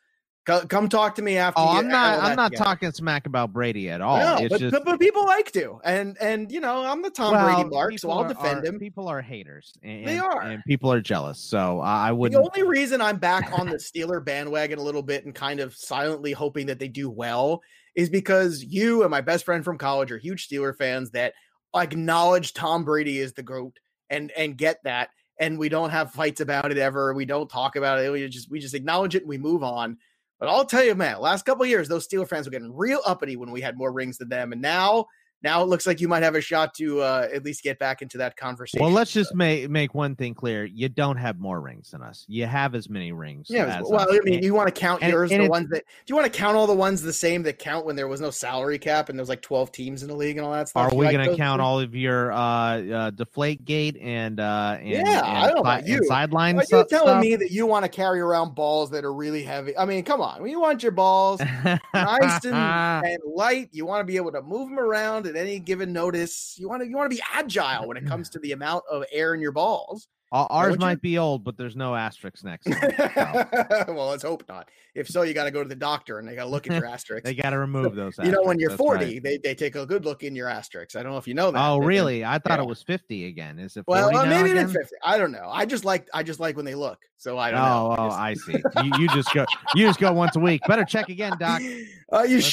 Co- 0.45 0.65
Come 0.65 0.87
talk 0.87 1.15
to 1.15 1.21
me 1.21 1.35
after. 1.37 1.59
Oh, 1.59 1.73
you 1.73 1.79
I'm 1.79 1.87
not. 1.89 2.19
I'm 2.23 2.35
not 2.37 2.51
together. 2.51 2.63
talking 2.63 2.91
smack 2.93 3.25
about 3.27 3.51
Brady 3.51 3.89
at 3.89 3.99
all. 3.99 4.17
No, 4.19 4.37
it's 4.37 4.49
but, 4.49 4.59
just 4.61 4.71
but, 4.71 4.85
but 4.85 4.97
people 4.99 5.25
like 5.25 5.51
to, 5.51 5.81
and 5.83 6.15
and 6.21 6.49
you 6.49 6.61
know, 6.61 6.85
I'm 6.85 7.01
the 7.01 7.09
Tom 7.09 7.33
well, 7.33 7.53
Brady 7.55 7.69
mark, 7.69 7.99
so 7.99 8.09
I'll 8.11 8.19
are- 8.19 8.27
defend 8.29 8.63
are- 8.63 8.65
him. 8.69 8.79
People 8.79 9.09
are 9.09 9.21
haters. 9.21 9.73
And, 9.83 10.07
They 10.07 10.17
are. 10.19 10.41
and 10.41 10.63
people 10.65 10.93
are 10.93 11.01
jealous. 11.01 11.39
So 11.39 11.81
I 11.81 12.09
I 12.09 12.11
The 12.13 12.37
only 12.41 12.63
reason 12.63 13.01
I'm 13.01 13.17
back 13.17 13.59
on 13.59 13.67
the 13.67 13.75
Steeler 13.77 14.23
bandwagon 14.23 14.79
a 14.79 14.83
little 14.83 15.03
bit 15.03 15.25
and 15.25 15.35
kind 15.35 15.59
of 15.59 15.75
silently 15.75 16.31
hoping 16.31 16.67
that 16.67 16.79
they 16.79 16.87
do 16.87 17.09
well 17.09 17.61
is 17.95 18.09
because 18.09 18.63
you 18.63 19.01
and 19.01 19.11
my 19.11 19.19
best 19.21 19.43
friend 19.43 19.65
from 19.65 19.77
college 19.77 20.11
are 20.13 20.17
huge 20.17 20.47
Steeler 20.47 20.73
fans 20.77 21.11
that 21.11 21.33
acknowledge 21.75 22.53
Tom 22.53 22.83
Brady 22.83 23.19
is 23.19 23.33
the 23.33 23.43
GOAT 23.43 23.77
and 24.09 24.31
and 24.31 24.57
get 24.57 24.79
that. 24.83 25.09
And 25.39 25.59
we 25.59 25.69
don't 25.69 25.91
have 25.91 26.12
fights 26.12 26.41
about 26.41 26.71
it 26.71 26.77
ever. 26.77 27.13
We 27.13 27.25
don't 27.25 27.50
talk 27.50 27.75
about 27.75 28.00
it. 28.00 28.12
We 28.12 28.27
just 28.27 28.50
we 28.50 28.59
just 28.59 28.74
acknowledge 28.74 29.15
it 29.15 29.24
and 29.24 29.29
we 29.29 29.38
move 29.38 29.63
on. 29.63 29.97
But 30.39 30.50
I'll 30.50 30.65
tell 30.65 30.83
you, 30.83 30.95
man, 30.95 31.19
last 31.19 31.45
couple 31.45 31.65
years, 31.65 31.88
those 31.88 32.07
Steeler 32.07 32.27
fans 32.27 32.45
were 32.45 32.51
getting 32.51 32.75
real 32.75 33.01
uppity 33.05 33.36
when 33.38 33.51
we 33.51 33.62
had 33.62 33.77
more 33.77 33.91
rings 33.91 34.17
than 34.17 34.29
them. 34.29 34.51
And 34.51 34.62
now 34.62 35.05
now 35.44 35.62
it 35.62 35.67
looks 35.67 35.86
like 35.86 36.01
you 36.01 36.08
might 36.08 36.24
have 36.24 36.36
a 36.36 36.41
shot 36.41 36.74
to 36.75 37.01
uh, 37.01 37.27
at 37.34 37.44
least 37.44 37.63
get 37.63 37.77
back 37.79 38.01
into 38.01 38.17
that 38.17 38.36
conversation. 38.38 38.84
Well, 38.84 38.91
let's 38.94 39.12
just 39.13 39.36
make 39.36 39.70
make 39.70 39.94
one 39.94 40.15
thing 40.15 40.34
clear: 40.34 40.65
you 40.65 40.89
don't 40.89 41.17
have 41.17 41.39
more 41.39 41.62
rings 41.62 41.91
than 41.91 42.01
us. 42.01 42.25
You 42.27 42.46
have 42.48 42.74
as 42.75 42.89
many 42.89 43.12
rings. 43.12 43.48
Yeah, 43.50 43.65
as 43.79 43.86
well, 43.88 44.01
us. 44.01 44.08
I 44.12 44.20
mean, 44.24 44.41
you 44.44 44.53
want 44.53 44.74
to 44.74 44.79
count 44.79 45.03
and- 45.03 45.12
yours, 45.12 45.32
and 45.32 45.44
the 45.44 45.50
ones 45.50 45.70
that 45.70 45.84
do 45.86 46.12
you 46.12 46.15
want 46.15 46.32
to 46.32 46.38
count 46.38 46.58
all 46.58 46.65
the 46.67 46.74
ones 46.74 47.01
the 47.01 47.13
same 47.13 47.44
that 47.44 47.60
count 47.60 47.86
when 47.86 47.96
there 47.96 48.08
was 48.08 48.20
no 48.22 48.32
salary 48.32 48.79
cap 48.79 49.10
and 49.10 49.17
there 49.17 49.22
was 49.22 49.29
like 49.29 49.41
twelve 49.41 49.72
teams 49.72 50.01
in 50.01 50.10
the 50.10 50.15
league 50.15 50.38
and 50.38 50.46
all 50.46 50.51
that 50.53 50.70
stuff? 50.70 50.88
are 50.88 50.91
You 50.94 50.98
we 50.98 51.06
like 51.06 51.15
going 51.15 51.29
to 51.29 51.36
count 51.38 51.60
too? 51.60 51.63
all 51.63 51.79
of 51.79 51.94
your 51.96 52.32
uh, 52.32 52.38
uh 52.38 53.10
deflate 53.12 53.63
gate 53.65 53.98
and 54.01 54.39
uh 54.39 54.77
and, 54.79 54.88
Yeah, 54.89 55.22
I 55.24 55.51
don't 55.51 55.63
know 55.63 55.77
you. 55.86 56.03
sideline 56.08 56.58
Are 56.58 56.63
you 56.63 56.67
telling 56.67 56.88
stuff? 56.88 57.22
me 57.22 57.36
that 57.36 57.51
you 57.51 57.65
want 57.67 57.84
to 57.86 57.89
carry 57.89 58.20
around 58.20 58.56
balls 58.56 58.89
that 58.91 59.06
are 59.06 59.13
really 59.13 59.44
heavy? 59.44 59.77
I 59.77 59.86
mean, 59.86 60.03
come 60.03 60.22
on. 60.22 60.48
You 60.48 60.60
want 60.60 60.82
your 60.82 60.91
balls 60.91 61.39
nice 61.94 62.46
and, 62.46 62.56
and 62.56 63.20
light, 63.25 63.70
you 63.72 63.86
want 63.86 64.01
to 64.01 64.06
be 64.06 64.17
able 64.17 64.32
to 64.32 64.41
move 64.41 64.70
them 64.70 64.79
around 64.79 65.26
at 65.27 65.36
any 65.36 65.60
given 65.60 65.93
notice. 65.93 66.55
You 66.57 66.69
want 66.69 66.81
to 66.84 66.89
you 66.89 66.96
want 66.96 67.12
to 67.12 67.15
be 67.15 67.22
agile 67.34 67.88
when 67.88 67.98
it 67.98 68.05
comes 68.05 68.29
to 68.31 68.39
the 68.39 68.53
amount 68.53 68.84
of 68.89 69.03
air 69.12 69.34
in 69.34 69.41
your 69.41 69.51
balls. 69.51 70.07
Our- 70.31 70.48
Ours 70.50 70.74
you? 70.74 70.79
might 70.79 71.01
be 71.01 71.17
old, 71.17 71.43
but 71.46 71.57
there's 71.57 71.75
no 71.75 71.96
asterisks 71.96 72.43
next. 72.43 72.65
to 72.65 73.86
well, 73.88 74.10
let's 74.10 74.24
hope 74.24 74.43
not. 74.50 74.67
If 74.93 75.07
so, 75.07 75.22
you 75.22 75.34
got 75.34 75.46
to 75.46 75.51
go 75.51 75.63
to 75.63 75.69
the 75.69 75.75
doctor 75.75 76.19
and 76.19 76.27
they 76.27 76.36
got 76.36 76.43
to 76.43 76.50
look 76.50 76.67
at 76.67 76.75
your 76.75 76.86
asterisks. 76.93 77.24
they 77.24 77.34
got 77.34 77.51
to 77.51 77.57
remove 77.60 77.96
those. 77.96 78.17
you 78.22 78.31
know, 78.31 78.41
when 78.43 78.60
you're 78.60 78.72
that's 78.72 78.77
40, 78.77 79.05
right. 79.05 79.24
they, 79.24 79.38
they 79.38 79.55
take 79.55 79.75
a 79.75 79.86
good 79.86 80.03
look 80.03 80.24
in 80.24 80.36
your 80.36 80.50
asterisks. 80.50 80.98
I 80.98 81.03
don't 81.03 81.13
know 81.13 81.17
if 81.17 81.27
you 81.29 81.34
know 81.34 81.51
that. 81.51 81.65
Oh, 81.65 81.79
They- 81.79 81.86
really? 81.86 82.25
I 82.25 82.39
thought 82.39 82.60
yeah. 82.60 82.63
it 82.63 82.67
was 82.67 82.84
50 82.84 83.27
again. 83.27 83.57
Is 83.57 83.77
it 83.77 83.86
40 83.86 84.01
Well, 84.01 84.17
uh, 84.17 84.25
maybe 84.25 84.50
it's 84.50 84.74
50. 84.74 84.96
I 85.01 85.17
don't 85.17 85.31
know. 85.31 85.50
I 85.50 85.65
just 85.65 85.86
like 85.86 86.10
I 86.13 86.24
just 86.24 86.41
like 86.41 86.57
when 86.57 86.65
they 86.65 86.75
look. 86.75 87.00
So 87.15 87.38
I 87.38 87.51
don't 87.51 87.62
oh, 87.62 87.63
know. 87.63 87.96
oh, 87.98 88.10
I 88.10 88.34
see. 88.34 88.57
You, 88.84 88.91
you 89.00 89.07
just 89.10 89.34
go. 89.34 89.46
You 89.75 89.88
just 89.88 90.00
go 90.00 90.12
once 90.12 90.36
a 90.36 90.39
week. 90.39 90.62
Better 90.67 90.84
check 90.84 91.07
again, 91.07 91.34
Doc. 91.39 91.62
Are 92.12 92.27
you 92.27 92.36
Let's 92.36 92.48
see. 92.48 92.51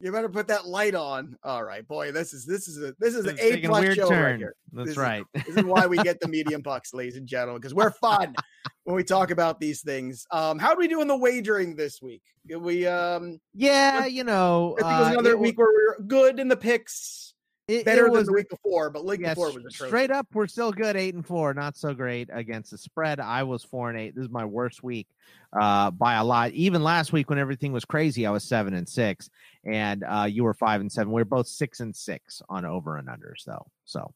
You 0.00 0.12
better 0.12 0.28
put 0.28 0.46
that 0.48 0.66
light 0.66 0.94
on. 0.94 1.36
All 1.42 1.64
right, 1.64 1.86
boy. 1.86 2.12
This 2.12 2.32
is 2.32 2.44
this 2.46 2.68
is 2.68 2.80
a 2.80 2.94
this 3.00 3.16
is 3.16 3.26
an 3.26 3.36
a 3.40 3.60
plus 3.66 3.94
show 3.94 4.08
right 4.08 4.36
here. 4.38 4.54
That's 4.72 4.86
This 4.88 4.92
is- 4.92 4.96
right. 4.96 5.24
This 5.34 5.56
is 5.56 5.64
why 5.64 5.86
we 5.86 5.96
get 5.98 6.20
the 6.20 6.28
medium 6.36 6.62
bucks, 6.62 6.94
ladies 6.94 7.16
and 7.16 7.26
gentlemen, 7.26 7.60
because 7.60 7.74
we're 7.74 7.90
fun 7.90 8.34
when 8.84 8.94
we 8.94 9.02
talk 9.02 9.32
about 9.32 9.58
these 9.58 9.82
things. 9.82 10.24
Um, 10.30 10.58
how 10.60 10.72
do 10.72 10.78
we 10.78 10.86
do 10.86 11.00
in 11.00 11.08
the 11.08 11.16
wagering 11.16 11.74
this 11.74 12.00
week? 12.00 12.22
Did 12.46 12.58
we 12.58 12.86
um 12.86 13.40
Yeah, 13.54 14.06
you 14.06 14.22
know, 14.22 14.76
I 14.78 14.82
think 14.82 14.92
it 14.92 14.98
was 14.98 15.06
uh, 15.08 15.10
another 15.12 15.30
it 15.32 15.40
week 15.40 15.58
where 15.58 15.68
we 15.68 15.74
were 15.74 16.04
good 16.06 16.38
in 16.38 16.46
the 16.46 16.56
picks. 16.56 17.27
It, 17.68 17.84
better 17.84 18.06
it 18.06 18.08
than 18.08 18.12
was 18.12 18.26
the 18.26 18.32
week 18.32 18.48
before, 18.48 18.88
but 18.88 19.04
week 19.04 19.20
yes, 19.20 19.34
before 19.34 19.52
was 19.52 19.74
straight 19.74 20.10
up. 20.10 20.26
We're 20.32 20.46
still 20.46 20.72
good, 20.72 20.96
eight 20.96 21.14
and 21.14 21.24
four. 21.24 21.52
Not 21.52 21.76
so 21.76 21.92
great 21.92 22.30
against 22.32 22.70
the 22.70 22.78
spread. 22.78 23.20
I 23.20 23.42
was 23.42 23.62
four 23.62 23.90
and 23.90 23.98
eight. 23.98 24.14
This 24.14 24.24
is 24.24 24.30
my 24.30 24.46
worst 24.46 24.82
week 24.82 25.06
uh, 25.52 25.90
by 25.90 26.14
a 26.14 26.24
lot. 26.24 26.52
Even 26.52 26.82
last 26.82 27.12
week 27.12 27.28
when 27.28 27.38
everything 27.38 27.72
was 27.72 27.84
crazy, 27.84 28.24
I 28.24 28.30
was 28.30 28.42
seven 28.42 28.72
and 28.72 28.88
six, 28.88 29.28
and 29.66 30.02
uh, 30.02 30.26
you 30.30 30.44
were 30.44 30.54
five 30.54 30.80
and 30.80 30.90
seven. 30.90 31.12
We 31.12 31.20
are 31.20 31.26
both 31.26 31.46
six 31.46 31.80
and 31.80 31.94
six 31.94 32.40
on 32.48 32.64
over 32.64 32.96
and 32.96 33.06
unders, 33.06 33.44
though. 33.44 33.66
So 33.84 34.14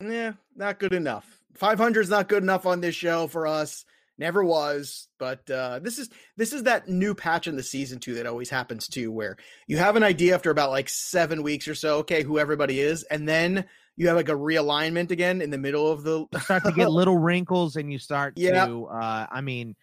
Yeah, 0.00 0.32
not 0.56 0.78
good 0.78 0.94
enough. 0.94 1.42
500 1.56 2.00
is 2.00 2.10
not 2.10 2.28
good 2.28 2.42
enough 2.42 2.64
on 2.64 2.80
this 2.80 2.94
show 2.94 3.26
for 3.26 3.46
us. 3.46 3.84
Never 4.16 4.44
was, 4.44 5.08
but 5.18 5.50
uh, 5.50 5.80
this 5.80 5.98
is 5.98 6.08
this 6.36 6.52
is 6.52 6.62
that 6.64 6.88
new 6.88 7.14
patch 7.14 7.48
in 7.48 7.56
the 7.56 7.62
season 7.64 7.98
too 7.98 8.14
that 8.14 8.26
always 8.26 8.48
happens 8.50 8.86
too, 8.86 9.10
where 9.10 9.36
you 9.66 9.76
have 9.78 9.96
an 9.96 10.04
idea 10.04 10.34
after 10.34 10.50
about 10.50 10.70
like 10.70 10.88
seven 10.88 11.42
weeks 11.42 11.66
or 11.66 11.74
so, 11.74 11.98
okay, 11.98 12.22
who 12.22 12.38
everybody 12.38 12.78
is, 12.78 13.02
and 13.04 13.28
then 13.28 13.64
you 13.96 14.06
have 14.08 14.16
like 14.16 14.28
a 14.28 14.32
realignment 14.32 15.10
again 15.10 15.40
in 15.42 15.50
the 15.50 15.58
middle 15.58 15.90
of 15.90 16.04
the 16.04 16.26
you 16.32 16.40
start 16.40 16.64
to 16.64 16.72
get 16.72 16.90
little 16.90 17.18
wrinkles, 17.18 17.74
and 17.76 17.92
you 17.92 17.98
start 17.98 18.34
Yeah. 18.36 18.66
to. 18.66 18.86
Uh, 18.86 19.26
I 19.30 19.40
mean, 19.40 19.74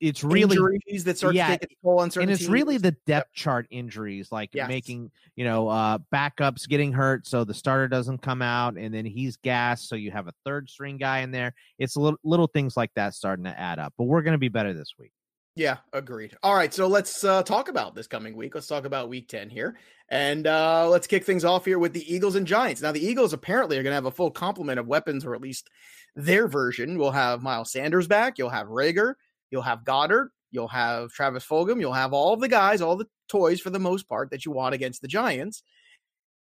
it's 0.00 0.24
really 0.24 0.56
injuries 0.56 1.04
that 1.04 1.18
start 1.18 1.34
yeah, 1.34 1.48
to 1.48 1.58
take 1.58 1.76
toll 1.82 2.00
on 2.00 2.10
certain 2.10 2.28
and 2.28 2.38
it's 2.38 2.48
really 2.48 2.78
the 2.78 2.92
depth 3.06 3.32
chart 3.34 3.66
injuries 3.70 4.32
like 4.32 4.50
Yes. 4.52 4.68
making 4.68 5.10
you 5.34 5.44
know 5.44 5.68
uh 5.68 5.98
backups 6.12 6.66
getting 6.68 6.92
hurt 6.92 7.26
so 7.26 7.44
the 7.44 7.54
starter 7.54 7.88
doesn't 7.88 8.22
come 8.22 8.40
out 8.42 8.76
and 8.76 8.94
then 8.94 9.04
he's 9.04 9.36
gassed 9.36 9.88
so 9.88 9.96
you 9.96 10.10
have 10.10 10.28
a 10.28 10.32
third 10.44 10.68
string 10.70 10.96
guy 10.96 11.20
in 11.20 11.30
there 11.30 11.54
it's 11.78 11.96
little, 11.96 12.18
little 12.24 12.46
things 12.46 12.76
like 12.76 12.90
that 12.94 13.14
starting 13.14 13.44
to 13.44 13.60
add 13.60 13.78
up 13.78 13.92
but 13.98 14.04
we're 14.04 14.22
going 14.22 14.32
to 14.32 14.38
be 14.38 14.48
better 14.48 14.72
this 14.72 14.94
week 14.98 15.12
Yeah, 15.56 15.78
agreed. 15.94 16.36
All 16.42 16.54
right, 16.54 16.72
so 16.72 16.86
let's 16.86 17.24
uh, 17.24 17.42
talk 17.42 17.70
about 17.70 17.94
this 17.94 18.06
coming 18.06 18.36
week. 18.36 18.54
Let's 18.54 18.66
talk 18.66 18.84
about 18.84 19.08
week 19.08 19.26
10 19.28 19.48
here. 19.48 19.78
And 20.10 20.46
uh, 20.46 20.86
let's 20.90 21.06
kick 21.06 21.24
things 21.24 21.46
off 21.46 21.64
here 21.64 21.78
with 21.78 21.94
the 21.94 22.14
Eagles 22.14 22.36
and 22.36 22.46
Giants. 22.46 22.82
Now, 22.82 22.92
the 22.92 23.04
Eagles 23.04 23.32
apparently 23.32 23.78
are 23.78 23.82
going 23.82 23.92
to 23.92 23.94
have 23.94 24.04
a 24.04 24.10
full 24.10 24.30
complement 24.30 24.78
of 24.78 24.86
weapons, 24.86 25.24
or 25.24 25.34
at 25.34 25.40
least 25.40 25.70
their 26.14 26.46
version. 26.46 26.98
We'll 26.98 27.10
have 27.10 27.42
Miles 27.42 27.72
Sanders 27.72 28.06
back. 28.06 28.36
You'll 28.36 28.50
have 28.50 28.66
Reagor. 28.66 29.14
You'll 29.50 29.62
have 29.62 29.84
Goedert. 29.84 30.28
You'll 30.50 30.68
have 30.68 31.10
Travis 31.12 31.44
Fulgham. 31.44 31.80
You'll 31.80 31.92
have 31.92 32.12
all 32.12 32.36
the 32.36 32.48
guys, 32.48 32.80
all 32.80 32.96
the 32.96 33.06
toys 33.28 33.60
for 33.60 33.70
the 33.70 33.78
most 33.78 34.08
part 34.08 34.30
that 34.30 34.44
you 34.44 34.52
want 34.52 34.74
against 34.74 35.02
the 35.02 35.08
Giants. 35.08 35.62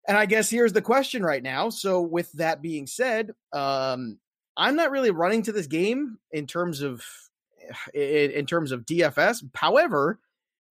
And 0.07 0.17
I 0.17 0.25
guess 0.25 0.49
here's 0.49 0.73
the 0.73 0.81
question 0.81 1.23
right 1.23 1.41
now. 1.41 1.69
So, 1.69 2.01
with 2.01 2.31
that 2.33 2.61
being 2.61 2.87
said, 2.87 3.31
um, 3.53 4.19
I'm 4.57 4.75
not 4.75 4.91
really 4.91 5.11
running 5.11 5.43
to 5.43 5.51
this 5.51 5.67
game 5.67 6.17
in 6.31 6.47
terms 6.47 6.81
of 6.81 7.03
in, 7.93 8.31
in 8.31 8.45
terms 8.45 8.71
of 8.71 8.85
DFS. 8.85 9.43
However, 9.55 10.19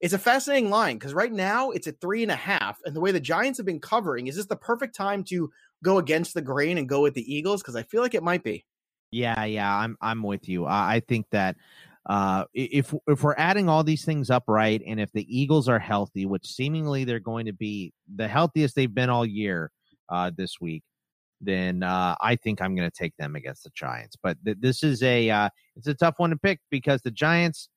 it's 0.00 0.14
a 0.14 0.18
fascinating 0.18 0.68
line 0.68 0.98
because 0.98 1.14
right 1.14 1.32
now 1.32 1.70
it's 1.70 1.86
at 1.86 2.00
three 2.00 2.22
and 2.22 2.32
a 2.32 2.36
half, 2.36 2.80
and 2.84 2.94
the 2.94 3.00
way 3.00 3.12
the 3.12 3.20
Giants 3.20 3.58
have 3.58 3.66
been 3.66 3.80
covering, 3.80 4.26
is 4.26 4.36
this 4.36 4.46
the 4.46 4.56
perfect 4.56 4.94
time 4.96 5.22
to 5.24 5.50
go 5.84 5.98
against 5.98 6.34
the 6.34 6.42
grain 6.42 6.76
and 6.76 6.88
go 6.88 7.00
with 7.02 7.14
the 7.14 7.34
Eagles? 7.34 7.62
Because 7.62 7.76
I 7.76 7.84
feel 7.84 8.02
like 8.02 8.14
it 8.14 8.22
might 8.22 8.42
be. 8.44 8.64
yeah 9.12 9.44
yeah 9.44 9.76
i'm 9.76 9.96
i'm 10.00 10.22
with 10.22 10.48
you 10.48 10.64
i, 10.64 10.94
I 10.94 11.00
think 11.00 11.26
that 11.30 11.56
uh 12.06 12.44
if 12.52 12.92
if 13.06 13.22
we're 13.22 13.34
adding 13.36 13.68
all 13.68 13.84
these 13.84 14.04
things 14.04 14.28
up 14.28 14.44
right 14.48 14.82
and 14.86 14.98
if 15.00 15.10
the 15.12 15.26
eagles 15.28 15.68
are 15.68 15.78
healthy 15.78 16.26
which 16.26 16.46
seemingly 16.46 17.04
they're 17.04 17.20
going 17.20 17.46
to 17.46 17.52
be 17.52 17.92
the 18.16 18.26
healthiest 18.26 18.74
they've 18.74 18.94
been 18.94 19.08
all 19.10 19.24
year 19.24 19.70
uh 20.08 20.30
this 20.36 20.60
week 20.60 20.82
then 21.42 21.82
uh, 21.82 22.14
I 22.20 22.36
think 22.36 22.62
I'm 22.62 22.74
going 22.74 22.88
to 22.88 22.96
take 22.96 23.16
them 23.16 23.34
against 23.34 23.64
the 23.64 23.70
Giants. 23.74 24.16
But 24.22 24.38
th- 24.44 24.58
this 24.60 24.82
is 24.82 25.02
a 25.02 25.28
uh, 25.28 25.48
it's 25.76 25.88
a 25.88 25.94
tough 25.94 26.14
one 26.18 26.30
to 26.30 26.36
pick 26.36 26.60
because 26.70 27.02
the 27.02 27.10
Giants 27.10 27.68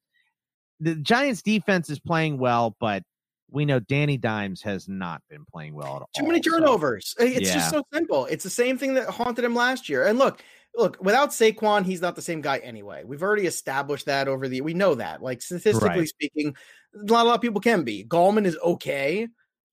the 0.80 0.96
Giants 0.96 1.42
defense 1.42 1.90
is 1.90 2.00
playing 2.00 2.38
well, 2.38 2.76
but 2.80 3.04
we 3.50 3.66
know 3.66 3.80
Danny 3.80 4.18
Dimes 4.18 4.62
has 4.62 4.88
not 4.88 5.22
been 5.30 5.46
playing 5.52 5.74
well 5.74 5.96
at 5.96 6.02
all. 6.02 6.10
Too 6.16 6.28
many 6.28 6.42
so- 6.42 6.52
turnovers. 6.52 7.16
It's 7.20 7.48
yeah. 7.48 7.56
just 7.56 7.70
so 7.72 7.84
simple. 7.94 8.26
It's 8.28 8.44
the 8.44 8.50
same 8.50 8.78
thing 8.78 8.94
that 8.96 9.10
haunted 9.10 9.44
him 9.44 9.56
last 9.56 9.90
year. 9.90 10.06
And 10.06 10.20
look, 10.20 10.44
look, 10.78 10.98
without 11.02 11.30
Saquon, 11.30 11.86
he's 11.86 12.02
not 12.02 12.16
the 12.16 12.22
same 12.22 12.42
guy 12.42 12.58
anyway. 12.58 13.04
We've 13.06 13.24
already 13.24 13.48
established 13.48 14.06
that 14.06 14.28
over 14.28 14.48
the. 14.48 14.62
We 14.62 14.74
know 14.74 14.96
that. 14.96 15.22
Like 15.22 15.42
statistically 15.42 16.00
Right. 16.00 16.08
speaking, 16.08 16.56
not 16.94 17.26
a 17.26 17.30
lot 17.30 17.36
of 17.36 17.42
people 17.42 17.62
can 17.62 17.84
be. 17.84 18.04
Gallman 18.04 18.46
is 18.46 18.58
okay. 18.64 19.28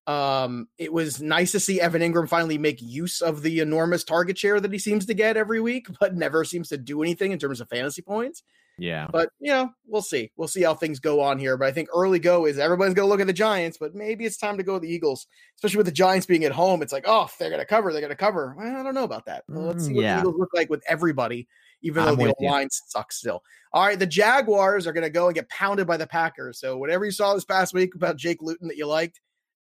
Um, 0.06 0.68
it 0.78 0.92
was 0.92 1.22
nice 1.22 1.52
to 1.52 1.60
see 1.60 1.80
Evan 1.80 2.02
Engram 2.02 2.28
finally 2.28 2.58
make 2.58 2.82
use 2.82 3.20
of 3.20 3.42
the 3.42 3.60
enormous 3.60 4.02
target 4.02 4.36
share 4.36 4.58
that 4.60 4.72
he 4.72 4.78
seems 4.78 5.06
to 5.06 5.14
get 5.14 5.36
every 5.36 5.60
week, 5.60 5.86
but 6.00 6.16
never 6.16 6.44
seems 6.44 6.68
to 6.70 6.78
do 6.78 7.02
anything 7.02 7.32
in 7.32 7.38
terms 7.38 7.60
of 7.60 7.68
fantasy 7.68 8.02
points. 8.02 8.42
Yeah. 8.78 9.06
But 9.12 9.28
you 9.38 9.52
know, 9.52 9.70
we'll 9.86 10.02
see. 10.02 10.32
We'll 10.36 10.48
see 10.48 10.62
how 10.62 10.74
things 10.74 10.98
go 10.98 11.20
on 11.20 11.38
here. 11.38 11.56
But 11.56 11.68
I 11.68 11.72
think 11.72 11.88
early 11.94 12.18
go 12.18 12.46
is 12.46 12.58
everybody's 12.58 12.94
gonna 12.94 13.08
look 13.08 13.20
at 13.20 13.26
the 13.26 13.32
Giants, 13.32 13.76
but 13.78 13.94
maybe 13.94 14.24
it's 14.24 14.36
time 14.38 14.56
to 14.56 14.62
go 14.62 14.74
with 14.74 14.82
the 14.82 14.92
Eagles, 14.92 15.26
especially 15.56 15.76
with 15.78 15.86
the 15.86 15.92
Giants 15.92 16.26
being 16.26 16.44
at 16.44 16.52
home. 16.52 16.82
It's 16.82 16.92
like, 16.92 17.04
oh, 17.06 17.28
they're 17.38 17.50
gonna 17.50 17.66
cover, 17.66 17.92
they're 17.92 18.00
gonna 18.02 18.16
cover. 18.16 18.54
Well, 18.56 18.76
I 18.76 18.82
don't 18.82 18.94
know 18.94 19.04
about 19.04 19.26
that. 19.26 19.44
Well, 19.48 19.64
let's 19.66 19.84
see 19.84 19.92
Mm, 19.92 19.96
what 19.96 20.00
the 20.02 20.06
yeah. 20.06 20.20
Eagles 20.20 20.34
look 20.38 20.50
like 20.54 20.70
with 20.70 20.82
everybody, 20.88 21.46
even 21.82 22.04
though 22.04 22.12
I'm 22.12 22.16
the 22.16 22.24
with 22.24 22.34
you. 22.40 22.48
line 22.50 22.68
sucks 22.70 23.18
still. 23.18 23.42
All 23.72 23.86
right, 23.86 23.98
the 23.98 24.06
Jaguars 24.06 24.86
are 24.86 24.92
gonna 24.92 25.10
go 25.10 25.26
and 25.26 25.34
get 25.34 25.48
pounded 25.48 25.86
by 25.86 25.96
the 25.96 26.06
Packers. 26.06 26.58
So 26.58 26.78
whatever 26.78 27.04
you 27.04 27.10
saw 27.12 27.34
this 27.34 27.44
past 27.44 27.74
week 27.74 27.94
about 27.94 28.16
Jake 28.16 28.42
Luton 28.42 28.68
that 28.68 28.76
you 28.76 28.86
liked, 28.86 29.20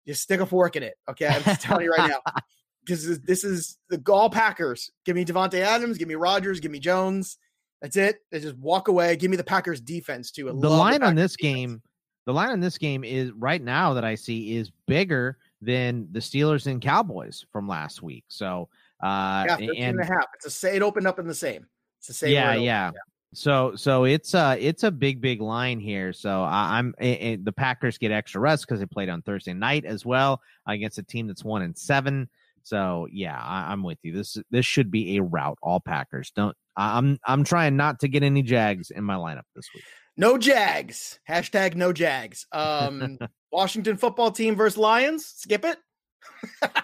just 0.07 0.21
stick 0.23 0.39
a 0.39 0.45
fork 0.45 0.75
in 0.75 0.83
it. 0.83 0.95
Okay, 1.09 1.27
I'm 1.27 1.43
just 1.43 1.61
telling 1.61 1.85
you 1.85 1.91
right 1.91 2.09
now. 2.09 2.21
This 2.87 3.03
is 3.03 3.19
this 3.19 3.43
is 3.43 3.77
the 3.89 4.01
all 4.09 4.29
Packers. 4.29 4.91
Give 5.03 5.13
me 5.13 5.25
Davante 5.25 5.59
Adams, 5.59 5.97
give 5.97 6.07
me 6.07 6.15
Rodgers, 6.15 6.61
give 6.61 6.71
me 6.71 6.79
Jones. 6.79 7.37
That's 7.81 7.95
it. 7.95 8.19
They 8.31 8.39
just 8.39 8.57
walk 8.57 8.87
away. 8.87 9.15
Give 9.15 9.29
me 9.29 9.37
the 9.37 9.43
Packers 9.43 9.81
defense 9.81 10.31
too. 10.31 10.49
I 10.49 10.53
the 10.53 10.69
line 10.69 11.03
on 11.03 11.15
this 11.15 11.35
defense. 11.35 11.55
game, 11.55 11.81
the 12.25 12.33
line 12.33 12.49
on 12.49 12.59
this 12.59 12.77
game 12.77 13.03
is 13.03 13.31
right 13.31 13.61
now 13.61 13.93
that 13.93 14.03
I 14.03 14.15
see 14.15 14.57
is 14.57 14.71
bigger 14.87 15.37
than 15.61 16.07
the 16.11 16.19
Steelers 16.19 16.67
and 16.67 16.81
Cowboys 16.81 17.45
from 17.51 17.67
last 17.67 18.01
week. 18.01 18.25
So, 18.27 18.69
uh, 19.03 19.45
Yeah, 19.47 19.57
13 19.57 19.69
and 19.69 19.77
and 19.77 19.99
a 19.99 20.05
half. 20.05 20.25
It's 20.35 20.45
a 20.45 20.49
say 20.49 20.75
it 20.75 20.81
opened 20.81 21.07
up 21.07 21.19
in 21.19 21.27
the 21.27 21.35
same. 21.35 21.67
It's 21.99 22.07
the 22.07 22.13
same. 22.13 22.31
yeah, 22.31 22.55
yeah. 22.55 22.91
So, 23.33 23.75
so 23.75 24.05
it's 24.05 24.33
uh 24.33 24.55
it's 24.57 24.83
a 24.83 24.91
big, 24.91 25.21
big 25.21 25.41
line 25.41 25.79
here. 25.79 26.13
So 26.13 26.43
I, 26.43 26.79
I'm 26.79 26.95
eh, 26.99 27.37
the 27.41 27.51
Packers 27.51 27.97
get 27.97 28.11
extra 28.11 28.41
rest 28.41 28.65
because 28.65 28.79
they 28.79 28.85
played 28.85 29.09
on 29.09 29.21
Thursday 29.21 29.53
night 29.53 29.85
as 29.85 30.05
well 30.05 30.41
against 30.65 30.97
a 30.97 31.03
team 31.03 31.27
that's 31.27 31.43
one 31.43 31.61
and 31.61 31.77
seven. 31.77 32.29
So 32.67 33.07
yeah, 33.11 33.39
I, 33.41 33.71
I'm 33.71 33.81
with 33.83 33.97
you. 34.03 34.11
This 34.13 34.37
this 34.51 34.65
should 34.65 34.91
be 34.91 35.17
a 35.17 35.23
route. 35.23 35.57
All 35.63 35.79
Packers. 35.79 36.31
Don't. 36.35 36.55
I'm 36.75 37.17
I'm 37.25 37.43
trying 37.43 37.77
not 37.77 38.01
to 38.01 38.07
get 38.07 38.23
any 38.23 38.41
Jags 38.43 38.91
in 38.91 39.03
my 39.03 39.15
lineup 39.15 39.43
this 39.55 39.67
week. 39.73 39.83
No 40.17 40.37
Jags. 40.37 41.19
Hashtag 41.29 41.75
no 41.75 41.93
Jags. 41.93 42.45
Um, 42.51 43.17
Washington 43.51 43.95
football 43.97 44.31
team 44.31 44.55
versus 44.55 44.77
Lions. 44.77 45.25
Skip 45.25 45.63
it. 45.63 45.77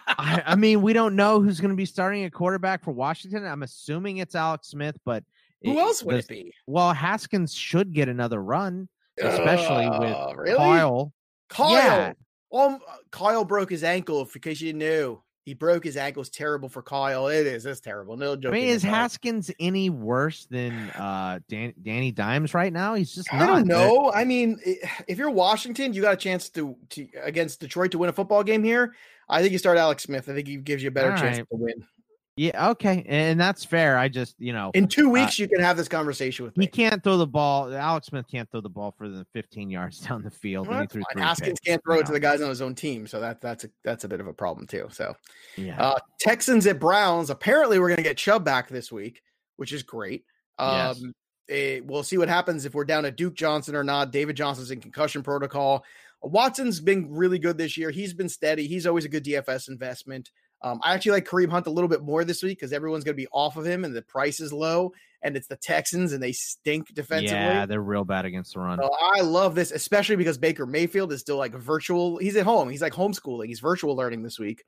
I, 0.08 0.44
I 0.46 0.56
mean, 0.56 0.82
we 0.82 0.94
don't 0.94 1.16
know 1.16 1.42
who's 1.42 1.60
going 1.60 1.72
to 1.72 1.76
be 1.76 1.86
starting 1.86 2.24
a 2.26 2.32
quarterback 2.32 2.84
for 2.84 2.92
Washington. 2.92 3.46
I'm 3.46 3.64
assuming 3.64 4.18
it's 4.18 4.36
Alex 4.36 4.70
Smith, 4.70 4.96
but 5.04 5.24
Who 5.64 5.72
it- 5.74 5.78
else 5.80 6.04
would 6.04 6.16
does- 6.16 6.26
it 6.26 6.30
be? 6.30 6.54
Well, 6.68 6.94
Haskins 6.94 7.54
should 7.54 7.94
get 7.94 8.08
another 8.08 8.42
run, 8.42 8.88
especially 9.20 9.90
with 9.90 10.16
Uh, 10.16 10.34
really? 10.38 10.58
Kyle. 10.58 11.14
Kyle. 11.50 11.72
Yeah. 11.74 12.14
Um, 12.54 12.80
Kyle 13.12 13.44
broke 13.46 13.72
his 13.72 13.84
ankle. 13.84 14.30
In 14.34 14.42
case 14.42 14.62
you 14.62 14.74
knew, 14.74 15.23
he 15.44 15.54
broke 15.54 15.84
his 15.84 15.98
ankle. 15.98 16.22
It's 16.22 16.30
terrible 16.30 16.70
for 16.70 16.82
Kyle. 16.82 17.28
It 17.28 17.46
is. 17.46 17.66
It's 17.66 17.82
terrible. 17.82 18.16
No 18.16 18.36
joke. 18.36 18.54
I 18.54 18.56
mean, 18.56 18.70
is 18.70 18.82
Haskins 18.82 19.52
any 19.60 19.90
worse 19.90 20.46
than 20.46 20.74
uh 20.92 21.40
Dan- 21.50 21.74
Danny 21.82 22.12
Dimes 22.12 22.54
right 22.54 22.72
now? 22.72 22.94
He's 22.94 23.14
just. 23.14 23.34
I 23.34 23.46
don't 23.46 23.68
know. 23.68 24.12
I 24.14 24.24
mean, 24.24 24.60
if 25.08 25.18
you're 25.18 25.30
Washington, 25.30 25.94
you 25.94 26.02
got 26.02 26.14
a 26.14 26.18
chance 26.18 26.50
to, 26.52 26.76
to 26.92 27.08
against 27.22 27.60
Detroit 27.60 27.92
to 27.92 27.98
win 27.98 28.10
a 28.10 28.14
football 28.14 28.44
game 28.44 28.64
here. 28.64 28.96
I 29.28 29.42
think 29.42 29.52
you 29.52 29.58
start 29.58 29.78
Alex 29.78 30.04
Smith. 30.04 30.30
I 30.30 30.34
think 30.34 30.48
he 30.48 30.58
gives 30.58 30.84
you 30.84 30.90
a 30.90 30.92
better 30.92 31.12
All 31.12 31.18
chance 31.18 31.38
right. 31.38 31.50
to 31.50 31.56
win. 31.56 31.86
Yeah, 32.36 32.72
okay, 32.72 33.06
and 33.08 33.40
that's 33.40 33.64
fair. 33.64 33.96
I 33.96 34.08
just, 34.08 34.36
you 34.40 34.54
know, 34.54 34.72
In 34.74 34.88
two 34.88 35.08
weeks, 35.08 35.38
you 35.38 35.48
can 35.48 35.60
have 35.60 35.78
this 35.78 35.88
conversation 35.88 36.44
with 36.46 36.58
me. 36.58 36.66
he 36.66 36.72
can't 36.72 37.04
throw 37.04 37.16
the 37.18 37.28
ball. 37.28 37.72
Alex 37.72 38.08
Smith 38.08 38.26
can't 38.30 38.50
throw 38.50 38.60
the 38.60 38.70
ball 38.70 38.92
for 38.98 39.08
the 39.08 39.24
15 39.34 39.70
yards 39.70 40.00
down 40.08 40.24
the 40.24 40.32
field. 40.32 40.68
Well, 40.68 40.80
and 40.80 40.82
he 40.82 40.86
that's 40.86 40.94
threw 40.94 41.14
three 41.14 41.22
Haskins 41.22 41.60
can't 41.60 41.82
throw 41.84 42.00
it 42.00 42.08
to 42.08 42.12
the 42.12 42.20
guys 42.20 42.42
on 42.42 42.50
his 42.50 42.62
own 42.62 42.74
team, 42.74 43.06
so 43.06 43.20
that 43.20 43.40
that's 43.40 43.66
a 43.66 43.70
that's 43.84 44.04
a 44.04 44.08
bit 44.08 44.20
of 44.20 44.26
a 44.28 44.34
problem 44.34 44.66
too. 44.66 44.88
So 44.92 45.16
Yeah. 45.58 45.80
uh, 45.80 46.00
Texans 46.20 46.66
at 46.66 46.80
Browns. 46.80 47.30
Apparently, 47.30 47.78
we're 47.78 47.90
going 47.90 47.98
to 47.98 48.04
get 48.04 48.18
Chubb 48.18 48.44
back 48.44 48.68
this 48.68 48.92
week, 48.92 49.22
which 49.58 49.72
is 49.72 49.84
great. 49.84 50.26
Yes. 50.60 51.00
Um, 51.04 51.14
eh, 51.50 51.82
we'll 51.84 52.02
see 52.02 52.18
what 52.18 52.30
happens 52.30 52.66
if 52.66 52.74
we're 52.74 52.86
down 52.86 53.04
to 53.04 53.12
Duke 53.12 53.36
Johnson 53.36 53.76
or 53.76 53.84
not. 53.84 54.12
David 54.12 54.36
Johnson's 54.36 54.72
in 54.72 54.82
concussion 54.82 55.22
protocol. 55.22 55.86
Watson's 56.24 56.80
been 56.80 57.12
really 57.12 57.38
good 57.38 57.60
this 57.60 57.78
year. 57.78 57.92
He's 57.92 58.14
been 58.14 58.30
steady. 58.30 58.66
He's 58.66 58.88
always 58.88 59.06
a 59.06 59.10
good 59.10 59.26
DFS 59.26 59.68
investment. 59.68 60.32
Um, 60.64 60.80
I 60.84 60.94
actually 60.94 61.12
like 61.14 61.26
Kareem 61.26 61.50
Hunt 61.50 61.68
a 61.68 61.70
little 61.70 61.90
bit 61.90 62.02
more 62.02 62.24
this 62.24 62.42
week 62.42 62.58
because 62.60 62.72
everyone's 62.72 63.04
going 63.04 63.16
to 63.16 63.22
be 63.22 63.28
off 63.32 63.58
of 63.58 63.66
him 63.66 63.84
and 63.84 63.96
the 63.96 64.02
price 64.02 64.40
is 64.40 64.54
low, 64.54 64.94
and 65.22 65.36
it's 65.36 65.48
the 65.48 65.58
Texans 65.58 66.14
and 66.14 66.24
they 66.24 66.32
stink 66.32 66.94
defensively. 66.94 67.36
yeah, 67.38 67.66
they're 67.66 67.82
real 67.82 68.06
bad 68.06 68.26
against 68.26 68.54
the 68.54 68.62
run. 68.62 68.80
So 68.80 68.90
I 69.02 69.22
love 69.22 69.56
this, 69.56 69.72
especially 69.72 70.16
because 70.16 70.38
Baker 70.38 70.66
Mayfield 70.66 71.12
is 71.12 71.22
still 71.22 71.38
like 71.38 71.54
virtual. 71.54 72.18
He's 72.18 72.36
at 72.36 72.46
home. 72.46 72.70
He's 72.70 72.82
like 72.82 72.94
homeschooling. 72.94 73.48
He's 73.48 73.60
virtual 73.60 73.96
learning 73.96 74.24
this 74.24 74.40
week 74.40 74.64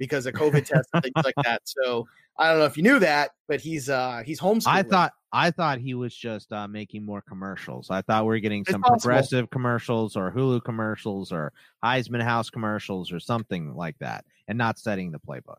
because 0.00 0.26
of 0.26 0.34
COVID 0.34 0.64
tests 0.66 0.90
and 0.92 1.02
things 1.04 1.24
like 1.24 1.36
that. 1.44 1.62
So 1.64 2.08
I 2.36 2.50
don't 2.50 2.58
know 2.58 2.64
if 2.64 2.76
you 2.76 2.82
knew 2.82 2.98
that, 2.98 3.30
but 3.46 3.60
he's 3.60 3.88
uh 3.88 4.22
he's 4.26 4.40
homeschooling. 4.40 4.66
I 4.66 4.82
thought 4.82 5.12
I 5.32 5.52
thought 5.52 5.78
he 5.78 5.94
was 5.94 6.12
just 6.12 6.52
uh, 6.52 6.66
making 6.66 7.04
more 7.04 7.20
commercials. 7.20 7.88
I 7.88 8.02
thought 8.02 8.24
we 8.24 8.28
were 8.28 8.40
getting 8.40 8.62
It's 8.62 8.72
some 8.72 8.80
possible. 8.82 8.98
progressive 8.98 9.50
commercials 9.50 10.16
or 10.16 10.32
Hulu 10.32 10.64
commercials 10.64 11.30
or 11.30 11.52
Heisman 11.84 12.22
House 12.22 12.50
commercials 12.50 13.12
or 13.12 13.20
something 13.20 13.76
like 13.76 13.96
that, 14.00 14.24
and 14.48 14.58
not 14.58 14.76
studying 14.76 15.12
the 15.12 15.20
playbook. 15.20 15.58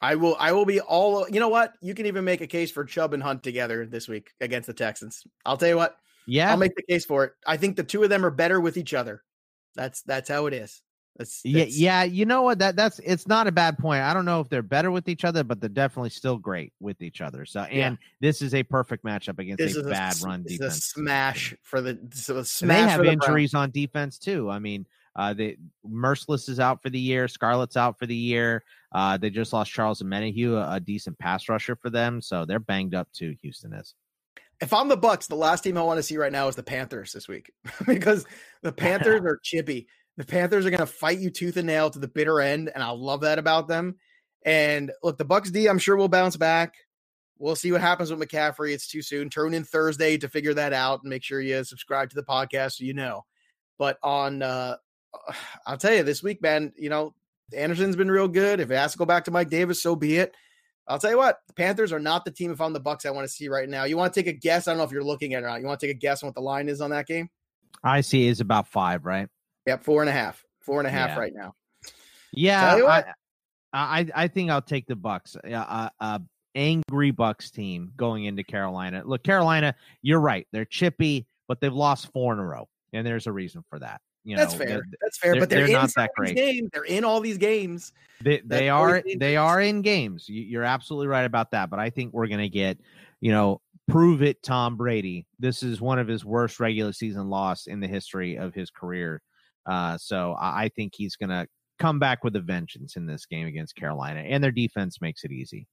I 0.00 0.14
will. 0.14 0.36
I 0.38 0.52
will 0.52 0.66
be 0.66 0.80
all. 0.80 1.28
You 1.28 1.40
know 1.40 1.48
what? 1.48 1.72
You 1.80 1.94
can 1.94 2.06
even 2.06 2.24
make 2.24 2.40
a 2.40 2.46
case 2.46 2.70
for 2.70 2.84
Chubb 2.84 3.14
and 3.14 3.22
Hunt 3.22 3.42
together 3.42 3.84
this 3.86 4.06
week 4.06 4.30
against 4.40 4.68
the 4.68 4.74
Texans. 4.74 5.24
I'll 5.44 5.56
tell 5.56 5.70
you 5.70 5.76
what. 5.76 5.96
Yeah, 6.26 6.50
I'll 6.50 6.56
make 6.56 6.76
the 6.76 6.82
case 6.82 7.04
for 7.04 7.24
it. 7.24 7.32
I 7.46 7.56
think 7.56 7.74
the 7.74 7.82
two 7.82 8.04
of 8.04 8.10
them 8.10 8.24
are 8.24 8.30
better 8.30 8.60
with 8.60 8.76
each 8.76 8.94
other. 8.94 9.24
That's 9.74 10.02
that's 10.02 10.28
how 10.28 10.46
it 10.46 10.54
is. 10.54 10.82
That's, 11.18 11.40
yeah, 11.44 11.64
that's, 11.64 11.76
yeah. 11.76 12.02
You 12.04 12.24
know 12.26 12.42
what? 12.42 12.60
That 12.60 12.76
that's 12.76 13.00
it's 13.00 13.26
not 13.26 13.48
a 13.48 13.52
bad 13.52 13.76
point. 13.76 14.02
I 14.02 14.14
don't 14.14 14.24
know 14.24 14.40
if 14.40 14.48
they're 14.48 14.62
better 14.62 14.90
with 14.92 15.08
each 15.08 15.24
other, 15.24 15.42
but 15.42 15.60
they're 15.60 15.68
definitely 15.68 16.10
still 16.10 16.36
great 16.38 16.72
with 16.78 17.02
each 17.02 17.20
other. 17.20 17.44
So, 17.44 17.62
and 17.62 17.98
Yeah. 18.00 18.06
this 18.20 18.40
is 18.40 18.54
a 18.54 18.62
perfect 18.62 19.04
matchup 19.04 19.38
against 19.40 19.58
This 19.58 19.76
a 19.76 19.82
bad 19.82 20.12
s- 20.12 20.24
run 20.24 20.44
this 20.44 20.52
is 20.52 20.58
defense. 20.58 20.76
a 20.76 20.80
smash 20.80 21.54
for 21.62 21.80
the. 21.80 21.90
A 21.90 22.38
And 22.62 22.70
they 22.70 22.82
have 22.82 23.02
the 23.02 23.10
injuries 23.10 23.52
on 23.54 23.70
defense 23.72 24.18
too. 24.18 24.48
I 24.48 24.60
mean, 24.60 24.86
uh, 25.16 25.34
they 25.34 25.56
Mercilus 25.84 26.48
is 26.48 26.60
out 26.60 26.82
for 26.82 26.90
the 26.90 27.00
year. 27.00 27.26
Scarlett's 27.26 27.76
out 27.76 27.98
for 27.98 28.06
the 28.06 28.14
year. 28.14 28.62
Uh, 28.92 29.16
they 29.16 29.28
just 29.30 29.52
lost 29.52 29.72
Charles 29.72 30.00
Omenihu, 30.00 30.52
a, 30.52 30.74
a 30.76 30.80
decent 30.80 31.18
pass 31.18 31.48
rusher 31.48 31.74
for 31.74 31.90
them, 31.90 32.20
so 32.22 32.44
they're 32.44 32.60
banged 32.60 32.94
up 32.94 33.08
too. 33.12 33.34
Houston 33.42 33.72
is. 33.72 33.94
If 34.60 34.72
I'm 34.72 34.88
the 34.88 34.96
Bucks, 34.96 35.26
the 35.28 35.36
last 35.36 35.62
team 35.62 35.76
I 35.78 35.82
want 35.82 35.98
to 35.98 36.02
see 36.02 36.16
right 36.16 36.32
now 36.32 36.48
is 36.48 36.56
the 36.56 36.64
Panthers 36.64 37.12
this 37.12 37.28
week 37.28 37.52
because 37.86 38.24
the 38.62 38.72
Panthers 38.72 39.20
are 39.24 39.38
chippy. 39.42 39.86
The 40.18 40.24
Panthers 40.24 40.66
are 40.66 40.70
going 40.70 40.80
to 40.80 40.86
fight 40.86 41.20
you 41.20 41.30
tooth 41.30 41.56
and 41.56 41.68
nail 41.68 41.90
to 41.90 41.98
the 42.00 42.08
bitter 42.08 42.40
end, 42.40 42.72
and 42.74 42.82
I 42.82 42.90
love 42.90 43.20
that 43.20 43.38
about 43.38 43.68
them. 43.68 43.94
And 44.44 44.90
look, 45.00 45.16
the 45.16 45.24
Bucks 45.24 45.52
D, 45.52 45.68
I'm 45.68 45.78
sure 45.78 45.96
will 45.96 46.08
bounce 46.08 46.36
back. 46.36 46.74
We'll 47.38 47.54
see 47.54 47.70
what 47.70 47.80
happens 47.80 48.10
with 48.10 48.18
McCaffrey. 48.18 48.72
It's 48.72 48.88
too 48.88 49.00
soon. 49.00 49.30
Turn 49.30 49.54
in 49.54 49.62
Thursday 49.62 50.18
to 50.18 50.28
figure 50.28 50.54
that 50.54 50.72
out, 50.72 51.02
and 51.02 51.10
make 51.10 51.22
sure 51.22 51.40
you 51.40 51.62
subscribe 51.62 52.10
to 52.10 52.16
the 52.16 52.24
podcast 52.24 52.72
so 52.72 52.84
you 52.84 52.94
know. 52.94 53.24
But 53.78 53.96
on, 54.02 54.42
uh 54.42 54.76
I'll 55.66 55.78
tell 55.78 55.94
you 55.94 56.02
this 56.02 56.20
week, 56.20 56.42
man. 56.42 56.72
You 56.76 56.90
know, 56.90 57.14
Anderson's 57.56 57.94
been 57.94 58.10
real 58.10 58.26
good. 58.26 58.58
If 58.58 58.72
it 58.72 58.76
has 58.76 58.92
to 58.92 58.98
go 58.98 59.06
back 59.06 59.24
to 59.26 59.30
Mike 59.30 59.50
Davis, 59.50 59.80
so 59.80 59.94
be 59.94 60.16
it. 60.16 60.34
I'll 60.88 60.98
tell 60.98 61.10
you 61.10 61.18
what, 61.18 61.38
the 61.46 61.54
Panthers 61.54 61.92
are 61.92 62.00
not 62.00 62.24
the 62.24 62.32
team 62.32 62.50
if 62.50 62.60
I'm 62.60 62.72
the 62.72 62.80
Bucks 62.80 63.06
I 63.06 63.10
want 63.10 63.28
to 63.28 63.32
see 63.32 63.48
right 63.48 63.68
now. 63.68 63.84
You 63.84 63.96
want 63.96 64.12
to 64.12 64.20
take 64.20 64.26
a 64.26 64.36
guess? 64.36 64.66
I 64.66 64.72
don't 64.72 64.78
know 64.78 64.84
if 64.84 64.90
you're 64.90 65.04
looking 65.04 65.34
at 65.34 65.42
it 65.42 65.46
or 65.46 65.48
not. 65.48 65.60
You 65.60 65.66
want 65.66 65.78
to 65.78 65.86
take 65.86 65.94
a 65.94 65.98
guess 65.98 66.24
on 66.24 66.26
what 66.26 66.34
the 66.34 66.40
line 66.40 66.68
is 66.68 66.80
on 66.80 66.90
that 66.90 67.06
game? 67.06 67.28
I 67.84 68.00
see 68.00 68.26
is 68.26 68.40
about 68.40 68.66
five, 68.66 69.04
right? 69.04 69.28
Yep, 69.68 69.84
four 69.84 70.00
and 70.02 70.08
a 70.08 70.12
half. 70.12 70.42
Four 70.60 70.80
and 70.80 70.86
a 70.86 70.90
half 70.90 71.10
Yeah. 71.10 71.18
right 71.18 71.32
now. 71.34 71.54
Yeah, 72.32 72.74
I. 72.86 73.04
I 73.70 74.06
I 74.14 74.28
think 74.28 74.50
I'll 74.50 74.62
take 74.62 74.86
the 74.86 74.96
Bucks. 74.96 75.36
Uh, 75.36 75.50
uh, 75.50 75.88
uh, 76.00 76.18
angry 76.54 77.10
Bucks 77.10 77.50
team 77.50 77.92
going 77.98 78.24
into 78.24 78.42
Carolina. 78.42 79.02
Look, 79.04 79.22
Carolina, 79.24 79.74
you're 80.00 80.20
right. 80.20 80.46
They're 80.52 80.64
chippy, 80.64 81.26
but 81.48 81.60
they've 81.60 81.72
lost 81.74 82.10
four 82.12 82.32
in 82.32 82.38
a 82.38 82.46
row, 82.46 82.66
and 82.94 83.06
there's 83.06 83.26
a 83.26 83.32
reason 83.32 83.62
for 83.68 83.78
that. 83.80 84.00
You 84.24 84.36
know, 84.36 84.42
That's 84.42 84.54
fair. 84.54 84.80
That's 85.02 85.18
fair. 85.18 85.32
they're- 85.32 85.40
but 85.42 85.50
they're, 85.50 85.58
they're 85.60 85.66
in 85.66 85.72
not 85.72 85.92
that 85.96 86.10
great. 86.16 86.34
games. 86.34 86.70
They're 86.72 86.84
in 86.84 87.04
all 87.04 87.20
these 87.20 87.36
games. 87.36 87.92
They 88.22 88.40
they 88.42 88.70
are 88.70 89.02
they 89.18 89.36
are 89.36 89.60
in 89.60 89.82
games. 89.82 90.30
You- 90.30 90.42
You're 90.44 90.64
absolutely 90.64 91.08
right 91.08 91.26
about 91.26 91.50
that. 91.50 91.68
But 91.68 91.78
I 91.78 91.90
think 91.90 92.14
we're 92.14 92.26
gonna 92.26 92.48
get, 92.48 92.78
you 93.20 93.32
know, 93.32 93.60
prove 93.88 94.22
it. 94.22 94.42
Tom 94.42 94.76
Brady. 94.78 95.26
This 95.38 95.62
is 95.62 95.78
one 95.80 95.98
of 95.98 96.08
his 96.08 96.24
worst 96.24 96.58
regular 96.58 96.92
season 96.94 97.28
loss 97.28 97.66
in 97.66 97.80
the 97.80 97.86
history 97.86 98.36
of 98.38 98.54
his 98.54 98.70
career. 98.70 99.20
Uh, 99.68 99.98
so 99.98 100.34
I, 100.40 100.70
think 100.74 100.94
he's 100.96 101.14
gonna 101.16 101.46
come 101.78 101.98
back 101.98 102.24
with 102.24 102.34
a 102.36 102.40
vengeance 102.40 102.96
in 102.96 103.06
this 103.06 103.26
game 103.26 103.46
against 103.46 103.76
Carolina, 103.76 104.20
and 104.20 104.42
their 104.42 104.50
defense 104.50 105.00
makes 105.00 105.24
it 105.24 105.30
easy. 105.30 105.66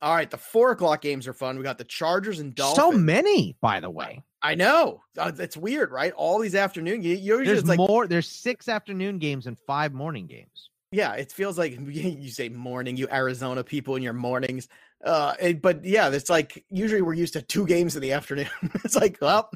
All 0.00 0.14
right, 0.14 0.30
the 0.30 0.38
four 0.38 0.72
o'clock 0.72 1.00
games 1.02 1.28
are 1.28 1.32
fun. 1.32 1.56
We 1.56 1.62
got 1.62 1.78
the 1.78 1.84
Chargers 1.84 2.40
and 2.40 2.54
Dolphins. 2.54 2.76
So 2.76 2.90
many, 2.90 3.56
by 3.60 3.78
the 3.78 3.90
way. 3.90 4.24
I 4.42 4.56
know. 4.56 5.02
Uh, 5.16 5.30
It's 5.38 5.56
weird, 5.56 5.92
right? 5.92 6.12
All 6.14 6.40
these 6.40 6.56
afternoon. 6.56 7.02
You, 7.02 7.10
you 7.10 7.38
usually 7.38 7.46
There's 7.46 7.66
like 7.66 7.76
more. 7.78 8.08
There's 8.08 8.28
six 8.28 8.68
afternoon 8.68 9.18
games 9.18 9.46
and 9.46 9.56
five 9.66 9.92
morning 9.92 10.26
games. 10.26 10.70
Yeah, 10.90 11.12
it 11.12 11.30
feels 11.30 11.56
like 11.58 11.78
you 11.88 12.30
say 12.30 12.48
morning, 12.48 12.96
you 12.96 13.06
Arizona 13.12 13.62
people 13.62 13.94
in 13.96 14.02
your 14.02 14.12
mornings. 14.12 14.66
Uh, 15.04 15.34
it- 15.40 15.62
but 15.62 15.84
yeah, 15.84 16.08
it's 16.10 16.30
like 16.30 16.64
usually 16.70 17.02
we're 17.02 17.14
used 17.14 17.34
to 17.34 17.42
two 17.42 17.66
games 17.66 17.94
in 17.94 18.02
the 18.02 18.12
afternoon. 18.12 18.48
it's 18.84 18.96
like, 18.96 19.18
well, 19.20 19.50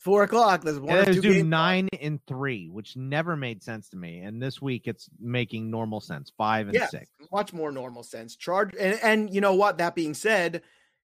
four 0.00 0.24
o'clock. 0.24 0.62
There's 0.62 0.80
one 0.80 0.98
or 0.98 1.04
two 1.04 1.20
do 1.20 1.44
nine 1.44 1.88
and 2.00 2.18
three, 2.26 2.68
which 2.68 2.96
never 2.96 3.36
made 3.36 3.62
sense 3.62 3.88
to 3.90 3.96
me. 3.96 4.20
And 4.20 4.42
this 4.42 4.60
week, 4.60 4.82
it's 4.86 5.08
making 5.20 5.70
normal 5.70 6.00
sense. 6.00 6.32
Five 6.36 6.66
and 6.66 6.74
Yeah. 6.74 6.88
six. 6.88 7.06
Much 7.30 7.52
more 7.52 7.70
normal 7.70 8.02
sense. 8.02 8.34
Charge 8.34 8.70
and, 8.78 8.98
and 9.02 9.32
you 9.32 9.40
know 9.40 9.54
what? 9.54 9.78
That 9.78 9.94
being 9.94 10.14
said, 10.14 10.62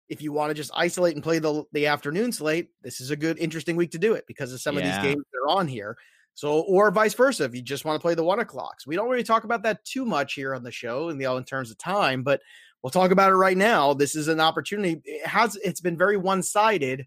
if 0.08 0.22
you 0.22 0.32
want 0.32 0.50
to 0.50 0.54
just 0.54 0.70
isolate 0.74 1.14
and 1.14 1.22
play 1.22 1.38
the 1.38 1.64
the 1.72 1.86
afternoon 1.86 2.32
slate, 2.32 2.68
this 2.82 3.00
is 3.00 3.10
a 3.10 3.16
good, 3.16 3.38
interesting 3.38 3.76
week 3.76 3.90
to 3.90 3.98
do 3.98 4.14
it 4.14 4.24
because 4.26 4.52
of 4.52 4.60
some 4.60 4.76
Yeah. 4.76 4.80
of 4.82 4.86
these 4.86 4.98
games 5.12 5.24
that 5.32 5.38
are 5.44 5.58
on 5.58 5.68
here. 5.68 5.96
So, 6.36 6.60
or 6.62 6.90
vice 6.90 7.14
versa, 7.14 7.44
if 7.44 7.54
you 7.54 7.62
just 7.62 7.84
want 7.84 8.00
to 8.00 8.02
play 8.02 8.14
the 8.14 8.24
one 8.24 8.40
o'clocks, 8.40 8.86
we 8.86 8.96
don't 8.96 9.08
really 9.08 9.22
talk 9.22 9.44
about 9.44 9.62
that 9.62 9.84
too 9.84 10.04
much 10.04 10.34
here 10.34 10.54
on 10.54 10.64
the 10.64 10.72
show 10.72 11.08
in 11.08 11.18
the 11.18 11.26
all 11.26 11.36
in 11.36 11.44
terms 11.44 11.70
of 11.70 11.78
time, 11.78 12.22
but 12.24 12.40
we'll 12.82 12.90
talk 12.90 13.12
about 13.12 13.30
it 13.30 13.36
right 13.36 13.56
now. 13.56 13.94
This 13.94 14.16
is 14.16 14.26
an 14.28 14.40
opportunity. 14.40 15.00
It 15.04 15.26
has 15.26 15.56
it's 15.56 15.80
been 15.80 15.96
very 15.96 16.16
one 16.16 16.42
sided 16.42 17.06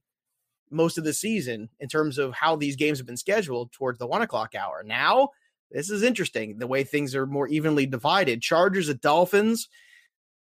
most 0.69 0.97
of 0.97 1.03
the 1.03 1.13
season 1.13 1.69
in 1.79 1.87
terms 1.87 2.17
of 2.17 2.33
how 2.33 2.55
these 2.55 2.75
games 2.75 2.97
have 2.99 3.07
been 3.07 3.17
scheduled 3.17 3.71
towards 3.71 3.99
the 3.99 4.07
one 4.07 4.21
o'clock 4.21 4.55
hour. 4.55 4.83
Now, 4.85 5.29
this 5.71 5.89
is 5.89 6.03
interesting 6.03 6.57
the 6.57 6.67
way 6.67 6.83
things 6.83 7.15
are 7.15 7.25
more 7.25 7.47
evenly 7.47 7.85
divided. 7.85 8.41
Chargers 8.41 8.89
at 8.89 9.01
Dolphins. 9.01 9.69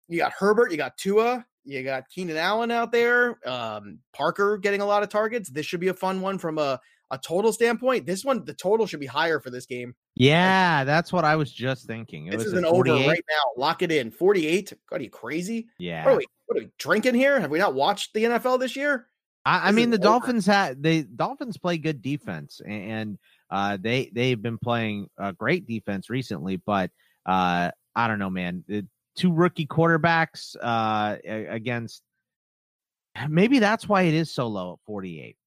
You 0.07 0.17
got 0.17 0.31
Herbert, 0.31 0.71
you 0.71 0.77
got 0.77 0.97
Tua, 0.97 1.45
you 1.65 1.83
got 1.83 2.09
Keenan 2.09 2.37
Allen 2.37 2.71
out 2.71 2.91
there, 2.91 3.37
um, 3.47 3.99
Parker 4.11 4.57
getting 4.57 4.81
a 4.81 4.85
lot 4.85 5.03
of 5.03 5.09
targets. 5.09 5.49
This 5.49 5.65
should 5.65 5.79
be 5.79 5.89
a 5.89 5.93
fun 5.93 6.19
one 6.19 6.39
from 6.39 6.57
a, 6.57 6.79
a 7.11 7.17
total 7.19 7.53
standpoint. 7.53 8.05
This 8.07 8.25
one, 8.25 8.43
the 8.43 8.53
total 8.53 8.87
should 8.87 8.99
be 8.99 9.05
higher 9.05 9.39
for 9.39 9.51
this 9.51 9.67
game. 9.67 9.93
Yeah, 10.15 10.83
that's 10.83 11.13
what 11.13 11.25
I 11.25 11.35
was 11.35 11.51
just 11.51 11.85
thinking. 11.85 12.27
It 12.27 12.31
This 12.31 12.45
was 12.45 12.47
is 12.47 12.53
an 12.53 12.65
over 12.65 12.83
right 12.83 13.23
now. 13.29 13.61
Lock 13.61 13.83
it 13.83 13.91
in. 13.91 14.09
48. 14.09 14.73
God, 14.89 14.99
are 14.99 15.03
you 15.03 15.09
crazy? 15.09 15.67
Yeah. 15.77 16.05
What, 16.05 16.13
are 16.13 16.17
we, 16.17 16.25
what 16.47 16.57
are 16.57 16.61
we 16.63 16.71
drinking 16.79 17.15
here? 17.15 17.39
Have 17.39 17.51
we 17.51 17.59
not 17.59 17.75
watched 17.75 18.13
the 18.13 18.23
NFL 18.23 18.59
this 18.59 18.75
year? 18.75 19.08
I, 19.45 19.69
I 19.69 19.71
mean, 19.71 19.89
the 19.89 19.97
over. 19.97 20.03
Dolphins 20.03 20.45
had 20.45 20.83
the 20.83 21.03
Dolphins 21.03 21.57
play 21.57 21.77
good 21.77 22.01
defense, 22.01 22.61
and 22.65 23.17
uh, 23.49 23.77
they 23.79 24.11
they've 24.13 24.41
been 24.41 24.57
playing 24.57 25.09
a 25.17 25.33
great 25.33 25.67
defense 25.67 26.09
recently. 26.09 26.57
But 26.57 26.91
uh, 27.25 27.71
I 27.95 28.07
don't 28.07 28.19
know, 28.19 28.29
man. 28.29 28.63
The 28.67 28.85
two 29.15 29.31
rookie 29.31 29.67
quarterbacks 29.67 30.55
uh, 30.61 31.17
against 31.25 32.03
maybe 33.29 33.59
that's 33.59 33.87
why 33.87 34.03
it 34.03 34.13
is 34.13 34.31
so 34.31 34.47
low 34.47 34.73
at 34.73 34.79
forty 34.85 35.21
eight. 35.21 35.37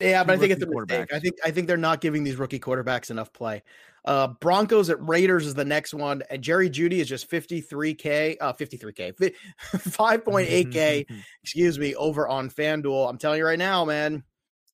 Yeah, 0.00 0.24
but 0.24 0.34
I 0.34 0.38
think 0.38 0.52
it's 0.52 0.62
a 0.62 0.66
mistake. 0.66 1.12
I 1.12 1.18
think 1.18 1.36
I 1.44 1.50
think 1.50 1.66
they're 1.66 1.76
not 1.76 2.00
giving 2.00 2.24
these 2.24 2.36
rookie 2.36 2.58
quarterbacks 2.58 3.10
enough 3.10 3.32
play. 3.32 3.62
Uh 4.04 4.28
Broncos 4.28 4.88
at 4.88 4.96
Raiders 5.06 5.46
is 5.46 5.54
the 5.54 5.64
next 5.64 5.92
one, 5.92 6.22
and 6.30 6.42
Jerry 6.42 6.70
Jeudy 6.70 7.00
is 7.00 7.08
just 7.08 7.30
53k, 7.30 8.38
uh 8.40 8.52
53k, 8.54 9.34
5.8k, 9.72 11.06
excuse 11.42 11.78
me, 11.78 11.94
over 11.94 12.26
on 12.26 12.50
FanDuel. 12.50 13.08
I'm 13.08 13.18
telling 13.18 13.38
you 13.38 13.44
right 13.44 13.58
now, 13.58 13.84
man, 13.84 14.24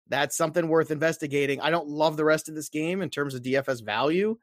that's 0.10 0.38
something 0.38 0.68
worth 0.68 0.92
investigating. 0.92 1.60
I 1.62 1.72
don't 1.72 1.88
love 1.88 2.18
the 2.18 2.26
rest 2.26 2.50
of 2.50 2.56
this 2.56 2.70
game 2.70 3.02
in 3.02 3.10
terms 3.10 3.34
of 3.34 3.42
DFS 3.42 3.84
value, 3.84 4.38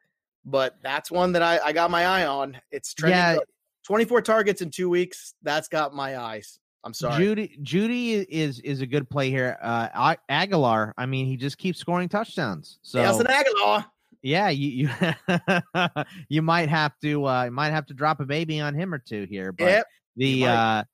but 0.45 0.77
that's 0.83 1.11
one 1.11 1.33
that 1.33 1.43
I, 1.43 1.61
I 1.65 1.73
got 1.73 1.91
my 1.91 2.05
eye 2.05 2.27
on. 2.27 2.61
It's 2.73 2.95
trending 2.95 3.19
Yeah. 3.19 3.39
24 3.87 4.23
targets 4.23 4.63
in 4.63 4.71
two 4.71 4.89
weeks. 4.89 5.35
That's 5.43 5.69
got 5.69 5.95
my 5.95 6.19
eyes. 6.19 6.59
I'm 6.85 6.95
sorry. 6.95 7.23
Judy 7.23 7.59
Judy 7.63 8.15
is 8.15 8.59
is 8.61 8.81
a 8.81 8.87
good 8.87 9.09
play 9.09 9.31
here. 9.31 9.57
Uh, 9.63 10.15
Agholor, 10.31 10.93
I 10.99 11.07
mean, 11.07 11.27
he 11.27 11.37
just 11.37 11.59
keeps 11.59 11.79
scoring 11.79 12.09
touchdowns. 12.09 12.79
So 12.83 13.03
Nelson 13.03 13.27
Agholor. 13.27 13.85
yeah, 14.23 14.49
you 14.49 14.89
you 14.89 15.85
you 16.29 16.43
might 16.43 16.69
have 16.69 16.93
to 17.03 17.25
uh, 17.27 17.45
you 17.45 17.51
might 17.53 17.71
have 17.71 17.87
to 17.87 17.95
drop 17.95 18.21
a 18.21 18.25
baby 18.25 18.61
on 18.61 18.75
him 18.75 18.93
or 18.93 18.99
two 18.99 19.25
here. 19.31 19.53
But 19.53 19.65
Yep. 19.65 19.87
the 20.17 20.47
uh, 20.47 20.85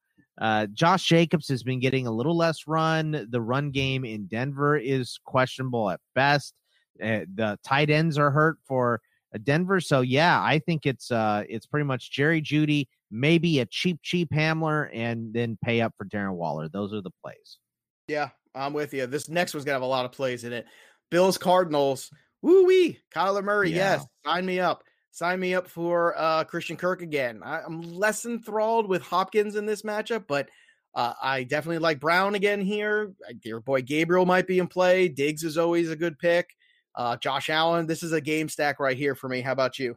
uh, 0.41 0.67
Josh 0.73 1.05
Jacobs 1.07 1.49
has 1.49 1.63
been 1.63 1.81
getting 1.81 2.07
a 2.07 2.11
little 2.13 2.37
less 2.37 2.67
run. 2.67 3.27
The 3.31 3.41
run 3.41 3.71
game 3.71 4.05
in 4.05 4.27
Denver 4.27 4.77
is 4.77 5.19
questionable 5.25 5.91
at 5.91 6.01
best. 6.15 6.55
Uh, 7.03 7.21
the 7.35 7.59
tight 7.65 7.91
ends 7.91 8.19
are 8.19 8.31
hurt 8.31 8.59
for 8.67 9.01
uh, 9.35 9.39
Denver, 9.43 9.81
so 9.81 10.01
yeah, 10.03 10.41
I 10.43 10.59
think 10.59 10.85
it's 10.85 11.11
uh, 11.11 11.45
it's 11.49 11.67
pretty 11.67 11.85
much 11.85 12.11
Jerry 12.11 12.43
Jeudy, 12.43 12.89
maybe 13.11 13.61
a 13.61 13.67
cheap 13.67 14.01
cheap 14.03 14.31
Hamler, 14.33 14.89
and 14.93 15.33
then 15.33 15.59
pay 15.63 15.81
up 15.81 15.95
for 15.97 16.05
Darren 16.05 16.35
Waller. 16.35 16.69
Those 16.69 16.93
are 16.93 17.03
the 17.03 17.11
plays. 17.23 17.59
Yeah, 18.07 18.31
I'm 18.55 18.73
with 18.73 18.95
you. 18.95 19.07
This 19.07 19.29
next 19.29 19.55
one's 19.55 19.65
gonna 19.65 19.75
have 19.75 19.83
a 19.83 19.87
lot 19.87 20.05
of 20.05 20.13
plays 20.13 20.45
in 20.45 20.53
it. 20.53 20.67
Bills 21.11 21.39
Cardinals. 21.39 22.11
Woo 22.43 22.67
wee. 22.67 23.01
Kyler 23.15 23.43
Murray. 23.43 23.71
Yeah. 23.71 23.97
Yes. 23.97 24.07
Sign 24.25 24.47
me 24.47 24.61
up. 24.61 24.83
Sign 25.11 25.41
me 25.41 25.55
up 25.55 25.69
for 25.69 26.15
uh 26.17 26.45
Christian 26.45 26.77
Kirk 26.77 27.03
again. 27.03 27.41
I, 27.45 27.63
I'm 27.63 27.83
less 27.83 28.25
enthralled 28.25 28.89
with 28.89 29.03
Hopkins 29.03 29.57
in 29.57 29.67
this 29.67 29.83
matchup, 29.83 30.27
but 30.29 30.49
uh, 30.95 31.15
I 31.23 31.45
definitely 31.45 31.79
like 31.79 32.01
Brown 32.01 32.35
again 32.35 32.61
here. 32.61 33.13
Your 33.45 33.61
boy 33.61 33.83
Gabriel 33.83 34.27
might 34.27 34.47
be 34.47 34.59
in 34.59 34.67
play. 34.67 35.09
Diggs 35.09 35.45
is 35.45 35.59
always 35.59 35.91
a 35.91 35.97
good 35.97 36.19
pick. 36.19 36.49
Uh, 36.95 37.17
Josh 37.17 37.51
Allen. 37.51 37.87
This 37.87 38.03
is 38.03 38.13
a 38.13 38.21
game 38.21 38.49
stack 38.49 38.81
right 38.81 38.97
here 38.97 39.15
for 39.15 39.29
me. 39.29 39.41
How 39.41 39.53
about 39.53 39.79
you? 39.79 39.97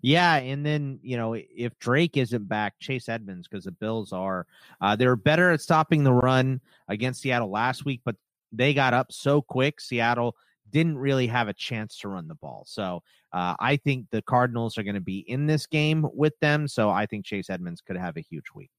Yeah, 0.00 0.36
and 0.36 0.66
then 0.66 0.98
you 1.02 1.16
know 1.16 1.34
if 1.34 1.78
Drake 1.78 2.16
isn't 2.16 2.48
back, 2.48 2.74
Chase 2.80 3.08
Edmonds 3.08 3.46
because 3.48 3.64
the 3.64 3.72
Bills 3.72 4.12
are 4.12 4.46
uh, 4.80 4.96
they're 4.96 5.16
better 5.16 5.50
at 5.50 5.60
stopping 5.60 6.02
the 6.02 6.12
run 6.12 6.60
against 6.88 7.22
Seattle 7.22 7.50
last 7.50 7.84
week, 7.84 8.00
but 8.04 8.16
they 8.52 8.74
got 8.74 8.94
up 8.94 9.12
so 9.12 9.40
quick. 9.42 9.80
Seattle 9.80 10.36
didn't 10.70 10.98
really 10.98 11.26
have 11.26 11.48
a 11.48 11.52
chance 11.52 11.98
to 11.98 12.08
run 12.08 12.26
the 12.26 12.34
ball. 12.34 12.64
So 12.66 13.02
uh, 13.32 13.54
I 13.60 13.76
think 13.76 14.06
the 14.10 14.22
Cardinals 14.22 14.78
are 14.78 14.82
going 14.82 14.94
to 14.94 15.00
be 15.00 15.18
in 15.18 15.46
this 15.46 15.66
game 15.66 16.06
with 16.14 16.32
them. 16.40 16.66
So 16.66 16.90
I 16.90 17.06
think 17.06 17.24
Chase 17.24 17.50
Edmonds 17.50 17.80
could 17.80 17.96
have 17.96 18.16
a 18.16 18.20
huge 18.20 18.46
week. 18.54 18.70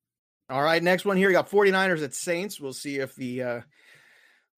All 0.49 0.62
right, 0.62 0.84
next 0.84 1.06
one 1.06 1.17
here. 1.17 1.30
You 1.30 1.36
got 1.36 1.49
49ers 1.49 2.04
at 2.04 2.13
Saints. 2.13 2.60
We'll 2.60 2.73
see 2.73 2.97
if 2.97 3.15
the 3.15 3.43
uh, 3.43 3.62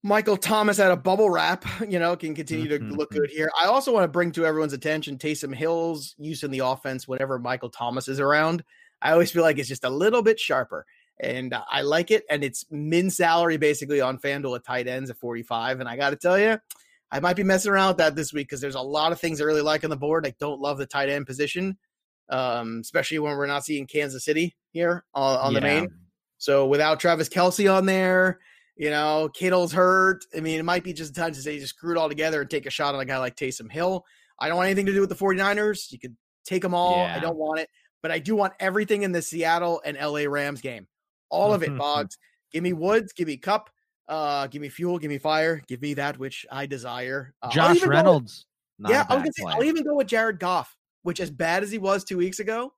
Michael 0.06 0.38
Thomas 0.38 0.78
had 0.78 0.92
a 0.92 0.96
bubble 0.96 1.32
wrap, 1.32 1.66
you 1.90 1.98
know, 1.98 2.16
can 2.16 2.36
continue 2.36 2.68
to 2.68 2.78
look 2.78 3.10
Mm-hmm. 3.10 3.22
good 3.22 3.32
here. 3.32 3.50
I 3.60 3.66
also 3.66 3.92
want 3.92 4.04
to 4.04 4.08
bring 4.08 4.32
to 4.34 4.46
everyone's 4.46 4.74
attention 4.74 5.18
Taysom 5.18 5.54
Hill's 5.54 6.14
use 6.20 6.44
in 6.44 6.52
the 6.52 6.60
offense 6.60 7.08
whenever 7.08 7.40
Michael 7.40 7.72
Thomas 7.72 8.08
is 8.08 8.20
around. 8.20 8.64
I 9.02 9.14
always 9.14 9.32
feel 9.32 9.42
like 9.42 9.58
it's 9.58 9.68
just 9.68 9.84
a 9.84 9.90
little 9.90 10.22
bit 10.22 10.40
sharper. 10.40 10.86
And 11.20 11.56
uh, 11.56 11.64
I 11.72 11.82
like 11.82 12.12
it. 12.12 12.24
And 12.30 12.44
it's 12.44 12.66
min 12.70 13.10
salary 13.10 13.58
basically 13.58 14.00
on 14.00 14.20
FanDuel 14.20 14.58
at 14.58 14.64
tight 14.64 14.88
ends 14.88 15.10
at 15.10 15.18
45. 15.18 15.80
And 15.80 15.90
I 15.90 15.98
got 15.98 16.12
to 16.12 16.18
tell 16.18 16.38
you, 16.38 16.60
I 17.12 17.20
might 17.20 17.36
be 17.36 17.44
messing 17.44 17.72
around 17.72 17.88
with 17.88 17.98
that 17.98 18.16
this 18.16 18.32
week 18.32 18.48
because 18.48 18.62
there's 18.62 18.76
a 18.76 18.82
lot 18.82 19.12
of 19.12 19.20
things 19.20 19.42
I 19.42 19.46
really 19.46 19.62
like 19.62 19.84
on 19.84 19.90
the 19.90 19.98
board. 19.98 20.28
I 20.28 20.36
don't 20.40 20.62
love 20.62 20.78
the 20.78 20.86
tight 20.86 21.10
end 21.10 21.26
position, 21.26 21.80
um, 22.30 22.78
especially 22.82 23.18
when 23.18 23.36
we're 23.38 23.48
not 23.48 23.66
seeing 23.66 23.88
Kansas 23.88 24.24
City 24.24 24.56
here 24.70 25.04
on, 25.16 25.40
on 25.40 25.54
the 25.56 25.62
main. 25.62 25.90
So 26.38 26.68
without 26.68 27.00
Travis 27.00 27.28
Kelce 27.28 27.74
on 27.74 27.88
there, 27.88 28.40
you 28.76 28.90
know, 28.90 29.30
Kittle's 29.34 29.72
hurt. 29.72 30.26
I 30.36 30.40
mean, 30.42 30.60
it 30.60 30.64
might 30.66 30.84
be 30.84 30.94
just 30.94 31.12
a 31.12 31.14
time 31.14 31.34
to 31.34 31.42
say 31.42 31.60
just 31.60 31.76
screw 31.76 31.92
it 31.96 31.98
all 31.98 32.10
together 32.10 32.42
and 32.42 32.50
take 32.50 32.66
a 32.66 32.70
shot 32.70 32.96
on 32.96 33.02
a 33.02 33.06
guy 33.06 33.18
like 33.18 33.36
Taysom 33.36 33.72
Hill. 33.72 34.06
I 34.40 34.48
don't 34.48 34.58
want 34.58 34.68
anything 34.68 34.86
to 34.88 34.94
do 34.94 35.00
with 35.00 35.10
the 35.10 35.16
49ers. 35.16 35.92
You 35.92 36.00
could 36.00 36.16
take 36.46 36.62
them 36.62 36.74
all. 36.74 37.00
I 37.16 37.20
don't 37.20 37.38
want 37.38 37.60
it, 37.62 37.70
but 38.02 38.12
I 38.12 38.20
do 38.20 38.36
want 38.36 38.54
everything 38.60 39.04
in 39.04 39.12
the 39.12 39.22
Seattle 39.22 39.82
and 39.86 39.98
LA 39.98 40.26
Rams 40.30 40.62
game. 40.62 40.88
All 41.30 41.54
of 41.54 41.64
it, 41.64 41.76
Boggs. 41.78 42.18
Give 42.52 42.64
me 42.64 42.74
Woods, 42.74 43.14
give 43.14 43.28
me 43.28 43.38
Kupp, 43.38 43.70
uh, 44.08 44.48
give 44.48 44.62
me 44.62 44.70
fuel, 44.70 44.98
give 45.00 45.10
me 45.10 45.18
fire, 45.18 45.62
give 45.68 45.82
me 45.82 45.94
that 45.96 46.18
which 46.20 46.46
I 46.52 46.66
desire. 46.66 47.34
Uh, 47.42 47.50
Josh 47.50 47.80
go 47.80 47.88
with- 47.88 47.90
Reynolds. 47.90 48.46
yeah, 48.80 49.06
I 49.10 49.16
was 49.16 49.24
gonna 49.24 49.32
say. 49.34 49.44
I'll 49.48 49.64
even 49.64 49.84
go 49.84 49.96
with 49.96 50.08
Jared 50.08 50.40
Goff, 50.40 50.76
which 51.04 51.20
as 51.20 51.32
bad 51.32 51.64
as 51.64 51.72
he 51.72 51.78
was 51.78 52.04
two 52.04 52.18
weeks 52.18 52.40
ago, 52.40 52.74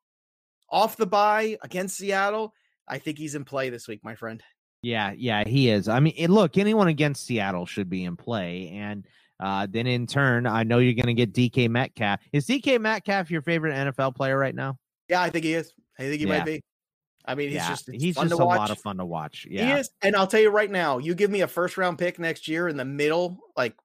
off 0.69 0.95
the 0.97 1.05
bye 1.07 1.57
against 1.63 1.97
Seattle, 1.97 2.53
I 2.87 2.99
think 2.99 3.17
he's 3.17 3.35
in 3.35 3.45
play 3.45 3.69
this 3.69 3.87
week, 3.87 4.03
my 4.03 4.15
friend. 4.15 4.43
Yeah, 4.81 5.13
yeah, 5.17 5.43
he 5.45 5.69
is. 5.69 5.87
I 5.87 5.99
mean, 5.99 6.13
look, 6.31 6.57
anyone 6.57 6.87
against 6.87 7.25
Seattle 7.25 7.65
should 7.65 7.89
be 7.89 8.03
in 8.03 8.15
play, 8.15 8.69
and 8.73 9.05
uh, 9.39 9.67
then 9.69 9.87
in 9.87 10.07
turn, 10.07 10.45
I 10.45 10.63
know 10.63 10.79
you're 10.79 10.93
going 10.93 11.13
to 11.15 11.25
get 11.25 11.33
DK 11.33 11.69
Metcalf. 11.69 12.19
Is 12.31 12.45
DK 12.47 12.79
Metcalf 12.79 13.29
your 13.31 13.41
favorite 13.41 13.73
NFL 13.73 14.15
player 14.15 14.37
right 14.37 14.55
now? 14.55 14.77
Yeah, 15.09 15.21
I 15.21 15.29
think 15.29 15.45
he 15.45 15.53
is. 15.53 15.73
I 15.97 16.03
think 16.03 16.21
he 16.21 16.27
Yeah. 16.27 16.37
might 16.37 16.45
be. 16.45 16.61
I 17.25 17.35
mean, 17.35 17.49
he's 17.49 17.55
yeah, 17.57 17.69
just 17.69 17.89
he's 17.91 18.15
fun 18.15 18.29
just 18.29 18.37
to 18.37 18.43
a 18.43 18.45
watch. 18.45 18.57
lot 18.57 18.71
of 18.71 18.79
fun 18.79 18.97
to 18.97 19.05
watch. 19.05 19.45
Yeah, 19.49 19.65
He 19.75 19.79
is, 19.81 19.89
and 20.01 20.15
I'll 20.15 20.27
tell 20.27 20.39
you 20.39 20.49
right 20.49 20.71
now, 20.71 20.97
you 20.97 21.13
give 21.13 21.29
me 21.29 21.41
a 21.41 21.47
first 21.47 21.75
round 21.77 21.97
pick 21.97 22.19
next 22.19 22.47
year 22.47 22.69
in 22.69 22.77
the 22.77 22.85
middle, 22.85 23.39
like 23.57 23.75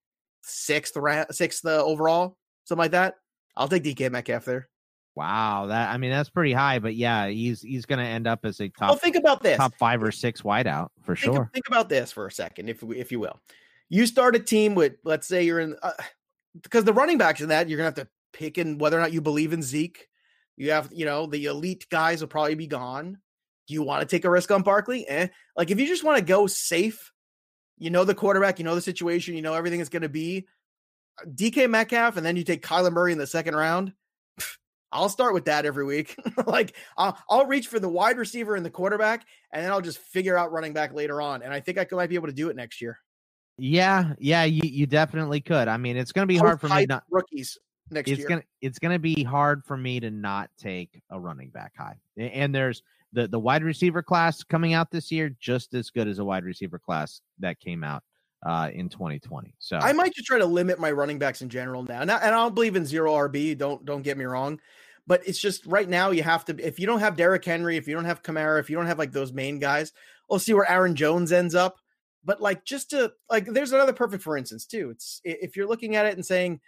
sixth 0.45 0.97
round, 0.97 1.27
sixth 1.35 1.65
uh, 1.67 1.83
overall, 1.83 2.37
something 2.65 2.83
like 2.83 2.93
that. 2.93 3.17
I'll 3.57 3.67
take 3.69 3.83
DK 3.83 4.11
Metcalf 4.13 4.45
there. 4.45 4.69
Wow. 5.15 5.67
That 5.67 5.91
I 5.91 5.97
mean, 5.97 6.11
that's 6.11 6.31
pretty 6.31 6.53
high, 6.53 6.79
but 6.79 6.95
yeah, 6.95 7.29
he's 7.29 7.63
he's 7.63 7.87
going 7.87 7.99
to 7.99 8.05
end 8.05 8.27
up 8.27 8.45
as 8.45 8.61
a 8.61 8.69
top 8.69 8.91
well, 8.91 8.99
think 8.99 9.17
about 9.17 9.43
this. 9.43 9.57
top 9.57 9.75
five 9.79 10.03
or 10.03 10.13
six 10.13 10.43
wideout 10.43 10.89
for 11.03 11.17
think, 11.17 11.35
sure. 11.35 11.51
think 11.53 11.69
about 11.69 11.89
this 11.89 12.13
for 12.13 12.27
a 12.27 12.33
second, 12.33 12.69
if 12.69 12.83
if 12.83 13.13
you 13.13 13.21
will. 13.21 13.41
You 13.89 14.07
start 14.07 14.37
a 14.37 14.39
team 14.39 14.75
with, 14.75 14.95
let's 15.05 15.27
say 15.27 15.43
you're 15.45 15.61
in, 15.61 15.77
uh, 15.83 15.93
because 16.63 16.85
the 16.85 16.95
running 16.95 17.19
backs 17.19 17.41
in 17.41 17.49
that 17.49 17.69
you're 17.69 17.77
gonna 17.77 17.87
have 17.87 17.95
to 17.97 18.09
pick 18.33 18.57
in 18.57 18.79
whether 18.79 18.97
or 18.97 19.01
not 19.01 19.13
you 19.13 19.21
believe 19.21 19.53
in 19.53 19.63
Zeke. 19.63 20.09
You 20.57 20.71
have, 20.71 20.91
you 20.93 21.05
know, 21.05 21.27
the 21.27 21.47
elite 21.47 21.87
guys 21.91 22.21
will 22.21 22.29
probably 22.29 22.55
be 22.55 22.67
gone. 22.67 23.19
Do 23.67 23.75
you 23.75 23.83
want 23.83 24.01
to 24.01 24.07
take 24.07 24.25
a 24.25 24.31
risk 24.31 24.51
on 24.51 24.63
Barkley? 24.63 25.07
Eh. 25.09 25.29
Like 25.57 25.71
if 25.71 25.81
you 25.81 25.87
just 25.87 26.05
want 26.05 26.19
to 26.19 26.25
go 26.25 26.47
safe, 26.47 27.11
you 27.79 27.91
know 27.91 28.05
the 28.05 28.15
quarterback, 28.15 28.59
you 28.59 28.65
know 28.65 28.75
the 28.75 28.81
situation, 28.81 29.35
you 29.35 29.43
know 29.43 29.55
everything 29.55 29.81
is 29.81 29.89
going 29.89 30.03
to 30.03 30.09
be. 30.09 30.47
uh, 31.21 31.27
DK 31.27 31.69
Metcalf, 31.69 32.17
and 32.17 32.25
then 32.25 32.37
you 32.37 32.45
take 32.45 32.63
Kyler 32.63 32.93
Murray 32.93 33.13
in 33.13 33.19
the 33.19 33.27
second 33.27 33.57
round. 33.57 33.93
I'll 34.93 35.09
start 35.09 35.35
with 35.35 35.47
that 35.47 35.65
every 35.67 35.85
week. 35.85 36.17
like 36.47 36.77
I'll, 36.97 37.17
I'll 37.29 37.47
reach 37.47 37.69
for 37.69 37.81
the 37.81 37.89
wide 37.89 38.19
receiver 38.19 38.57
and 38.57 38.65
the 38.65 38.71
quarterback, 38.71 39.27
and 39.53 39.65
then 39.65 39.73
I'll 39.73 39.81
just 39.81 39.99
figure 39.99 40.37
out 40.37 40.53
running 40.53 40.73
back 40.73 40.93
later 40.93 41.21
on. 41.21 41.43
And 41.43 41.53
I 41.53 41.61
think 41.61 41.79
I 41.79 41.85
could, 41.85 41.97
might 41.97 42.09
be 42.09 42.15
able 42.15 42.29
to 42.29 42.35
do 42.35 42.49
it 42.51 42.57
next 42.57 42.81
year. 42.81 42.99
Yeah, 43.59 44.15
yeah, 44.19 44.45
you, 44.45 44.63
you 44.65 44.87
definitely 44.87 45.41
could. 45.41 45.69
I 45.69 45.77
mean, 45.77 45.97
it's 45.97 46.13
going 46.13 46.27
to 46.27 46.33
be 46.33 46.39
hard 46.39 46.61
for 46.61 46.69
me 46.69 46.87
not. 46.89 47.05
rookies 47.11 47.59
next 47.91 48.11
It's 48.11 48.21
year. 48.21 48.29
gonna 48.29 48.43
it's 48.61 48.79
gonna 48.79 48.99
be 48.99 49.23
hard 49.23 49.65
for 49.65 49.77
me 49.77 50.01
to 50.01 50.11
not 50.11 50.51
take 50.59 51.03
a 51.11 51.21
running 51.21 51.51
back 51.51 51.73
high. 51.77 51.97
And 52.17 52.55
there's 52.55 52.83
the 53.13 53.29
the 53.29 53.39
wide 53.39 53.63
receiver 53.63 54.03
class 54.03 54.43
coming 54.43 54.73
out 54.75 54.91
this 54.91 55.13
year 55.13 55.35
just 55.39 55.75
as 55.75 55.91
good 55.91 56.09
as 56.09 56.19
a 56.19 56.25
wide 56.25 56.45
receiver 56.45 56.79
class 56.79 57.21
that 57.41 57.61
came 57.61 57.85
out 57.85 58.03
uh 58.45 58.71
in 58.73 58.89
2020. 58.89 59.55
So 59.59 59.77
I 59.77 59.93
might 59.93 60.15
just 60.15 60.27
try 60.27 60.39
to 60.39 60.47
limit 60.47 60.81
my 60.81 60.91
running 60.91 61.19
backs 61.19 61.43
in 61.43 61.49
general 61.49 61.83
now. 61.83 62.01
And 62.01 62.11
I, 62.11 62.17
and 62.17 62.35
I 62.35 62.39
don't 62.39 62.55
believe 62.55 62.77
in 62.77 62.87
zero 62.87 63.13
RB. 63.13 63.57
Don't 63.57 63.85
don't 63.85 64.03
get 64.03 64.19
me 64.19 64.25
wrong, 64.25 64.61
but 65.07 65.27
it's 65.27 65.39
just 65.39 65.67
right 65.67 65.89
now 65.89 66.11
you 66.11 66.23
have 66.23 66.45
to. 66.47 66.57
If 66.59 66.79
you 66.79 66.87
don't 66.87 67.01
have 67.01 67.17
Derrick 67.17 67.45
Henry, 67.45 67.77
if 67.77 67.89
you 67.89 67.95
don't 67.95 68.05
have 68.05 68.23
Kamara, 68.23 68.61
if 68.61 68.71
you 68.71 68.77
don't 68.77 68.87
have 68.87 68.99
like 68.99 69.13
those 69.13 69.33
main 69.33 69.59
guys, 69.59 69.93
we'll 70.29 70.39
see 70.39 70.55
where 70.55 70.71
Aaron 70.71 70.97
Jones 70.97 71.33
ends 71.33 71.55
up. 71.55 71.77
But 72.25 72.41
like 72.41 72.65
just 72.65 72.91
to 72.91 73.13
like, 73.29 73.47
there's 73.47 73.73
another 73.73 73.93
perfect 73.93 74.23
for 74.23 74.37
instance 74.37 74.65
too. 74.65 74.91
It's 74.91 75.21
if 75.25 75.57
you're 75.57 75.69
looking 75.69 75.97
at 75.97 76.07
it 76.07 76.15
and 76.15 76.25
saying, 76.25 76.61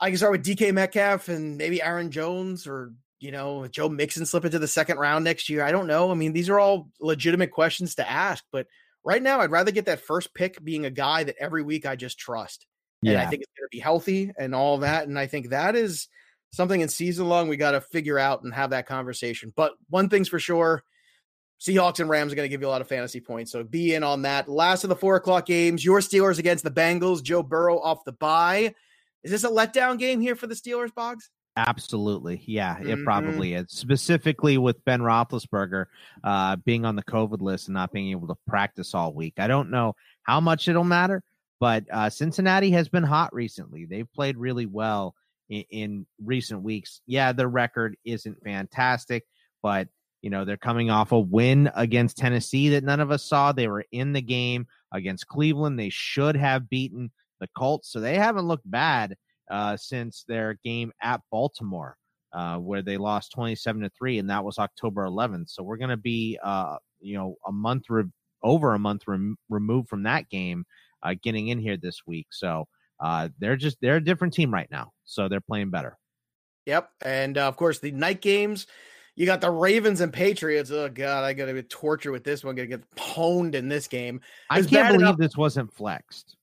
I 0.00 0.08
can 0.10 0.16
start 0.16 0.32
with 0.32 0.44
DK 0.44 0.72
Metcalf 0.72 1.28
and 1.28 1.56
maybe 1.56 1.82
Aaron 1.82 2.10
Jones 2.10 2.66
or 2.66 2.92
you 3.20 3.30
know 3.30 3.66
Joe 3.68 3.88
Mixon 3.88 4.26
slip 4.26 4.44
into 4.44 4.58
the 4.58 4.68
second 4.68 4.98
round 4.98 5.24
next 5.24 5.48
year. 5.48 5.64
I 5.64 5.72
don't 5.72 5.86
know. 5.86 6.10
I 6.10 6.14
mean, 6.14 6.32
these 6.32 6.48
are 6.48 6.58
all 6.58 6.90
legitimate 7.00 7.52
questions 7.52 7.94
to 7.96 8.08
ask, 8.08 8.44
but 8.50 8.66
right 9.08 9.22
now 9.22 9.40
I'd 9.40 9.50
rather 9.50 9.70
get 9.70 9.86
that 9.86 10.00
first 10.00 10.34
pick 10.34 10.62
being 10.62 10.84
a 10.84 10.90
guy 10.90 11.24
that 11.24 11.36
every 11.40 11.62
week 11.62 11.86
I 11.86 11.96
just 11.96 12.18
trust 12.18 12.66
and 13.02 13.16
I 13.16 13.26
think 13.26 13.42
it's 13.42 13.52
going 13.56 13.66
to 13.66 13.76
be 13.76 13.78
healthy 13.78 14.32
and 14.38 14.54
all 14.54 14.78
that. 14.78 15.08
And 15.08 15.18
I 15.18 15.26
think 15.26 15.48
that 15.48 15.76
is 15.76 16.08
something 16.52 16.80
in 16.80 16.88
season 16.88 17.26
long 17.26 17.48
we 17.48 17.56
got 17.56 17.70
to 17.70 17.80
figure 17.80 18.18
out 18.18 18.42
and 18.42 18.52
have 18.52 18.70
that 18.70 18.86
conversation. 18.86 19.50
But 19.56 19.72
one 19.88 20.10
thing's 20.10 20.28
for 20.28 20.38
sure 20.38 20.82
Seahawks 21.58 22.00
and 22.00 22.10
Rams 22.10 22.32
are 22.32 22.36
going 22.36 22.44
to 22.44 22.50
give 22.50 22.60
you 22.60 22.68
a 22.68 22.70
lot 22.70 22.82
of 22.82 22.88
fantasy 22.88 23.20
points. 23.20 23.50
So 23.50 23.64
be 23.64 23.94
in 23.94 24.04
on 24.04 24.22
that. 24.22 24.46
Last 24.46 24.84
of 24.84 24.90
the 24.90 24.96
four 24.96 25.16
o'clock 25.16 25.46
games, 25.46 25.84
your 25.84 26.00
Steelers 26.00 26.38
against 26.38 26.62
the 26.62 26.70
Bengals, 26.70 27.22
Joe 27.22 27.42
Burrow 27.42 27.80
off 27.80 28.04
the 28.04 28.12
bye. 28.12 28.74
Is 29.24 29.30
this 29.30 29.44
a 29.44 29.48
letdown 29.48 29.98
game 29.98 30.20
here 30.20 30.36
for 30.36 30.46
the 30.46 30.54
Steelers, 30.54 30.94
Boggs? 30.94 31.30
Absolutely. 31.66 32.42
Yeah, 32.46 32.78
it 32.80 33.04
probably 33.04 33.54
is. 33.54 33.66
Specifically 33.70 34.58
with 34.58 34.84
Ben 34.84 35.00
Roethlisberger 35.00 35.86
uh 36.22 36.56
being 36.56 36.84
on 36.84 36.96
the 36.96 37.02
COVID 37.02 37.40
list 37.40 37.68
and 37.68 37.74
not 37.74 37.92
being 37.92 38.10
able 38.10 38.28
to 38.28 38.36
practice 38.46 38.94
all 38.94 39.12
week. 39.12 39.34
I 39.38 39.48
don't 39.48 39.70
know 39.70 39.94
how 40.22 40.40
much 40.40 40.68
it'll 40.68 40.84
matter, 40.84 41.22
but 41.58 41.84
uh 41.92 42.10
Cincinnati 42.10 42.70
has 42.70 42.88
been 42.88 43.02
hot 43.02 43.34
recently. 43.34 43.84
They've 43.84 44.10
played 44.12 44.36
really 44.36 44.66
well 44.66 45.14
in, 45.48 45.64
in 45.70 46.06
recent 46.24 46.62
weeks. 46.62 47.00
Yeah, 47.06 47.32
their 47.32 47.48
record 47.48 47.96
isn't 48.04 48.42
fantastic, 48.44 49.26
but 49.62 49.88
you 50.22 50.30
know, 50.30 50.44
they're 50.44 50.56
coming 50.56 50.90
off 50.90 51.12
a 51.12 51.18
win 51.18 51.70
against 51.74 52.18
Tennessee 52.18 52.70
that 52.70 52.84
none 52.84 53.00
of 53.00 53.10
us 53.10 53.24
saw. 53.24 53.52
They 53.52 53.68
were 53.68 53.84
in 53.92 54.12
the 54.12 54.22
game 54.22 54.66
against 54.92 55.28
Cleveland. 55.28 55.78
They 55.78 55.90
should 55.90 56.36
have 56.36 56.68
beaten 56.68 57.10
the 57.40 57.48
Colts, 57.56 57.92
so 57.92 58.00
they 58.00 58.16
haven't 58.16 58.48
looked 58.48 58.68
bad 58.68 59.16
uh, 59.50 59.76
since 59.76 60.24
their 60.28 60.58
game 60.64 60.92
at 61.02 61.20
Baltimore, 61.30 61.96
uh, 62.32 62.56
where 62.58 62.82
they 62.82 62.96
lost 62.96 63.32
27 63.32 63.82
to 63.82 63.90
3, 63.98 64.18
and 64.18 64.30
that 64.30 64.44
was 64.44 64.58
October 64.58 65.04
11th. 65.06 65.50
So 65.50 65.62
we're 65.62 65.76
going 65.76 65.90
to 65.90 65.96
be, 65.96 66.38
uh, 66.42 66.76
you 67.00 67.16
know, 67.16 67.36
a 67.46 67.52
month, 67.52 67.84
re- 67.88 68.04
over 68.42 68.74
a 68.74 68.78
month 68.78 69.02
rem- 69.06 69.38
removed 69.48 69.88
from 69.88 70.02
that 70.04 70.28
game, 70.28 70.64
uh, 71.02 71.14
getting 71.22 71.48
in 71.48 71.58
here 71.58 71.76
this 71.76 72.02
week. 72.06 72.26
So 72.30 72.66
uh, 73.00 73.28
they're 73.38 73.56
just, 73.56 73.78
they're 73.80 73.96
a 73.96 74.04
different 74.04 74.34
team 74.34 74.52
right 74.52 74.68
now. 74.70 74.92
So 75.04 75.28
they're 75.28 75.40
playing 75.40 75.70
better. 75.70 75.96
Yep. 76.66 76.90
And 77.04 77.38
uh, 77.38 77.48
of 77.48 77.56
course, 77.56 77.78
the 77.78 77.92
night 77.92 78.20
games. 78.20 78.66
You 79.16 79.26
got 79.26 79.40
the 79.40 79.50
Ravens 79.50 80.00
and 80.00 80.12
Patriots. 80.12 80.70
Oh 80.70 80.88
God, 80.88 81.24
I 81.24 81.32
gotta 81.32 81.52
be 81.52 81.64
tortured 81.64 82.12
with 82.12 82.22
this 82.22 82.44
one. 82.44 82.54
Gonna 82.54 82.68
get 82.68 82.88
pwned 82.94 83.56
in 83.56 83.68
this 83.68 83.88
game. 83.88 84.20
I 84.48 84.62
can't 84.62 84.70
believe 84.70 85.00
enough- 85.00 85.16
this 85.18 85.36
wasn't 85.36 85.74
flexed. 85.74 86.36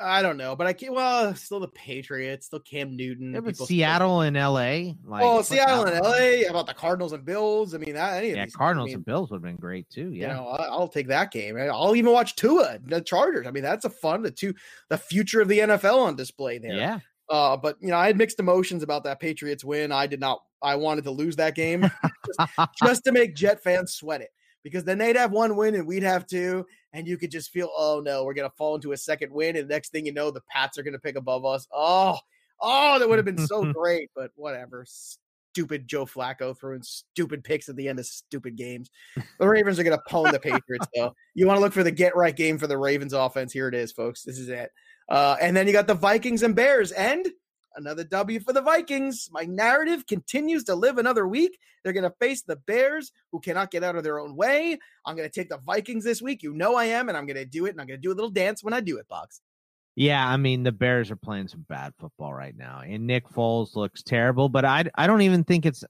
I 0.00 0.22
don't 0.22 0.36
know, 0.36 0.56
but 0.56 0.66
I 0.66 0.72
can't. 0.72 0.94
Well, 0.94 1.34
still 1.34 1.60
the 1.60 1.68
Patriots, 1.68 2.46
still 2.46 2.60
Cam 2.60 2.96
Newton. 2.96 3.34
Yeah, 3.34 3.40
but 3.40 3.54
still- 3.54 3.66
Seattle 3.66 4.22
and 4.22 4.36
LA. 4.36 4.94
Like, 5.04 5.22
well, 5.22 5.42
Seattle 5.42 5.84
and. 5.84 6.00
LA. 6.04 6.48
About 6.48 6.66
the 6.66 6.74
Cardinals 6.74 7.12
and 7.12 7.24
Bills? 7.24 7.74
I 7.74 7.78
mean, 7.78 7.94
that 7.94 8.14
any 8.18 8.30
of 8.30 8.36
Yeah, 8.36 8.44
these, 8.46 8.54
Cardinals 8.56 8.86
I 8.86 8.90
mean, 8.90 8.94
and 8.96 9.04
Bills 9.04 9.30
would 9.30 9.36
have 9.36 9.42
been 9.42 9.56
great 9.56 9.88
too. 9.90 10.10
You 10.12 10.22
Yeah. 10.22 10.34
know, 10.34 10.46
I- 10.48 10.66
I'll 10.66 10.88
take 10.88 11.08
that 11.08 11.30
game. 11.30 11.56
I'll 11.56 11.94
even 11.96 12.12
watch 12.12 12.36
Tua, 12.36 12.78
the 12.84 13.00
Chargers. 13.00 13.46
I 13.46 13.50
mean, 13.50 13.62
that's 13.62 13.84
a 13.84 13.90
fun. 13.90 14.22
The 14.22 14.30
two, 14.30 14.54
the 14.88 14.98
future 14.98 15.40
of 15.40 15.48
the 15.48 15.58
NFL 15.60 15.98
on 16.00 16.16
display 16.16 16.58
there. 16.58 16.72
yeah. 16.74 16.98
Uh, 17.28 17.56
but 17.56 17.76
you 17.80 17.88
know, 17.90 17.96
I 17.96 18.06
had 18.08 18.16
mixed 18.18 18.40
emotions 18.40 18.82
about 18.82 19.04
that 19.04 19.20
Patriots 19.20 19.64
win. 19.64 19.92
I 19.92 20.06
did 20.08 20.18
not. 20.18 20.42
I 20.62 20.74
wanted 20.74 21.04
to 21.04 21.10
lose 21.12 21.36
that 21.36 21.54
game 21.54 21.82
just, 22.26 22.50
just 22.82 23.04
to 23.04 23.12
make 23.12 23.34
Jet 23.36 23.62
fans 23.62 23.92
sweat 23.94 24.20
it 24.20 24.30
because 24.64 24.82
then 24.84 24.98
they'd 24.98 25.16
have 25.16 25.30
one 25.30 25.54
win 25.56 25.74
and 25.76 25.86
we'd 25.86 26.02
have 26.02 26.26
two, 26.26 26.66
and 26.92 27.06
you 27.06 27.16
could 27.16 27.30
just 27.30 27.50
feel, 27.50 27.70
oh 27.76 28.02
no, 28.04 28.24
we're 28.24 28.34
gonna 28.34 28.50
fall 28.50 28.74
into 28.74 28.92
a 28.92 28.96
second 28.96 29.32
win, 29.32 29.56
and 29.56 29.68
next 29.68 29.90
thing 29.90 30.06
you 30.06 30.12
know, 30.12 30.30
the 30.30 30.42
Pats 30.48 30.78
are 30.78 30.82
gonna 30.82 30.98
pick 30.98 31.16
above 31.16 31.44
us. 31.44 31.66
Oh, 31.72 32.18
oh, 32.60 32.98
that 32.98 33.08
would 33.08 33.18
have 33.18 33.24
been 33.24 33.46
so 33.46 33.64
great, 33.72 34.10
but 34.14 34.30
whatever. 34.36 34.84
Stupid 34.86 35.88
Joe 35.88 36.06
Flacco 36.06 36.56
throwing 36.56 36.82
stupid 36.82 37.42
picks 37.42 37.68
at 37.68 37.74
the 37.74 37.88
end 37.88 37.98
of 37.98 38.06
stupid 38.06 38.56
games. 38.56 38.88
The 39.38 39.48
Ravens 39.48 39.78
are 39.78 39.84
gonna 39.84 40.00
pwn 40.08 40.32
the 40.32 40.38
Patriots 40.38 40.86
though. 40.94 41.14
You 41.34 41.46
want 41.46 41.56
to 41.56 41.60
look 41.60 41.72
for 41.72 41.82
the 41.82 41.90
get 41.90 42.16
right 42.16 42.34
game 42.34 42.58
for 42.58 42.66
the 42.66 42.78
Ravens 42.78 43.12
offense? 43.12 43.52
Here 43.52 43.68
it 43.68 43.74
is, 43.74 43.92
folks. 43.92 44.22
This 44.22 44.38
is 44.38 44.48
it. 44.48 44.70
Uh, 45.08 45.36
and 45.40 45.56
then 45.56 45.66
you 45.66 45.72
got 45.72 45.88
the 45.88 45.94
Vikings 45.94 46.44
and 46.44 46.54
Bears, 46.54 46.92
and 46.92 47.26
another 47.76 48.04
W 48.04 48.40
for 48.40 48.52
the 48.52 48.62
Vikings. 48.62 49.28
My 49.32 49.44
narrative 49.44 50.06
continues 50.06 50.64
to 50.64 50.74
live 50.74 50.98
another 50.98 51.26
week. 51.26 51.58
They're 51.82 51.92
going 51.92 52.04
to 52.04 52.16
face 52.18 52.42
the 52.42 52.56
Bears, 52.56 53.12
who 53.32 53.40
cannot 53.40 53.70
get 53.70 53.84
out 53.84 53.96
of 53.96 54.04
their 54.04 54.18
own 54.18 54.36
way. 54.36 54.78
I'm 55.06 55.16
going 55.16 55.28
to 55.28 55.34
take 55.34 55.48
the 55.48 55.58
Vikings 55.58 56.04
this 56.04 56.20
week. 56.20 56.42
You 56.42 56.52
know 56.52 56.74
I 56.76 56.86
am, 56.86 57.08
and 57.08 57.16
I'm 57.16 57.26
going 57.26 57.36
to 57.36 57.44
do 57.44 57.66
it, 57.66 57.70
and 57.70 57.80
I'm 57.80 57.86
going 57.86 58.00
to 58.00 58.02
do 58.02 58.12
a 58.12 58.14
little 58.14 58.30
dance 58.30 58.62
when 58.62 58.74
I 58.74 58.80
do 58.80 58.98
it, 58.98 59.08
Box. 59.08 59.40
Yeah, 59.96 60.26
I 60.26 60.36
mean 60.36 60.62
the 60.62 60.72
Bears 60.72 61.10
are 61.10 61.16
playing 61.16 61.48
some 61.48 61.66
bad 61.68 61.92
football 61.98 62.32
right 62.32 62.56
now, 62.56 62.82
and 62.86 63.06
Nick 63.06 63.28
Foles 63.28 63.74
looks 63.76 64.02
terrible. 64.02 64.48
But 64.48 64.64
I 64.64 64.84
I 64.94 65.06
don't 65.06 65.22
even 65.22 65.44
think 65.44 65.66
it's 65.66 65.84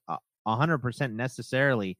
hundred 0.46 0.78
percent 0.78 1.14
necessarily 1.14 1.96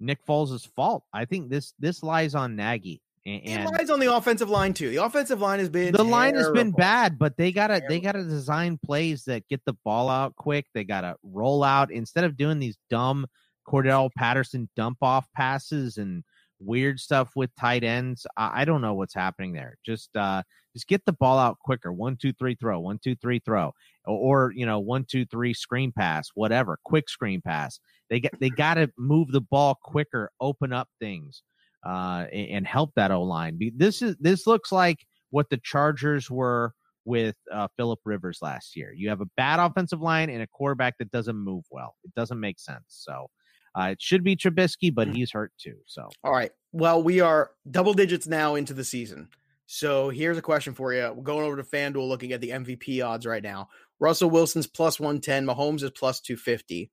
Nick 0.00 0.24
Foles' 0.26 0.68
fault. 0.74 1.04
I 1.12 1.24
think 1.24 1.48
this 1.48 1.72
this 1.78 2.02
lies 2.02 2.34
on 2.34 2.56
Nagy. 2.56 3.00
And, 3.26 3.40
it 3.46 3.70
lies 3.78 3.88
on 3.88 4.00
the 4.00 4.14
offensive 4.14 4.50
line 4.50 4.74
too. 4.74 4.90
The 4.90 5.02
offensive 5.02 5.40
line 5.40 5.58
has 5.58 5.70
been 5.70 5.92
the 5.92 5.98
terrible. 5.98 6.10
line 6.10 6.34
has 6.34 6.50
been 6.50 6.72
bad, 6.72 7.18
but 7.18 7.38
they 7.38 7.52
gotta 7.52 7.80
terrible. 7.80 7.88
they 7.88 8.00
gotta 8.00 8.24
design 8.24 8.78
plays 8.84 9.24
that 9.24 9.48
get 9.48 9.62
the 9.64 9.72
ball 9.84 10.10
out 10.10 10.36
quick. 10.36 10.66
They 10.74 10.84
gotta 10.84 11.16
roll 11.22 11.64
out 11.64 11.90
instead 11.90 12.24
of 12.24 12.36
doing 12.36 12.58
these 12.58 12.76
dumb 12.90 13.26
Cordarrelle 13.66 14.10
Patterson 14.14 14.68
dump 14.76 14.98
off 15.00 15.26
passes 15.34 15.96
and 15.96 16.22
weird 16.60 17.00
stuff 17.00 17.30
with 17.34 17.50
tight 17.58 17.82
ends. 17.82 18.26
I, 18.36 18.62
I, 18.62 18.64
don't 18.64 18.82
know 18.82 18.94
what's 18.94 19.14
happening 19.14 19.52
there. 19.52 19.76
Just 19.84 20.14
uh 20.16 20.42
just 20.74 20.88
get 20.88 21.04
the 21.06 21.12
ball 21.12 21.38
out 21.38 21.58
quicker. 21.60 21.92
One, 21.92 22.16
two, 22.16 22.32
three, 22.32 22.56
throw. 22.56 22.80
One, 22.80 22.98
two, 22.98 23.14
three, 23.16 23.38
throw. 23.38 23.72
Or, 24.04 24.46
or 24.48 24.52
you 24.52 24.66
know, 24.66 24.80
one, 24.80 25.04
two, 25.04 25.24
three, 25.24 25.54
screen 25.54 25.92
pass, 25.92 26.30
whatever. 26.34 26.78
Quick 26.84 27.08
screen 27.08 27.40
pass. 27.40 27.80
They 28.10 28.20
get 28.20 28.38
they 28.38 28.50
got 28.50 28.74
to 28.74 28.90
move 28.98 29.32
the 29.32 29.40
ball 29.40 29.78
quicker, 29.82 30.30
open 30.40 30.72
up 30.72 30.88
things, 31.00 31.42
uh, 31.84 32.26
and, 32.32 32.66
help 32.66 32.92
that 32.96 33.10
O 33.10 33.22
line. 33.22 33.58
This 33.76 34.02
is 34.02 34.16
this 34.18 34.46
looks 34.46 34.72
like 34.72 34.98
what 35.30 35.50
the 35.50 35.58
Chargers 35.62 36.30
were 36.30 36.72
with 37.04 37.36
uh, 37.52 37.68
Philip 37.76 38.00
Rivers 38.04 38.38
last 38.40 38.76
year. 38.76 38.92
You 38.96 39.10
have 39.10 39.20
a 39.20 39.26
bad 39.36 39.60
offensive 39.60 40.00
line 40.00 40.30
and 40.30 40.42
a 40.42 40.46
quarterback 40.46 40.96
that 40.98 41.10
doesn't 41.10 41.36
move 41.36 41.64
well. 41.70 41.94
It 42.04 42.14
doesn't 42.14 42.40
make 42.40 42.58
sense. 42.58 42.84
So 42.88 43.28
uh, 43.78 43.88
it 43.92 44.00
should 44.00 44.24
be 44.24 44.36
Trubisky, 44.36 44.94
but 44.94 45.08
he's 45.08 45.32
hurt 45.32 45.52
too. 45.58 45.76
So 45.86 46.08
all 46.22 46.32
right. 46.32 46.50
Well, 46.72 47.02
we 47.02 47.20
are 47.20 47.50
double 47.70 47.94
digits 47.94 48.26
now 48.26 48.54
into 48.54 48.74
the 48.74 48.84
season. 48.84 49.28
So 49.66 50.10
here's 50.10 50.38
a 50.38 50.42
question 50.42 50.74
for 50.74 50.92
you. 50.92 51.12
We're 51.14 51.22
going 51.22 51.44
over 51.44 51.56
to 51.56 51.62
FanDuel 51.62 52.08
looking 52.08 52.32
at 52.32 52.40
the 52.40 52.50
MVP 52.50 53.04
odds 53.04 53.26
right 53.26 53.42
now. 53.42 53.68
Russell 53.98 54.30
Wilson's 54.30 54.66
plus 54.66 55.00
110, 55.00 55.46
Mahomes 55.46 55.82
is 55.82 55.90
plus 55.90 56.20
250. 56.20 56.90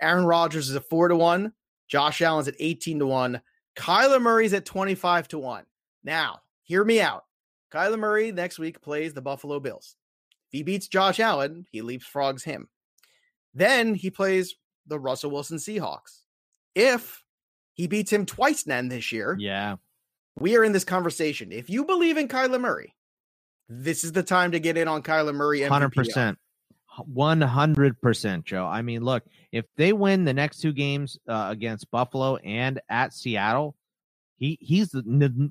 Aaron 0.00 0.24
Rodgers 0.24 0.70
is 0.70 0.74
a 0.74 0.80
4 0.80 1.08
to 1.08 1.16
1, 1.16 1.52
Josh 1.88 2.22
Allen's 2.22 2.48
at 2.48 2.54
18 2.58 3.00
to 3.00 3.06
1, 3.06 3.40
Kyler 3.76 4.20
Murray's 4.20 4.54
at 4.54 4.64
25 4.64 5.28
to 5.28 5.38
1. 5.38 5.64
Now, 6.02 6.40
hear 6.62 6.84
me 6.84 7.00
out. 7.00 7.24
Kyler 7.72 7.98
Murray 7.98 8.30
next 8.30 8.58
week 8.58 8.80
plays 8.80 9.14
the 9.14 9.22
Buffalo 9.22 9.58
Bills. 9.58 9.96
If 10.48 10.58
he 10.58 10.62
beats 10.62 10.86
Josh 10.88 11.18
Allen, 11.18 11.66
he 11.72 11.82
leapfrogs 11.82 12.44
him. 12.44 12.68
Then 13.54 13.94
he 13.94 14.10
plays 14.10 14.54
the 14.86 14.98
Russell 14.98 15.30
Wilson 15.30 15.58
Seahawks. 15.58 16.22
If 16.74 17.24
he 17.72 17.86
beats 17.86 18.12
him 18.12 18.26
twice 18.26 18.62
then 18.62 18.88
this 18.88 19.12
year, 19.12 19.36
yeah, 19.38 19.76
we 20.38 20.56
are 20.56 20.64
in 20.64 20.72
this 20.72 20.84
conversation. 20.84 21.52
If 21.52 21.70
you 21.70 21.84
believe 21.84 22.16
in 22.16 22.28
Kyler 22.28 22.60
Murray, 22.60 22.94
this 23.68 24.04
is 24.04 24.12
the 24.12 24.22
time 24.22 24.52
to 24.52 24.60
get 24.60 24.76
in 24.76 24.88
on 24.88 25.02
Kyler 25.02 25.34
Murray. 25.34 25.62
Hundred 25.62 25.92
percent, 25.92 26.38
one 26.98 27.40
hundred 27.40 28.00
percent, 28.00 28.44
Joe. 28.44 28.66
I 28.66 28.82
mean, 28.82 29.02
look, 29.02 29.24
if 29.52 29.64
they 29.76 29.92
win 29.92 30.24
the 30.24 30.34
next 30.34 30.60
two 30.60 30.72
games 30.72 31.18
uh, 31.28 31.48
against 31.50 31.90
Buffalo 31.90 32.36
and 32.36 32.80
at 32.88 33.12
Seattle, 33.12 33.76
he 34.36 34.58
he's 34.60 34.90
the, 34.90 35.02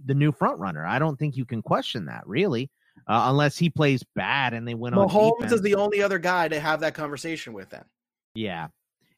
the, 0.06 0.14
new 0.14 0.32
front 0.32 0.60
runner. 0.60 0.86
I 0.86 1.00
don't 1.00 1.18
think 1.18 1.38
you 1.38 1.46
can 1.46 1.62
question 1.62 2.06
that, 2.06 2.24
really, 2.26 2.70
uh, 3.08 3.28
unless 3.30 3.58
he 3.58 3.70
plays 3.70 4.04
bad 4.16 4.54
and 4.54 4.68
they 4.68 4.74
win. 4.74 4.94
Mahomes 4.94 5.42
on 5.42 5.54
is 5.54 5.62
the 5.62 5.76
only 5.76 6.02
other 6.02 6.20
guy 6.20 6.48
to 6.48 6.60
have 6.60 6.82
that 6.82 6.94
conversation 6.94 7.54
with. 7.54 7.70
Then, 7.70 7.86
yeah, 8.36 8.68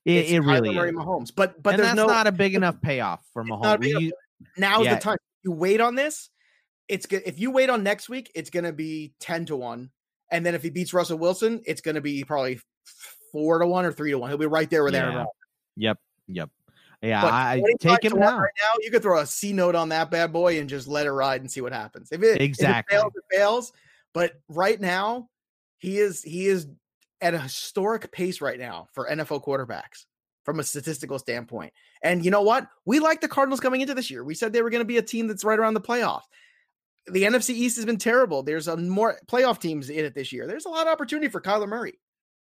it, 0.06 0.30
it 0.30 0.40
really 0.42 0.74
Murray 0.74 0.90
is. 0.90 0.96
Mahomes, 0.96 1.32
but 1.36 1.62
but 1.62 1.76
and 1.76 1.80
there's 1.80 1.96
that's 1.96 1.98
no, 1.98 2.08
not 2.08 2.28
a 2.28 2.32
big 2.32 2.56
enough 2.56 2.82
payoff 2.82 3.24
for 3.34 3.44
Mahomes. 3.44 4.12
Now's 4.58 4.86
yeah. 4.86 4.96
the 4.96 5.02
time 5.02 5.18
you 5.44 5.52
wait 5.52 5.82
on 5.82 5.96
this, 5.96 6.30
it's 6.88 7.06
good. 7.06 7.24
If 7.26 7.40
you 7.40 7.52
wait 7.52 7.70
on 7.70 7.84
next 7.84 8.10
week, 8.10 8.32
it's 8.36 8.50
going 8.50 8.66
to 8.66 8.74
be 8.74 9.14
10 9.20 9.46
to 9.46 9.56
1. 9.56 9.90
And 10.32 10.46
then 10.46 10.56
if 10.56 10.64
he 10.64 10.70
beats 10.70 10.94
Russell 10.94 11.18
Wilson, 11.18 11.62
it's 11.66 11.82
going 11.82 11.96
to 11.96 12.02
be 12.02 12.24
probably 12.24 12.60
4 13.32 13.60
to 13.60 13.68
1 13.68 13.86
or 13.86 13.92
3 13.92 14.12
to 14.12 14.18
1. 14.18 14.30
He'll 14.30 14.38
be 14.38 14.46
right 14.46 14.70
there 14.70 14.84
with 14.84 14.94
yeah. 14.94 15.02
Aaron 15.02 15.16
Rodgers. 15.16 15.32
Yep. 15.78 16.00
Yep. 16.28 16.50
Yeah, 17.02 17.22
but 17.22 17.34
I 17.34 17.62
take 17.80 18.04
him 18.04 18.18
now. 18.18 18.40
Right 18.40 18.52
now. 18.60 18.80
You 18.80 18.90
could 18.90 19.04
throw 19.04 19.20
a 19.20 19.28
C 19.28 19.54
note 19.54 19.76
on 19.76 19.90
that 19.90 20.10
bad 20.10 20.34
boy 20.34 20.60
and 20.60 20.68
just 20.68 20.88
let 20.88 21.06
it 21.06 21.12
ride 21.12 21.42
and 21.42 21.52
see 21.52 21.62
what 21.62 21.72
happens. 21.72 22.12
If 22.12 22.24
it, 22.24 22.42
exactly 22.42 22.98
if 22.98 23.04
it 23.04 23.04
fails, 23.04 23.14
it 23.16 23.36
fails. 23.36 23.74
But 24.14 24.34
right 24.50 24.80
now, 24.80 25.30
he 25.78 26.00
is 26.00 26.24
he 26.24 26.48
is 26.48 26.68
at 27.22 27.34
a 27.34 27.40
historic 27.40 28.12
pace 28.12 28.42
right 28.42 28.58
now 28.58 28.88
for 28.94 29.08
NFL 29.08 29.44
quarterbacks 29.44 30.06
from 30.44 30.60
a 30.60 30.64
statistical 30.64 31.20
standpoint. 31.20 31.74
And 32.02 32.24
you 32.24 32.32
know 32.32 32.42
what? 32.42 32.68
We 32.86 33.00
like 33.00 33.22
the 33.22 33.28
Cardinals 33.28 33.60
coming 33.60 33.82
into 33.82 33.94
this 33.94 34.10
year. 34.10 34.24
We 34.24 34.36
said 34.36 34.54
they 34.54 34.62
were 34.62 34.70
going 34.70 34.82
to 34.82 34.86
be 34.86 34.98
a 34.98 35.04
team 35.04 35.28
that's 35.28 35.44
right 35.44 35.60
around 35.60 35.74
the 35.74 35.82
playoffs. 35.82 36.24
The 37.08 37.24
NFC 37.24 37.52
East 37.52 37.76
has 37.76 37.86
been 37.86 37.98
terrible. 37.98 38.44
There's 38.44 38.68
a 38.68 38.78
more 38.78 39.18
playoff 39.28 39.60
teams 39.60 39.89
in 39.89 40.06
it 40.06 40.15
this 40.15 40.32
year. 40.32 40.48
There's 40.48 40.65
a 40.65 40.70
lot 40.70 40.88
of 40.88 40.94
opportunity 40.94 41.28
for 41.28 41.41
Kyler 41.41 41.68
Murray. 41.68 42.00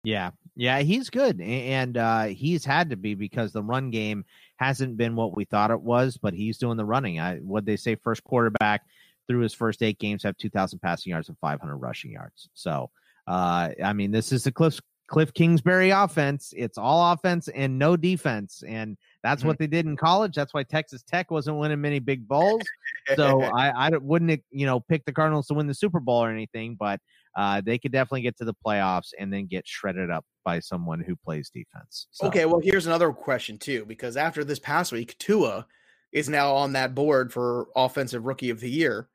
Yeah. 0.04 0.30
Yeah, 0.56 0.80
he's 0.80 1.10
good. 1.10 1.40
And 1.40 1.96
uh, 1.96 2.24
he's 2.24 2.64
had 2.64 2.90
to 2.90 2.96
be 2.96 3.14
because 3.14 3.52
the 3.52 3.62
run 3.62 3.90
game 3.90 4.24
hasn't 4.56 4.96
been 4.96 5.16
what 5.16 5.36
we 5.36 5.44
thought 5.44 5.70
it 5.70 5.80
was, 5.80 6.18
but 6.18 6.34
he's 6.34 6.58
doing 6.58 6.76
the 6.76 6.84
running. 6.84 7.18
I 7.18 7.36
what 7.36 7.64
they 7.64 7.76
say 7.76 7.94
first 7.94 8.24
quarterback 8.24 8.82
through 9.26 9.40
his 9.40 9.54
first 9.54 9.82
eight 9.82 9.98
games 9.98 10.22
have 10.22 10.36
2,000 10.36 10.80
passing 10.80 11.10
yards 11.10 11.28
and 11.28 11.38
500 11.38 11.76
rushing 11.76 12.12
yards. 12.12 12.48
So, 12.52 12.90
uh, 13.26 13.70
I 13.82 13.92
mean, 13.92 14.10
this 14.10 14.32
is 14.32 14.44
the 14.44 14.52
Cliff 14.52 14.80
Cliff 15.06 15.32
Kingsbury 15.32 15.90
offense. 15.90 16.52
It's 16.56 16.78
all 16.78 17.12
offense 17.12 17.48
and 17.48 17.78
no 17.78 17.96
defense. 17.96 18.62
And 18.66 18.96
that's 19.22 19.40
mm-hmm. 19.40 19.48
what 19.48 19.58
they 19.58 19.66
did 19.66 19.86
in 19.86 19.96
college. 19.96 20.34
That's 20.34 20.54
why 20.54 20.62
Texas 20.62 21.02
Tech 21.02 21.30
wasn't 21.30 21.58
winning 21.58 21.80
many 21.80 21.98
big 21.98 22.26
bowls. 22.26 22.62
so 23.16 23.42
I, 23.42 23.88
I 23.88 23.96
wouldn't, 23.96 24.42
you 24.50 24.66
know, 24.66 24.80
pick 24.80 25.04
the 25.04 25.12
Cardinals 25.12 25.46
to 25.48 25.54
win 25.54 25.66
the 25.66 25.74
Super 25.74 26.00
Bowl 26.00 26.24
or 26.24 26.30
anything, 26.30 26.76
but 26.78 27.00
uh, 27.36 27.60
they 27.64 27.78
could 27.78 27.92
definitely 27.92 28.22
get 28.22 28.36
to 28.38 28.44
the 28.44 28.54
playoffs 28.66 29.10
and 29.18 29.32
then 29.32 29.46
get 29.46 29.66
shredded 29.66 30.10
up 30.10 30.24
by 30.44 30.58
someone 30.60 31.00
who 31.00 31.14
plays 31.16 31.50
defense. 31.50 32.06
So. 32.10 32.26
Okay, 32.26 32.46
well, 32.46 32.60
here's 32.60 32.86
another 32.86 33.12
question 33.12 33.58
too, 33.58 33.84
because 33.86 34.16
after 34.16 34.42
this 34.42 34.58
past 34.58 34.92
week, 34.92 35.16
Tua 35.18 35.66
is 36.12 36.28
now 36.28 36.54
on 36.54 36.72
that 36.72 36.94
board 36.94 37.32
for 37.32 37.68
offensive 37.76 38.24
rookie 38.24 38.50
of 38.50 38.60
the 38.60 38.70
year. 38.70 39.08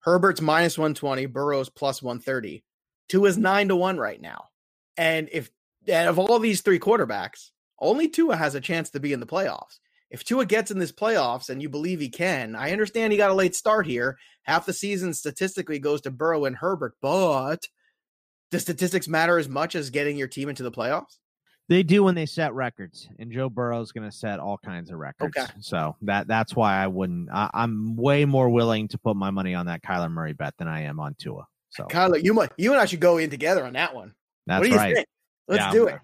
Herbert's 0.00 0.40
minus 0.40 0.78
120, 0.78 1.26
Burrow's 1.26 1.68
plus 1.68 2.02
130. 2.02 2.64
Tua's 3.08 3.36
nine 3.36 3.68
to 3.68 3.76
one 3.76 3.98
right 3.98 4.20
now. 4.20 4.46
And 4.96 5.28
if 5.32 5.50
and 5.86 6.08
of 6.08 6.18
all 6.18 6.38
these 6.38 6.60
three 6.60 6.78
quarterbacks, 6.78 7.50
only 7.80 8.08
Tua 8.08 8.36
has 8.36 8.54
a 8.54 8.60
chance 8.60 8.90
to 8.90 9.00
be 9.00 9.12
in 9.12 9.20
the 9.20 9.26
playoffs. 9.26 9.78
If 10.10 10.24
Tua 10.24 10.44
gets 10.44 10.70
in 10.70 10.78
this 10.78 10.92
playoffs 10.92 11.50
and 11.50 11.62
you 11.62 11.68
believe 11.68 12.00
he 12.00 12.08
can, 12.08 12.56
I 12.56 12.72
understand 12.72 13.12
he 13.12 13.16
got 13.16 13.30
a 13.30 13.34
late 13.34 13.54
start 13.54 13.86
here. 13.86 14.18
Half 14.42 14.66
the 14.66 14.72
season 14.72 15.14
statistically 15.14 15.78
goes 15.78 16.00
to 16.02 16.10
Burrow 16.10 16.46
and 16.46 16.56
Herbert, 16.56 16.94
but 17.00 17.68
does 18.50 18.62
statistics 18.62 19.06
matter 19.06 19.38
as 19.38 19.48
much 19.48 19.76
as 19.76 19.90
getting 19.90 20.16
your 20.16 20.26
team 20.26 20.48
into 20.48 20.64
the 20.64 20.72
playoffs? 20.72 21.18
They 21.68 21.84
do 21.84 22.02
when 22.02 22.16
they 22.16 22.26
set 22.26 22.52
records, 22.52 23.08
and 23.20 23.30
Joe 23.30 23.48
Burrow 23.48 23.80
is 23.80 23.92
going 23.92 24.10
to 24.10 24.16
set 24.16 24.40
all 24.40 24.58
kinds 24.58 24.90
of 24.90 24.98
records. 24.98 25.36
Okay. 25.36 25.46
So 25.60 25.94
that 26.02 26.26
that's 26.26 26.56
why 26.56 26.82
I 26.82 26.88
wouldn't. 26.88 27.28
I, 27.32 27.48
am 27.54 27.94
way 27.94 28.24
more 28.24 28.48
willing 28.48 28.88
to 28.88 28.98
put 28.98 29.14
my 29.14 29.30
money 29.30 29.54
on 29.54 29.66
that 29.66 29.80
Kyler 29.80 30.10
Murray 30.10 30.32
bet 30.32 30.54
than 30.58 30.66
I 30.66 30.80
am 30.82 30.98
on 30.98 31.14
Tua. 31.14 31.46
So 31.68 31.84
Kyler, 31.84 32.20
you 32.20 32.34
might 32.34 32.50
you 32.58 32.72
and 32.72 32.80
I 32.80 32.86
should 32.86 32.98
go 32.98 33.18
in 33.18 33.30
together 33.30 33.64
on 33.64 33.74
that 33.74 33.94
one. 33.94 34.14
That's 34.48 34.68
right. 34.68 34.96
Think? 34.96 35.08
Let's 35.46 35.62
yeah, 35.62 35.70
do 35.72 35.86
it. 35.86 36.00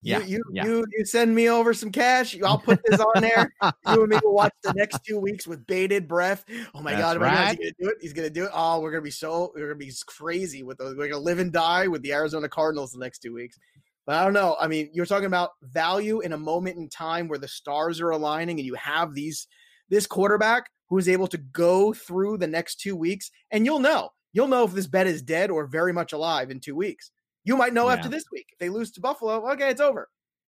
Yeah, 0.00 0.20
you 0.20 0.26
you, 0.26 0.44
yeah. 0.52 0.64
you 0.64 0.84
you 0.96 1.04
send 1.04 1.34
me 1.34 1.50
over 1.50 1.74
some 1.74 1.90
cash. 1.90 2.40
I'll 2.42 2.58
put 2.58 2.80
this 2.86 3.00
on 3.00 3.20
there. 3.20 3.52
you 3.62 4.02
and 4.02 4.08
me 4.08 4.18
will 4.22 4.34
watch 4.34 4.52
the 4.62 4.72
next 4.74 5.00
two 5.04 5.18
weeks 5.18 5.46
with 5.46 5.66
bated 5.66 6.06
breath. 6.06 6.44
Oh 6.72 6.82
my 6.82 6.92
That's 6.92 7.02
god, 7.02 7.20
right. 7.20 7.58
he's 7.58 7.72
gonna 7.72 7.72
do 7.80 7.88
it. 7.88 7.96
He's 8.00 8.12
gonna 8.12 8.30
do 8.30 8.44
it. 8.44 8.50
Oh, 8.54 8.80
we're 8.80 8.92
gonna 8.92 9.02
be 9.02 9.10
so 9.10 9.52
we're 9.54 9.66
gonna 9.66 9.74
be 9.74 9.92
crazy 10.06 10.62
with 10.62 10.78
those. 10.78 10.94
We're 10.96 11.08
gonna 11.08 11.22
live 11.22 11.40
and 11.40 11.52
die 11.52 11.88
with 11.88 12.02
the 12.02 12.12
Arizona 12.12 12.48
Cardinals 12.48 12.92
the 12.92 13.00
next 13.00 13.18
two 13.20 13.34
weeks. 13.34 13.58
But 14.06 14.16
I 14.16 14.24
don't 14.24 14.32
know. 14.32 14.56
I 14.60 14.68
mean, 14.68 14.88
you're 14.92 15.04
talking 15.04 15.26
about 15.26 15.50
value 15.62 16.20
in 16.20 16.32
a 16.32 16.38
moment 16.38 16.76
in 16.76 16.88
time 16.88 17.26
where 17.26 17.38
the 17.38 17.48
stars 17.48 18.00
are 18.00 18.10
aligning, 18.10 18.58
and 18.58 18.66
you 18.66 18.74
have 18.74 19.14
these 19.14 19.48
this 19.88 20.06
quarterback 20.06 20.70
who 20.88 20.98
is 20.98 21.08
able 21.08 21.26
to 21.26 21.38
go 21.38 21.92
through 21.92 22.38
the 22.38 22.46
next 22.46 22.76
two 22.76 22.94
weeks, 22.94 23.30
and 23.50 23.64
you'll 23.64 23.80
know. 23.80 24.10
You'll 24.32 24.48
know 24.48 24.64
if 24.64 24.72
this 24.72 24.86
bet 24.86 25.08
is 25.08 25.22
dead 25.22 25.50
or 25.50 25.66
very 25.66 25.92
much 25.92 26.12
alive 26.12 26.50
in 26.50 26.60
two 26.60 26.76
weeks 26.76 27.10
you 27.48 27.56
might 27.56 27.72
know 27.72 27.88
yeah. 27.88 27.94
after 27.94 28.10
this 28.10 28.24
week. 28.30 28.48
If 28.52 28.58
they 28.58 28.68
lose 28.68 28.90
to 28.92 29.00
Buffalo, 29.00 29.50
okay, 29.52 29.70
it's 29.70 29.80
over. 29.80 30.10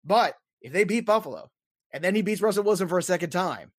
But 0.04 0.34
if 0.60 0.72
they 0.72 0.82
beat 0.82 1.06
Buffalo 1.06 1.48
and 1.92 2.02
then 2.02 2.16
he 2.16 2.22
beats 2.22 2.42
Russell 2.42 2.64
Wilson 2.64 2.88
for 2.88 2.98
a 2.98 3.02
second 3.02 3.30
time, 3.30 3.70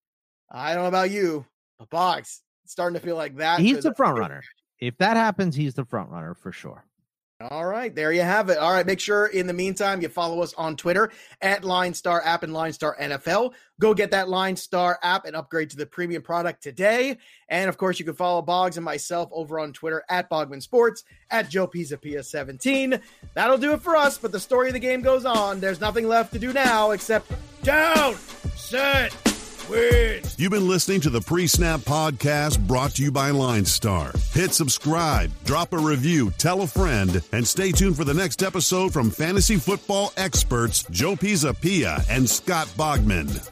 I 0.50 0.72
don't 0.72 0.84
know 0.84 0.88
about 0.88 1.10
you, 1.10 1.44
but 1.78 1.90
Box 1.90 2.40
starting 2.64 2.98
to 2.98 3.04
feel 3.04 3.16
like 3.16 3.36
that. 3.36 3.60
He's 3.60 3.82
the 3.82 3.94
front 3.94 4.18
runner. 4.18 4.42
If 4.80 4.96
that 4.96 5.18
happens, 5.18 5.54
he's 5.54 5.74
the 5.74 5.84
front 5.84 6.08
runner 6.08 6.32
for 6.32 6.52
sure. 6.52 6.86
All 7.50 7.66
right, 7.66 7.94
there 7.94 8.12
you 8.12 8.22
have 8.22 8.50
it. 8.50 8.58
All 8.58 8.72
right, 8.72 8.86
make 8.86 9.00
sure 9.00 9.26
in 9.26 9.46
the 9.46 9.52
meantime 9.52 10.00
you 10.00 10.08
follow 10.08 10.42
us 10.42 10.54
on 10.54 10.76
Twitter 10.76 11.10
at 11.40 11.64
Line 11.64 11.92
Star 11.94 12.22
App 12.24 12.42
and 12.42 12.52
Line 12.52 12.72
Star 12.72 12.96
NFL. 13.00 13.52
Go 13.80 13.94
get 13.94 14.12
that 14.12 14.28
Line 14.28 14.54
Star 14.54 14.98
app 15.02 15.24
and 15.24 15.34
upgrade 15.34 15.70
to 15.70 15.76
the 15.76 15.86
premium 15.86 16.22
product 16.22 16.62
today. 16.62 17.18
And 17.48 17.68
of 17.68 17.76
course, 17.76 17.98
you 17.98 18.04
can 18.04 18.14
follow 18.14 18.42
Boggs 18.42 18.76
and 18.76 18.84
myself 18.84 19.28
over 19.32 19.58
on 19.58 19.72
Twitter 19.72 20.04
at 20.08 20.30
Bogman 20.30 20.62
Sports 20.62 21.04
at 21.30 21.48
Joe 21.48 21.66
Pisapia 21.66 22.24
17. 22.24 23.00
That'll 23.34 23.58
do 23.58 23.72
it 23.72 23.82
for 23.82 23.96
us, 23.96 24.18
but 24.18 24.30
the 24.30 24.40
story 24.40 24.68
of 24.68 24.74
the 24.74 24.80
game 24.80 25.02
goes 25.02 25.24
on. 25.24 25.58
There's 25.58 25.80
nothing 25.80 26.06
left 26.06 26.32
to 26.34 26.38
do 26.38 26.52
now 26.52 26.92
except 26.92 27.32
down, 27.62 28.14
set, 28.54 29.12
You've 30.36 30.50
been 30.50 30.68
listening 30.68 31.00
to 31.02 31.10
the 31.10 31.20
Pre 31.20 31.46
Snap 31.46 31.80
Podcast 31.80 32.66
brought 32.66 32.92
to 32.96 33.02
you 33.02 33.12
by 33.12 33.30
Line 33.30 33.64
Star. 33.64 34.12
Hit 34.32 34.52
subscribe, 34.52 35.30
drop 35.44 35.72
a 35.72 35.78
review, 35.78 36.32
tell 36.32 36.62
a 36.62 36.66
friend, 36.66 37.22
and 37.32 37.46
stay 37.46 37.70
tuned 37.70 37.96
for 37.96 38.04
the 38.04 38.14
next 38.14 38.42
episode 38.42 38.92
from 38.92 39.10
fantasy 39.10 39.56
football 39.56 40.12
experts 40.16 40.84
Joe 40.90 41.14
Pisapia 41.14 42.04
and 42.10 42.28
Scott 42.28 42.66
Bogman. 42.76 43.48